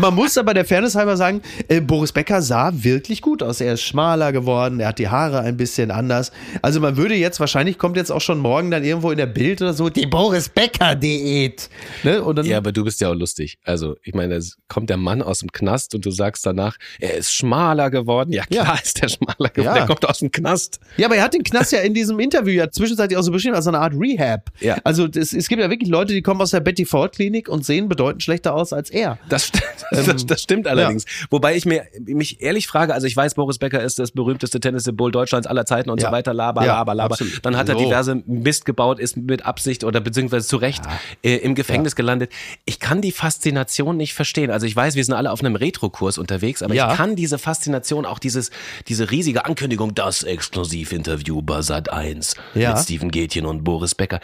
man 0.00 0.14
muss 0.14 0.36
aber 0.36 0.54
der 0.54 0.64
Fairness 0.64 0.94
halber 0.96 1.16
sagen, 1.16 1.40
äh, 1.68 1.80
Boris 1.80 2.12
Becker 2.12 2.42
sah 2.42 2.72
wirklich 2.74 3.22
gut 3.22 3.42
aus. 3.42 3.60
Er 3.60 3.74
ist 3.74 3.82
schmaler 3.82 4.32
geworden, 4.32 4.80
er 4.80 4.88
hat 4.88 4.98
die 4.98 5.08
Haare 5.08 5.40
ein 5.40 5.56
bisschen 5.56 5.90
anders. 5.90 6.32
Also 6.62 6.80
man 6.80 6.96
würde 6.96 7.14
jetzt, 7.14 7.38
wahrscheinlich 7.38 7.78
kommt 7.78 7.96
jetzt 7.96 8.10
auch 8.10 8.20
schon 8.20 8.38
morgen 8.38 8.70
dann 8.70 8.82
irgendwo 8.82 9.10
in 9.10 9.18
der 9.18 9.26
Bild 9.26 9.62
oder 9.62 9.72
so, 9.72 9.88
die 9.88 10.06
Boris 10.06 10.48
Becker-Diät. 10.48 11.70
Ne? 12.02 12.22
ja, 12.42 12.58
aber 12.58 12.72
du 12.72 12.84
bist 12.84 13.00
ja 13.00 13.10
auch 13.10 13.14
lustig. 13.14 13.58
Also 13.62 13.96
ich 14.02 14.14
meine, 14.14 14.34
es 14.34 14.58
kommt 14.68 14.90
der 14.90 14.96
Mann 14.96 15.22
aus 15.22 15.38
dem 15.38 15.52
Knast 15.52 15.94
und 15.94 16.04
du 16.04 16.10
sagst 16.10 16.44
danach, 16.44 16.76
er 16.98 17.14
ist 17.14 17.32
schmaler 17.32 17.83
schmaler 17.84 17.90
geworden. 17.90 18.32
Ja, 18.32 18.44
klar 18.44 18.66
ja. 18.66 18.80
ist 18.82 19.02
der 19.02 19.08
schmaler 19.08 19.48
geworden. 19.50 19.66
Ja. 19.66 19.74
Der 19.74 19.86
kommt 19.86 20.08
aus 20.08 20.18
dem 20.18 20.30
Knast. 20.30 20.80
Ja, 20.96 21.06
aber 21.06 21.16
er 21.16 21.24
hat 21.24 21.34
den 21.34 21.42
Knast 21.42 21.72
ja 21.72 21.80
in 21.80 21.94
diesem 21.94 22.18
Interview 22.20 22.52
ja 22.52 22.70
zwischenzeitlich 22.70 23.18
auch 23.18 23.22
so 23.22 23.32
beschrieben 23.32 23.54
als 23.54 23.66
eine 23.66 23.78
Art 23.78 23.94
Rehab. 23.94 24.50
Ja. 24.60 24.76
Also 24.84 25.06
es, 25.06 25.32
es 25.32 25.48
gibt 25.48 25.60
ja 25.60 25.70
wirklich 25.70 25.90
Leute, 25.90 26.12
die 26.12 26.22
kommen 26.22 26.40
aus 26.40 26.50
der 26.50 26.60
Betty 26.60 26.84
Ford 26.84 27.14
Klinik 27.14 27.48
und 27.48 27.64
sehen 27.64 27.88
bedeutend 27.88 28.22
schlechter 28.22 28.54
aus 28.54 28.72
als 28.72 28.90
er. 28.90 29.18
Das, 29.28 29.50
das, 29.90 30.08
ähm, 30.08 30.26
das 30.26 30.42
stimmt 30.42 30.66
allerdings. 30.66 31.04
Ja. 31.04 31.26
Wobei 31.30 31.56
ich 31.56 31.66
mir 31.66 31.84
mich 32.06 32.40
ehrlich 32.40 32.66
frage, 32.66 32.94
also 32.94 33.06
ich 33.06 33.16
weiß, 33.16 33.34
Boris 33.34 33.58
Becker 33.58 33.82
ist 33.82 33.98
das 33.98 34.12
berühmteste 34.12 34.60
Tennis-Symbol 34.60 35.12
Deutschlands 35.12 35.46
aller 35.46 35.66
Zeiten 35.66 35.90
und 35.90 36.00
so 36.00 36.10
weiter, 36.10 36.34
laber, 36.34 36.64
laber, 36.64 36.94
laber. 36.94 37.14
Absolut. 37.14 37.44
Dann 37.44 37.56
hat 37.56 37.68
er 37.68 37.74
so. 37.74 37.84
diverse 37.84 38.22
Mist 38.26 38.64
gebaut, 38.64 38.98
ist 38.98 39.16
mit 39.16 39.44
Absicht 39.44 39.84
oder 39.84 40.00
beziehungsweise 40.00 40.46
zu 40.46 40.56
Recht 40.56 40.82
äh, 41.22 41.36
im 41.36 41.54
Gefängnis 41.54 41.96
gelandet. 41.96 42.32
Ich 42.64 42.80
kann 42.80 43.00
die 43.00 43.12
Faszination 43.12 43.96
nicht 43.96 44.14
verstehen. 44.14 44.50
Also 44.50 44.66
ich 44.66 44.74
weiß, 44.74 44.94
wir 44.94 45.04
sind 45.04 45.14
alle 45.14 45.30
auf 45.30 45.40
einem 45.40 45.56
Retro-Kurs 45.56 46.18
unterwegs, 46.18 46.62
aber 46.62 46.74
ich 46.74 46.96
kann 46.96 47.16
diese 47.16 47.38
Faszination, 47.38 47.73
auch 47.82 48.18
dieses 48.18 48.50
diese 48.88 49.10
riesige 49.10 49.44
Ankündigung, 49.44 49.94
das 49.94 50.22
Exklusivinterview 50.22 51.42
bei 51.42 51.62
Sat 51.62 51.90
1 51.90 52.36
ja. 52.54 52.70
mit 52.70 52.82
Steven 52.82 53.10
Gätchen 53.10 53.46
und 53.46 53.64
Boris 53.64 53.94
Becker. 53.94 54.20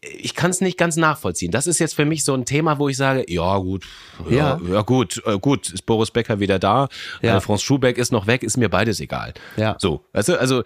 Ich 0.00 0.34
kann 0.34 0.50
es 0.50 0.60
nicht 0.60 0.78
ganz 0.78 0.96
nachvollziehen. 0.96 1.50
Das 1.50 1.66
ist 1.66 1.78
jetzt 1.78 1.94
für 1.94 2.04
mich 2.04 2.24
so 2.24 2.34
ein 2.34 2.44
Thema, 2.44 2.78
wo 2.78 2.88
ich 2.88 2.96
sage, 2.96 3.24
ja 3.28 3.58
gut, 3.58 3.84
ja, 4.28 4.58
ja, 4.62 4.74
ja 4.74 4.82
gut, 4.82 5.22
äh, 5.26 5.38
gut, 5.38 5.70
ist 5.70 5.84
Boris 5.86 6.10
Becker 6.10 6.40
wieder 6.40 6.58
da, 6.58 6.88
ja. 7.22 7.36
Äh, 7.36 7.40
Franz 7.40 7.62
Schubeck 7.62 7.98
ist 7.98 8.12
noch 8.12 8.26
weg, 8.26 8.42
ist 8.42 8.56
mir 8.56 8.68
beides 8.68 9.00
egal. 9.00 9.34
Ja. 9.56 9.76
So, 9.78 10.04
weißt 10.12 10.30
du, 10.30 10.40
also 10.40 10.62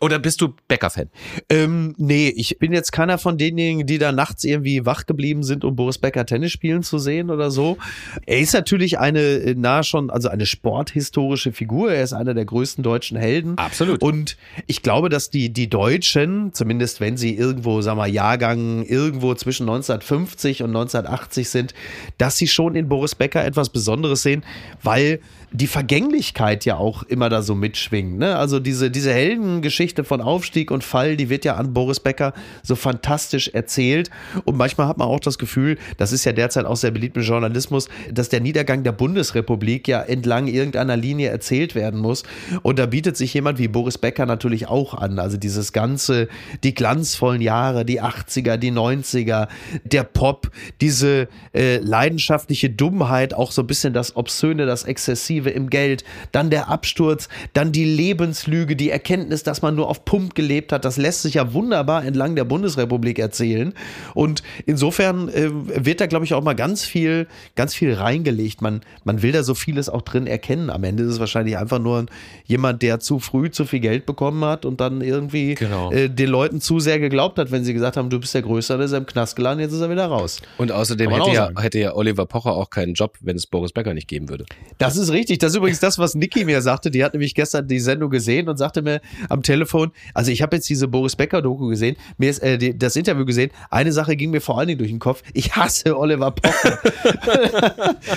oder 0.00 0.18
bist 0.18 0.40
du 0.40 0.54
Becker-Fan? 0.68 1.10
Ähm, 1.50 1.94
nee, 1.98 2.28
ich 2.28 2.58
bin 2.58 2.72
jetzt 2.72 2.90
keiner 2.90 3.18
von 3.18 3.36
denjenigen, 3.36 3.86
die 3.86 3.98
da 3.98 4.12
nachts 4.12 4.44
irgendwie 4.44 4.86
wach 4.86 5.06
geblieben 5.06 5.42
sind, 5.42 5.64
um 5.64 5.76
Boris 5.76 5.98
Becker 5.98 6.24
Tennis 6.24 6.52
spielen 6.52 6.82
zu 6.82 6.98
sehen 6.98 7.30
oder 7.30 7.50
so. 7.50 7.76
Er 8.24 8.40
ist 8.40 8.54
natürlich 8.54 8.98
eine, 8.98 9.20
äh, 9.20 9.54
nahe 9.54 9.84
schon, 9.84 10.10
also 10.10 10.28
eine 10.28 10.46
sporthistorische 10.46 11.52
Figur. 11.52 11.92
Er 11.92 12.02
ist 12.02 12.14
einer 12.14 12.32
der 12.32 12.46
größten 12.46 12.82
deutschen 12.82 13.18
Helden. 13.18 13.58
Absolut. 13.58 14.02
Und 14.02 14.38
ich 14.66 14.82
glaube, 14.82 15.10
dass 15.10 15.28
die, 15.28 15.52
die 15.52 15.68
Deutschen, 15.68 16.54
zumindest 16.54 17.00
wenn 17.00 17.18
sie 17.18 17.36
irgendwo, 17.36 17.82
sagen 17.82 17.98
wir, 17.98 18.06
Jahrgang 18.06 18.84
irgendwo 18.84 19.34
zwischen 19.34 19.64
1950 19.64 20.62
und 20.62 20.70
1980 20.70 21.48
sind, 21.48 21.74
dass 22.16 22.38
sie 22.38 22.48
schon 22.48 22.74
in 22.74 22.88
Boris 22.88 23.14
Becker 23.14 23.44
etwas 23.44 23.68
Besonderes 23.68 24.22
sehen, 24.22 24.44
weil 24.82 25.20
die 25.52 25.66
Vergänglichkeit 25.66 26.64
ja 26.64 26.76
auch 26.76 27.02
immer 27.02 27.28
da 27.28 27.42
so 27.42 27.54
mitschwingt. 27.54 28.18
Ne? 28.18 28.36
Also 28.36 28.60
diese, 28.60 28.90
diese 28.90 29.12
Heldengeschichte 29.12 30.04
von 30.04 30.20
Aufstieg 30.20 30.70
und 30.70 30.84
Fall, 30.84 31.16
die 31.16 31.28
wird 31.28 31.44
ja 31.44 31.56
an 31.56 31.74
Boris 31.74 31.98
Becker 31.98 32.32
so 32.62 32.76
fantastisch 32.76 33.48
erzählt. 33.48 34.10
Und 34.44 34.56
manchmal 34.56 34.86
hat 34.86 34.98
man 34.98 35.08
auch 35.08 35.18
das 35.18 35.38
Gefühl, 35.38 35.76
das 35.96 36.12
ist 36.12 36.24
ja 36.24 36.32
derzeit 36.32 36.66
auch 36.66 36.76
sehr 36.76 36.92
beliebt 36.92 37.16
im 37.16 37.24
Journalismus, 37.24 37.88
dass 38.12 38.28
der 38.28 38.40
Niedergang 38.40 38.84
der 38.84 38.92
Bundesrepublik 38.92 39.88
ja 39.88 40.00
entlang 40.02 40.46
irgendeiner 40.46 40.96
Linie 40.96 41.30
erzählt 41.30 41.74
werden 41.74 41.98
muss. 41.98 42.22
Und 42.62 42.78
da 42.78 42.86
bietet 42.86 43.16
sich 43.16 43.34
jemand 43.34 43.58
wie 43.58 43.66
Boris 43.66 43.98
Becker 43.98 44.26
natürlich 44.26 44.68
auch 44.68 44.94
an. 44.94 45.18
Also 45.18 45.36
dieses 45.36 45.72
ganze, 45.72 46.28
die 46.62 46.74
glanzvollen 46.74 47.42
Jahre, 47.42 47.84
die 47.84 48.00
80er, 48.00 48.56
die 48.56 48.70
90er, 48.70 49.48
der 49.84 50.04
Pop, 50.04 50.50
diese 50.80 51.26
äh, 51.54 51.78
leidenschaftliche 51.78 52.70
Dummheit, 52.70 53.34
auch 53.34 53.50
so 53.50 53.62
ein 53.62 53.66
bisschen 53.66 53.92
das 53.92 54.14
Obszöne, 54.14 54.64
das 54.64 54.84
Exzessive 54.84 55.39
Negative 55.40 55.50
im 55.50 55.70
Geld, 55.70 56.04
dann 56.32 56.50
der 56.50 56.68
Absturz, 56.68 57.28
dann 57.52 57.72
die 57.72 57.84
Lebenslüge, 57.84 58.76
die 58.76 58.90
Erkenntnis, 58.90 59.42
dass 59.42 59.62
man 59.62 59.74
nur 59.74 59.88
auf 59.88 60.04
Pump 60.04 60.34
gelebt 60.34 60.72
hat. 60.72 60.84
Das 60.84 60.96
lässt 60.96 61.22
sich 61.22 61.34
ja 61.34 61.52
wunderbar 61.52 62.04
entlang 62.04 62.36
der 62.36 62.44
Bundesrepublik 62.44 63.18
erzählen. 63.18 63.74
Und 64.14 64.42
insofern 64.66 65.28
äh, 65.28 65.50
wird 65.50 66.00
da, 66.00 66.06
glaube 66.06 66.24
ich, 66.24 66.34
auch 66.34 66.42
mal 66.42 66.54
ganz 66.54 66.84
viel, 66.84 67.26
ganz 67.56 67.74
viel 67.74 67.94
reingelegt. 67.94 68.62
Man, 68.62 68.82
man 69.04 69.22
will 69.22 69.32
da 69.32 69.42
so 69.42 69.54
vieles 69.54 69.88
auch 69.88 70.02
drin 70.02 70.26
erkennen. 70.26 70.70
Am 70.70 70.84
Ende 70.84 71.04
ist 71.04 71.10
es 71.10 71.20
wahrscheinlich 71.20 71.56
einfach 71.58 71.78
nur 71.78 72.06
jemand, 72.44 72.82
der 72.82 73.00
zu 73.00 73.18
früh 73.18 73.50
zu 73.50 73.64
viel 73.64 73.80
Geld 73.80 74.06
bekommen 74.06 74.44
hat 74.44 74.64
und 74.64 74.80
dann 74.80 75.00
irgendwie 75.00 75.54
genau. 75.54 75.90
äh, 75.92 76.08
den 76.08 76.28
Leuten 76.28 76.60
zu 76.60 76.80
sehr 76.80 76.98
geglaubt 76.98 77.38
hat, 77.38 77.50
wenn 77.50 77.64
sie 77.64 77.72
gesagt 77.72 77.96
haben, 77.96 78.10
du 78.10 78.20
bist 78.20 78.34
der 78.34 78.42
Größte, 78.42 78.74
dann 78.74 78.82
ist 78.82 78.92
er 78.92 78.98
im 78.98 79.06
Knast 79.06 79.36
gelandet, 79.36 79.66
jetzt 79.66 79.74
ist 79.74 79.80
er 79.80 79.90
wieder 79.90 80.06
raus. 80.06 80.40
Und 80.58 80.72
außerdem 80.72 81.10
hätte 81.10 81.30
ja, 81.30 81.50
hätte 81.56 81.78
ja 81.78 81.94
Oliver 81.94 82.26
Pocher 82.26 82.52
auch 82.52 82.70
keinen 82.70 82.94
Job, 82.94 83.16
wenn 83.20 83.36
es 83.36 83.46
Boris 83.46 83.72
Becker 83.72 83.94
nicht 83.94 84.08
geben 84.08 84.28
würde. 84.28 84.44
Das 84.78 84.96
ist 84.96 85.12
richtig 85.12 85.29
richtig. 85.30 85.38
Das 85.38 85.52
ist 85.52 85.56
übrigens 85.56 85.80
das, 85.80 85.98
was 85.98 86.14
Niki 86.14 86.44
mir 86.44 86.60
sagte. 86.60 86.90
Die 86.90 87.04
hat 87.04 87.14
nämlich 87.14 87.34
gestern 87.34 87.66
die 87.68 87.80
Sendung 87.80 88.10
gesehen 88.10 88.48
und 88.48 88.56
sagte 88.56 88.82
mir 88.82 89.00
am 89.28 89.42
Telefon, 89.42 89.92
also 90.14 90.30
ich 90.30 90.42
habe 90.42 90.56
jetzt 90.56 90.68
diese 90.68 90.88
Boris 90.88 91.16
Becker-Doku 91.16 91.68
gesehen, 91.68 91.96
mir 92.18 92.30
ist 92.30 92.40
äh, 92.40 92.58
die, 92.58 92.76
das 92.76 92.96
Interview 92.96 93.24
gesehen. 93.24 93.50
Eine 93.70 93.92
Sache 93.92 94.16
ging 94.16 94.30
mir 94.30 94.40
vor 94.40 94.58
allen 94.58 94.68
Dingen 94.68 94.78
durch 94.78 94.90
den 94.90 94.98
Kopf. 94.98 95.22
Ich 95.32 95.56
hasse 95.56 95.96
Oliver 95.96 96.32
Pocher. 96.32 96.78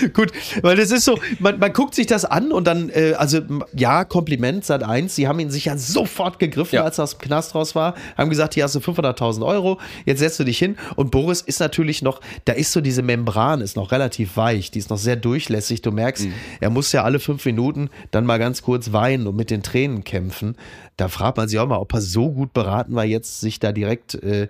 Gut, 0.13 0.32
weil 0.62 0.76
das 0.76 0.91
ist 0.91 1.06
so, 1.06 1.19
man, 1.39 1.60
man 1.60 1.71
guckt 1.71 1.95
sich 1.95 2.08
das 2.08 2.26
an 2.26 2.52
und 2.52 2.65
dann, 2.65 2.89
äh, 2.89 3.13
also 3.17 3.39
ja, 3.73 4.04
Kompliment 4.06 4.65
seit 4.65 4.84
eins. 4.84 5.15
Sie 5.15 5.28
haben 5.28 5.39
ihn 5.39 5.52
sich 5.52 5.65
ja 5.65 5.78
sofort 5.78 6.39
gegriffen, 6.39 6.76
ja. 6.76 6.84
als 6.84 6.97
er 6.97 7.04
aus 7.04 7.17
dem 7.17 7.19
Knast 7.19 7.56
raus 7.56 7.76
war. 7.76 7.95
Haben 8.17 8.30
gesagt, 8.30 8.56
hier 8.56 8.63
hast 8.63 8.76
du 8.76 8.80
500.000 8.80 9.45
Euro, 9.45 9.80
jetzt 10.06 10.19
setzt 10.19 10.39
du 10.39 10.43
dich 10.43 10.58
hin. 10.58 10.78
Und 10.95 11.12
Boris 11.12 11.41
ist 11.41 11.60
natürlich 11.60 12.02
noch, 12.02 12.21
da 12.45 12.54
ist 12.54 12.71
so 12.71 12.82
diese 12.82 13.02
Membran, 13.02 13.62
ist 13.62 13.76
noch 13.76 13.91
relativ 13.91 14.36
weich, 14.38 14.71
die 14.71 14.80
ist 14.80 14.89
noch 14.89 14.97
sehr 14.97 15.15
durchlässig. 15.15 15.82
Du 15.82 15.91
merkst, 15.91 16.26
mhm. 16.26 16.34
er 16.60 16.69
muss 16.69 16.91
ja 16.91 17.02
alle 17.03 17.19
fünf 17.19 17.45
Minuten 17.45 17.89
dann 18.11 18.25
mal 18.25 18.39
ganz 18.39 18.61
kurz 18.61 18.91
weinen 18.91 19.27
und 19.27 19.35
mit 19.35 19.49
den 19.49 19.63
Tränen 19.63 20.03
kämpfen. 20.03 20.55
Da 20.97 21.07
fragt 21.07 21.37
man 21.37 21.47
sich 21.47 21.59
auch 21.59 21.67
mal, 21.67 21.77
ob 21.77 21.93
er 21.93 22.01
so 22.01 22.31
gut 22.31 22.53
beraten 22.53 22.95
war, 22.95 23.05
jetzt 23.05 23.39
sich 23.39 23.59
da 23.59 23.71
direkt 23.71 24.15
äh, 24.15 24.47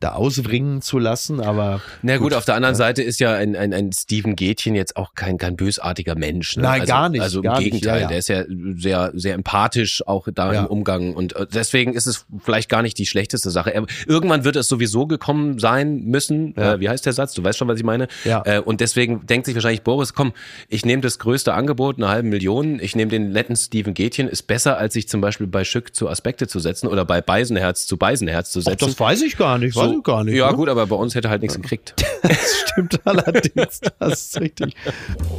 da 0.00 0.12
auswringen 0.12 0.82
zu 0.82 0.98
lassen, 0.98 1.40
aber. 1.40 1.80
Na 2.02 2.18
gut, 2.18 2.34
auf 2.34 2.44
der 2.44 2.54
anderen 2.54 2.74
Seite 2.74 3.02
ist 3.02 3.18
ja 3.20 3.34
ein, 3.34 3.56
ein, 3.56 3.72
ein 3.72 3.92
Steven 3.92 4.36
Gätchen 4.36 4.74
jetzt 4.74 4.96
auch 4.96 5.14
kein, 5.14 5.38
kein 5.38 5.56
bösartiger 5.56 6.14
Mensch. 6.14 6.56
Ne? 6.56 6.62
Nein, 6.62 6.80
also, 6.82 6.92
gar 6.92 7.08
nicht, 7.08 7.20
Also 7.22 7.38
im 7.38 7.42
gar 7.44 7.58
nicht, 7.58 7.64
Gegenteil, 7.70 7.96
ja, 7.96 8.02
ja. 8.02 8.08
der 8.08 8.18
ist 8.18 8.28
ja 8.28 8.44
sehr, 8.76 9.12
sehr 9.14 9.34
empathisch 9.34 10.06
auch 10.06 10.28
da 10.34 10.52
Ja. 10.52 10.60
im 10.60 10.66
Umgang 10.66 11.14
und 11.14 11.34
äh, 11.36 11.46
deswegen 11.52 11.94
ist 11.94 12.06
es 12.06 12.26
vielleicht 12.44 12.68
gar 12.68 12.82
nicht 12.82 12.98
die 12.98 13.06
schlechteste 13.06 13.50
Sache. 13.50 13.72
Er, 13.74 13.84
irgendwann 14.06 14.44
wird 14.44 14.56
es 14.56 14.68
sowieso 14.68 15.06
gekommen 15.06 15.58
sein 15.58 16.02
müssen. 16.04 16.56
Äh, 16.56 16.80
wie 16.80 16.88
heißt 16.88 17.06
der 17.06 17.12
Satz? 17.12 17.32
Du 17.34 17.42
weißt 17.42 17.58
schon, 17.58 17.68
was 17.68 17.78
ich 17.78 17.84
meine. 17.84 18.08
Ja. 18.24 18.42
Äh, 18.44 18.60
und 18.60 18.80
deswegen 18.80 19.26
denkt 19.26 19.46
sich 19.46 19.54
wahrscheinlich 19.54 19.82
Boris, 19.82 20.12
komm, 20.12 20.32
ich 20.68 20.84
nehme 20.84 21.02
das 21.02 21.18
größte 21.18 21.54
Angebot, 21.54 21.96
eine 21.96 22.08
halbe 22.08 22.28
Million. 22.28 22.78
Ich 22.80 22.94
nehme 22.96 23.10
den 23.10 23.30
netten 23.32 23.56
Steven 23.56 23.94
Gätchen, 23.94 24.28
ist 24.28 24.42
besser, 24.42 24.76
als 24.78 24.94
sich 24.94 25.08
zum 25.08 25.20
Beispiel 25.20 25.46
bei 25.46 25.64
Schück 25.64 25.94
zu 25.94 26.08
Aspekte 26.08 26.46
zu 26.48 26.58
setzen 26.60 26.86
oder 26.86 27.04
bei 27.04 27.20
Beisenherz 27.20 27.86
zu 27.86 27.96
Beisenherz 27.96 28.50
zu 28.52 28.60
Ach, 28.60 28.64
setzen. 28.64 28.86
das 28.86 29.00
weiß 29.00 29.22
ich 29.22 29.36
gar 29.36 29.58
nicht, 29.58 29.74
weiß 29.88 29.96
ich 29.98 30.02
gar 30.02 30.24
nicht. 30.24 30.34
ja, 30.34 30.50
ne? 30.50 30.56
gut, 30.56 30.68
aber 30.68 30.86
bei 30.86 30.96
uns 30.96 31.14
hätte 31.14 31.28
er 31.28 31.32
halt 31.32 31.42
nichts 31.42 31.56
gekriegt. 31.56 31.94
Das 32.22 32.56
stimmt 32.70 33.06
allerdings, 33.06 33.80
das 34.00 34.20
ist 34.24 34.40
richtig. 34.40 34.74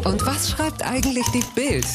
Und 0.05 0.25
was 0.25 0.51
schreibt 0.51 0.81
eigentlich 0.83 1.25
die 1.33 1.43
Bild? 1.53 1.85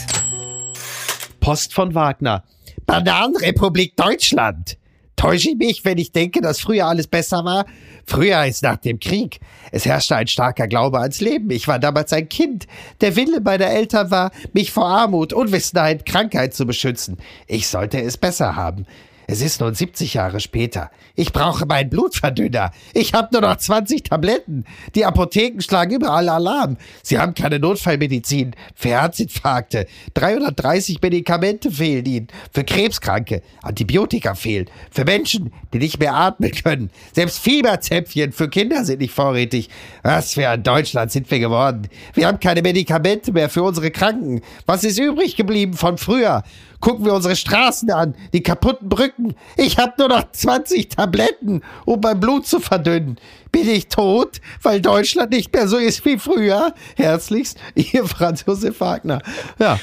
Post 1.41 1.73
von 1.73 1.95
Wagner. 1.95 2.45
Bananenrepublik 2.87 3.97
Deutschland. 3.97 4.77
Täusche 5.17 5.51
ich 5.51 5.57
mich, 5.57 5.85
wenn 5.85 5.99
ich 5.99 6.13
denke, 6.13 6.41
dass 6.41 6.61
früher 6.61 6.87
alles 6.87 7.07
besser 7.07 7.45
war? 7.45 7.65
Früher 8.07 8.39
als 8.39 8.61
nach 8.63 8.77
dem 8.77 8.99
Krieg. 8.99 9.39
Es 9.71 9.87
herrschte 9.87 10.17
ein 10.17 10.27
starker 10.27 10.67
Glaube 10.67 10.99
ans 10.99 11.21
Leben. 11.21 11.51
Ich 11.51 11.69
war 11.69 11.79
damals 11.79 12.13
ein 12.13 12.29
Kind. 12.29 12.67
Der 13.01 13.15
Wille 13.15 13.41
meiner 13.41 13.67
Eltern 13.67 14.11
war, 14.11 14.33
mich 14.53 14.73
vor 14.73 14.87
Armut, 14.87 15.33
Unwissenheit, 15.33 16.07
Krankheit 16.07 16.55
zu 16.55 16.67
beschützen. 16.67 17.19
Ich 17.47 17.69
sollte 17.69 18.03
es 18.03 18.17
besser 18.17 18.57
haben. 18.57 18.85
Es 19.33 19.41
ist 19.41 19.63
nun 19.63 19.75
70 19.75 20.13
Jahre 20.13 20.41
später. 20.41 20.91
Ich 21.15 21.33
brauche 21.33 21.65
meinen 21.65 21.89
Blutverdünner. 21.89 22.71
Ich 22.93 23.15
habe 23.15 23.29
nur 23.33 23.41
noch 23.41 23.57
20 23.57 24.03
Tabletten. 24.03 24.67
Die 24.95 25.07
Apotheken 25.07 25.63
schlagen 25.63 25.95
überall 25.95 26.29
Alarm. 26.29 26.77
Sie 27.03 27.19
haben 27.19 27.33
keine 27.33 27.59
Notfallmedizin 27.59 28.55
für 28.75 28.91
Herzinfarkte. 28.91 29.87
330 30.13 31.01
Medikamente 31.01 31.71
fehlen 31.71 32.05
ihnen. 32.05 32.27
Für 32.53 32.63
Krebskranke. 32.63 33.41
Antibiotika 33.63 34.35
fehlen. 34.35 34.67
Für 34.91 35.07
Menschen, 35.07 35.51
die 35.73 35.79
nicht 35.79 35.99
mehr 35.99 36.15
atmen 36.15 36.53
können. 36.53 36.91
Selbst 37.15 37.39
Fieberzäpfchen 37.39 38.33
für 38.33 38.51
Kinder 38.51 38.85
sind 38.85 39.01
nicht 39.01 39.15
vorrätig. 39.15 39.71
Was 40.03 40.35
für 40.35 40.47
ein 40.47 40.63
Deutschland 40.63 41.11
sind 41.11 41.31
wir 41.31 41.39
geworden. 41.39 41.89
Wir 42.13 42.27
haben 42.27 42.39
keine 42.39 42.61
Medikamente 42.61 43.33
mehr 43.33 43.49
für 43.49 43.63
unsere 43.63 43.91
Kranken. 43.93 44.43
Was 44.67 44.85
ist 44.85 44.99
übrig 44.99 45.37
geblieben 45.37 45.73
von 45.73 45.97
früher? 45.97 46.43
Gucken 46.83 47.05
wir 47.05 47.15
unsere 47.15 47.37
Straßen 47.37 47.93
an, 47.93 48.17
die 48.33 48.43
kaputten 48.43 48.89
Brücken. 48.89 49.37
Ich 49.57 49.79
habe 49.79 49.93
nur 49.99 50.09
noch 50.09 50.33
20 50.33 50.89
Tabletten, 50.89 51.63
um 51.85 52.01
mein 52.01 52.19
Blut 52.19 52.45
zu 52.45 52.59
verdünnen. 52.59 53.19
Bin 53.53 53.69
ich 53.69 53.89
tot, 53.89 54.41
weil 54.63 54.81
Deutschland 54.81 55.31
nicht 55.31 55.53
mehr 55.53 55.69
so 55.69 55.77
ist 55.77 56.05
wie 56.07 56.19
früher? 56.19 56.75
Herzlichst, 56.97 57.59
Ihr 57.75 58.07
Franz 58.07 58.45
Josef 58.47 58.81
Wagner. 58.81 59.21
Ja. 59.59 59.79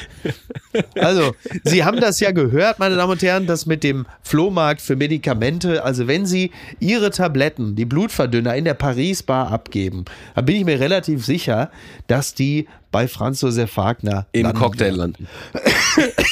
Also, 0.96 1.36
Sie 1.64 1.84
haben 1.84 2.00
das 2.00 2.20
ja 2.20 2.32
gehört, 2.32 2.80
meine 2.80 2.96
Damen 2.96 3.12
und 3.12 3.22
Herren, 3.22 3.46
das 3.48 3.66
mit 3.68 3.84
dem 3.84 4.06
Flohmarkt 4.24 4.82
für 4.82 4.96
Medikamente. 4.96 5.84
Also, 5.84 6.08
wenn 6.08 6.26
Sie 6.26 6.52
Ihre 6.80 7.12
Tabletten, 7.12 7.76
die 7.76 7.86
Blutverdünner 7.86 8.56
in 8.56 8.66
der 8.66 8.74
Paris-Bar 8.74 9.52
abgeben, 9.52 10.06
dann 10.36 10.46
bin 10.46 10.56
ich 10.56 10.66
mir 10.66 10.80
relativ 10.80 11.24
sicher, 11.26 11.70
dass 12.08 12.34
die 12.34 12.68
bei 12.92 13.08
Franz 13.08 13.42
Josef 13.42 13.78
Wagner 13.78 14.26
Im 14.32 14.44
landen 14.44 14.58
Cocktail 14.60 14.90
landen. 14.96 15.28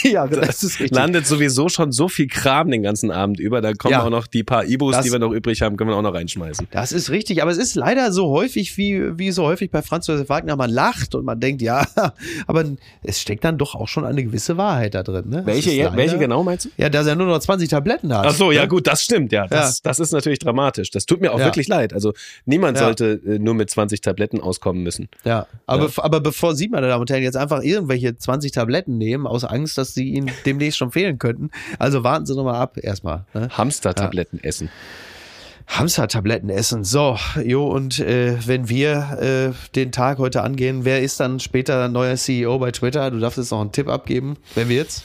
Ja, 0.04 0.26
das 0.28 0.64
ist 0.64 0.80
richtig. 0.80 0.96
Landet 0.96 1.28
sowieso 1.28 1.68
schon 1.68 1.92
so 1.92 2.08
viel 2.08 2.28
Kram 2.28 2.72
den 2.72 2.84
ganzen 2.84 3.12
Abend 3.12 3.40
über. 3.40 3.60
Da 3.62 3.74
kommen 3.74 3.92
Ja. 3.92 4.04
auch 4.04 4.10
noch 4.10 4.26
die 4.28 4.44
paar 4.44 4.64
Ibos, 4.66 4.96
Das- 4.96 5.06
die 5.06 5.12
wir 5.12 5.20
noch 5.20 5.32
übrig 5.34 5.62
haben, 5.62 5.76
können 5.76 5.90
wir 5.90 5.98
auch 5.98 6.02
noch 6.02 6.14
reinschmeißen. 6.14 6.68
Das 6.72 6.92
ist 6.94 7.10
richtig, 7.10 7.27
aber 7.42 7.52
es 7.52 7.58
ist 7.58 7.76
leider 7.76 8.12
so 8.12 8.30
häufig, 8.30 8.78
wie, 8.78 9.18
wie 9.18 9.32
so 9.32 9.44
häufig 9.44 9.70
bei 9.72 9.82
Franz 9.82 10.08
Josef 10.08 10.30
Wagner, 10.30 10.56
man 10.56 10.70
lacht 10.70 11.14
und 11.16 11.26
man 11.26 11.40
denkt, 11.40 11.62
ja, 11.62 11.86
aber 12.48 12.64
es 13.04 13.22
steckt 13.22 13.44
dann 13.44 13.58
doch 13.58 13.76
auch 13.76 13.88
schon 13.88 14.06
eine 14.06 14.24
gewisse 14.24 14.58
Wahrheit 14.58 14.96
da 14.96 15.04
drin. 15.04 15.26
Ne? 15.30 15.42
Welche, 15.46 15.84
leider- 15.84 15.96
welche 15.98 16.18
genau 16.18 16.44
meinst 16.44 16.66
du? 16.66 16.70
Ja, 16.78 16.90
dass 16.90 17.06
er 17.08 17.16
nur 17.16 17.28
noch 17.28 17.40
20 17.40 17.70
Tabletten 17.70 18.14
hat. 18.16 18.26
Ach 18.26 18.34
so, 18.34 18.52
ja 18.52 18.62
Ne? 18.64 18.68
gut, 18.70 18.88
das 18.88 19.02
stimmt, 19.04 19.32
ja. 19.32 19.48
Das, 19.48 19.78
Ja. 19.78 19.82
das 19.90 20.00
ist 20.00 20.12
natürlich 20.12 20.40
dramatisch. 20.40 20.90
Das 20.92 21.06
tut 21.06 21.22
mir 21.22 21.32
auch 21.34 21.40
Ja. 21.40 21.46
wirklich 21.46 21.68
leid. 21.68 21.94
Also 21.94 22.14
niemand 22.46 22.78
Ja. 22.78 22.86
sollte 22.86 23.22
äh, 23.26 23.40
nur 23.40 23.54
mit 23.54 23.70
20 23.70 24.02
Tabletten 24.02 24.40
auskommen 24.42 24.84
müssen. 24.84 25.10
Ja, 25.26 25.48
aber, 25.66 25.86
Ja. 25.88 26.04
aber 26.04 26.20
bevor 26.22 26.56
Sie, 26.56 26.68
meine 26.70 26.88
Damen 26.88 27.02
und 27.02 27.10
Herren, 27.10 27.24
jetzt 27.24 27.38
einfach 27.38 27.62
irgendwelche 27.62 28.18
20 28.18 28.52
Tabletten 28.52 28.98
nehmen, 28.98 29.28
aus 29.28 29.44
Angst, 29.44 29.78
dass 29.78 29.94
sie 29.94 30.10
Ihnen 30.10 30.32
demnächst 30.46 30.78
schon 30.78 30.92
fehlen 30.92 31.20
könnten, 31.20 31.50
also 31.80 32.04
warten 32.04 32.26
Sie 32.26 32.36
noch 32.36 32.44
mal 32.44 32.60
ab 32.60 32.78
erstmal. 32.82 33.26
Ne? 33.34 33.50
Hamster-Tabletten 33.52 34.44
essen. 34.44 34.70
Hamster-Tabletten 35.68 36.50
essen. 36.50 36.84
So, 36.84 37.18
jo, 37.44 37.68
und 37.68 38.00
äh, 38.00 38.38
wenn 38.46 38.70
wir 38.70 39.54
äh, 39.54 39.76
den 39.76 39.92
Tag 39.92 40.18
heute 40.18 40.42
angehen, 40.42 40.86
wer 40.86 41.02
ist 41.02 41.20
dann 41.20 41.40
später 41.40 41.88
neuer 41.90 42.16
CEO 42.16 42.58
bei 42.60 42.72
Twitter? 42.72 43.12
Du 43.12 43.20
darfst 43.20 43.38
jetzt 43.38 43.52
noch 43.52 43.62
einen 43.62 43.72
Tipp 43.72 43.88
abgeben. 43.88 44.38
Wer 44.56 44.70
wird's? 44.70 45.04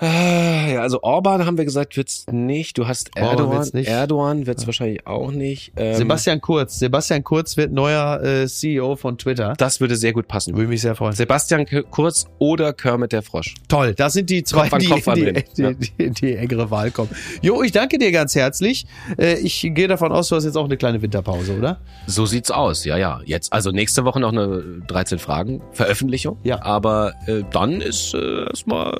Ah, 0.00 0.66
Ja, 0.72 0.80
also 0.80 1.02
Orban 1.02 1.46
haben 1.46 1.56
wir 1.56 1.64
gesagt, 1.64 1.96
wird's 1.96 2.26
nicht. 2.30 2.76
Du 2.76 2.88
hast 2.88 3.10
Orban 3.16 3.30
Erdogan. 3.30 3.56
wird's 3.58 3.72
nicht. 3.74 3.88
Erdogan 3.88 4.46
wird's 4.46 4.66
wahrscheinlich 4.66 5.06
auch 5.06 5.30
nicht. 5.30 5.72
Ähm, 5.76 5.94
Sebastian 5.96 6.40
Kurz. 6.40 6.78
Sebastian 6.80 7.22
Kurz 7.22 7.56
wird 7.56 7.70
neuer 7.72 8.20
äh, 8.22 8.46
CEO 8.48 8.96
von 8.96 9.18
Twitter. 9.18 9.54
Das 9.56 9.80
würde 9.80 9.94
sehr 9.94 10.12
gut 10.12 10.26
passen. 10.26 10.56
Würde 10.56 10.68
mich 10.68 10.80
sehr 10.80 10.96
freuen. 10.96 11.12
Sebastian 11.14 11.64
Kurz 11.90 12.26
oder 12.38 12.72
Kermit 12.72 13.12
der 13.12 13.22
Frosch. 13.22 13.54
Toll, 13.68 13.94
das 13.94 14.14
sind 14.14 14.30
die 14.30 14.42
zwei, 14.42 14.62
Kopf 14.62 14.72
an 14.74 14.80
die, 14.80 14.86
Kopf 14.88 15.14
die, 15.14 15.32
die, 15.32 15.62
Ja. 15.62 15.72
die, 15.72 15.90
die, 15.98 16.10
die 16.10 16.36
engere 16.36 16.70
Wahl 16.72 16.90
kommen. 16.90 17.10
Jo, 17.40 17.62
ich 17.62 17.70
danke 17.70 17.98
dir 17.98 18.10
ganz 18.10 18.34
herzlich. 18.34 18.86
Äh, 19.16 19.34
Ich 19.40 19.60
gehe 19.74 19.86
davon 19.86 20.10
aus, 20.10 20.28
du 20.28 20.36
hast 20.36 20.44
jetzt 20.44 20.56
auch 20.56 20.64
eine 20.64 20.76
kleine 20.76 21.02
Winterpause, 21.02 21.56
oder? 21.56 21.78
So 22.06 22.26
sieht's 22.26 22.50
aus, 22.50 22.84
ja, 22.84 22.96
ja. 22.96 23.20
Jetzt, 23.26 23.52
also 23.52 23.70
nächste 23.70 24.04
Woche 24.04 24.18
noch 24.18 24.32
eine 24.32 24.82
13 24.88 25.18
Fragen 25.20 25.62
Veröffentlichung. 25.72 26.38
Ja. 26.42 26.62
Aber 26.64 27.12
äh, 27.26 27.42
dann 27.52 27.80
ist 27.80 28.12
äh, 28.14 28.44
erstmal 28.46 28.92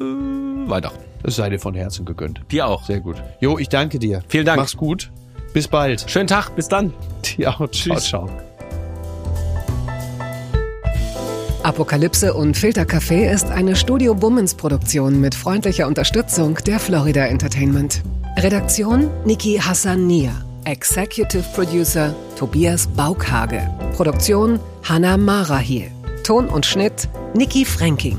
äh, 0.00 0.45
Weihnachten. 0.66 0.98
Es 1.22 1.36
sei 1.36 1.50
dir 1.50 1.58
von 1.58 1.74
Herzen 1.74 2.04
gegönnt. 2.04 2.40
Dir 2.50 2.66
auch. 2.66 2.84
Sehr 2.84 3.00
gut. 3.00 3.16
Jo, 3.40 3.58
ich 3.58 3.68
danke 3.68 3.98
dir. 3.98 4.22
Vielen 4.28 4.46
Dank. 4.46 4.58
Mach's 4.58 4.76
gut. 4.76 5.10
Bis 5.52 5.68
bald. 5.68 6.04
Schönen 6.08 6.26
Tag, 6.26 6.54
bis 6.54 6.68
dann. 6.68 6.92
Ja, 7.36 7.54
ciao, 7.54 7.66
Tschüss. 7.68 8.04
ciao. 8.04 8.28
Apokalypse 11.62 12.32
und 12.32 12.56
Filtercafé 12.56 13.28
ist 13.28 13.46
eine 13.50 13.74
Studio 13.74 14.14
Bummens 14.14 14.54
Produktion 14.54 15.20
mit 15.20 15.34
freundlicher 15.34 15.88
Unterstützung 15.88 16.56
der 16.64 16.78
Florida 16.78 17.26
Entertainment. 17.26 18.02
Redaktion 18.38 19.10
Niki 19.24 19.58
Hassania. 19.58 20.30
Executive 20.64 21.44
Producer 21.54 22.14
Tobias 22.38 22.86
Baukhage. 22.86 23.68
Produktion 23.96 24.60
Hanna 24.84 25.16
Marahiel. 25.16 25.90
Ton 26.22 26.46
und 26.46 26.66
Schnitt 26.66 27.08
Niki 27.34 27.64
Fränking. 27.64 28.18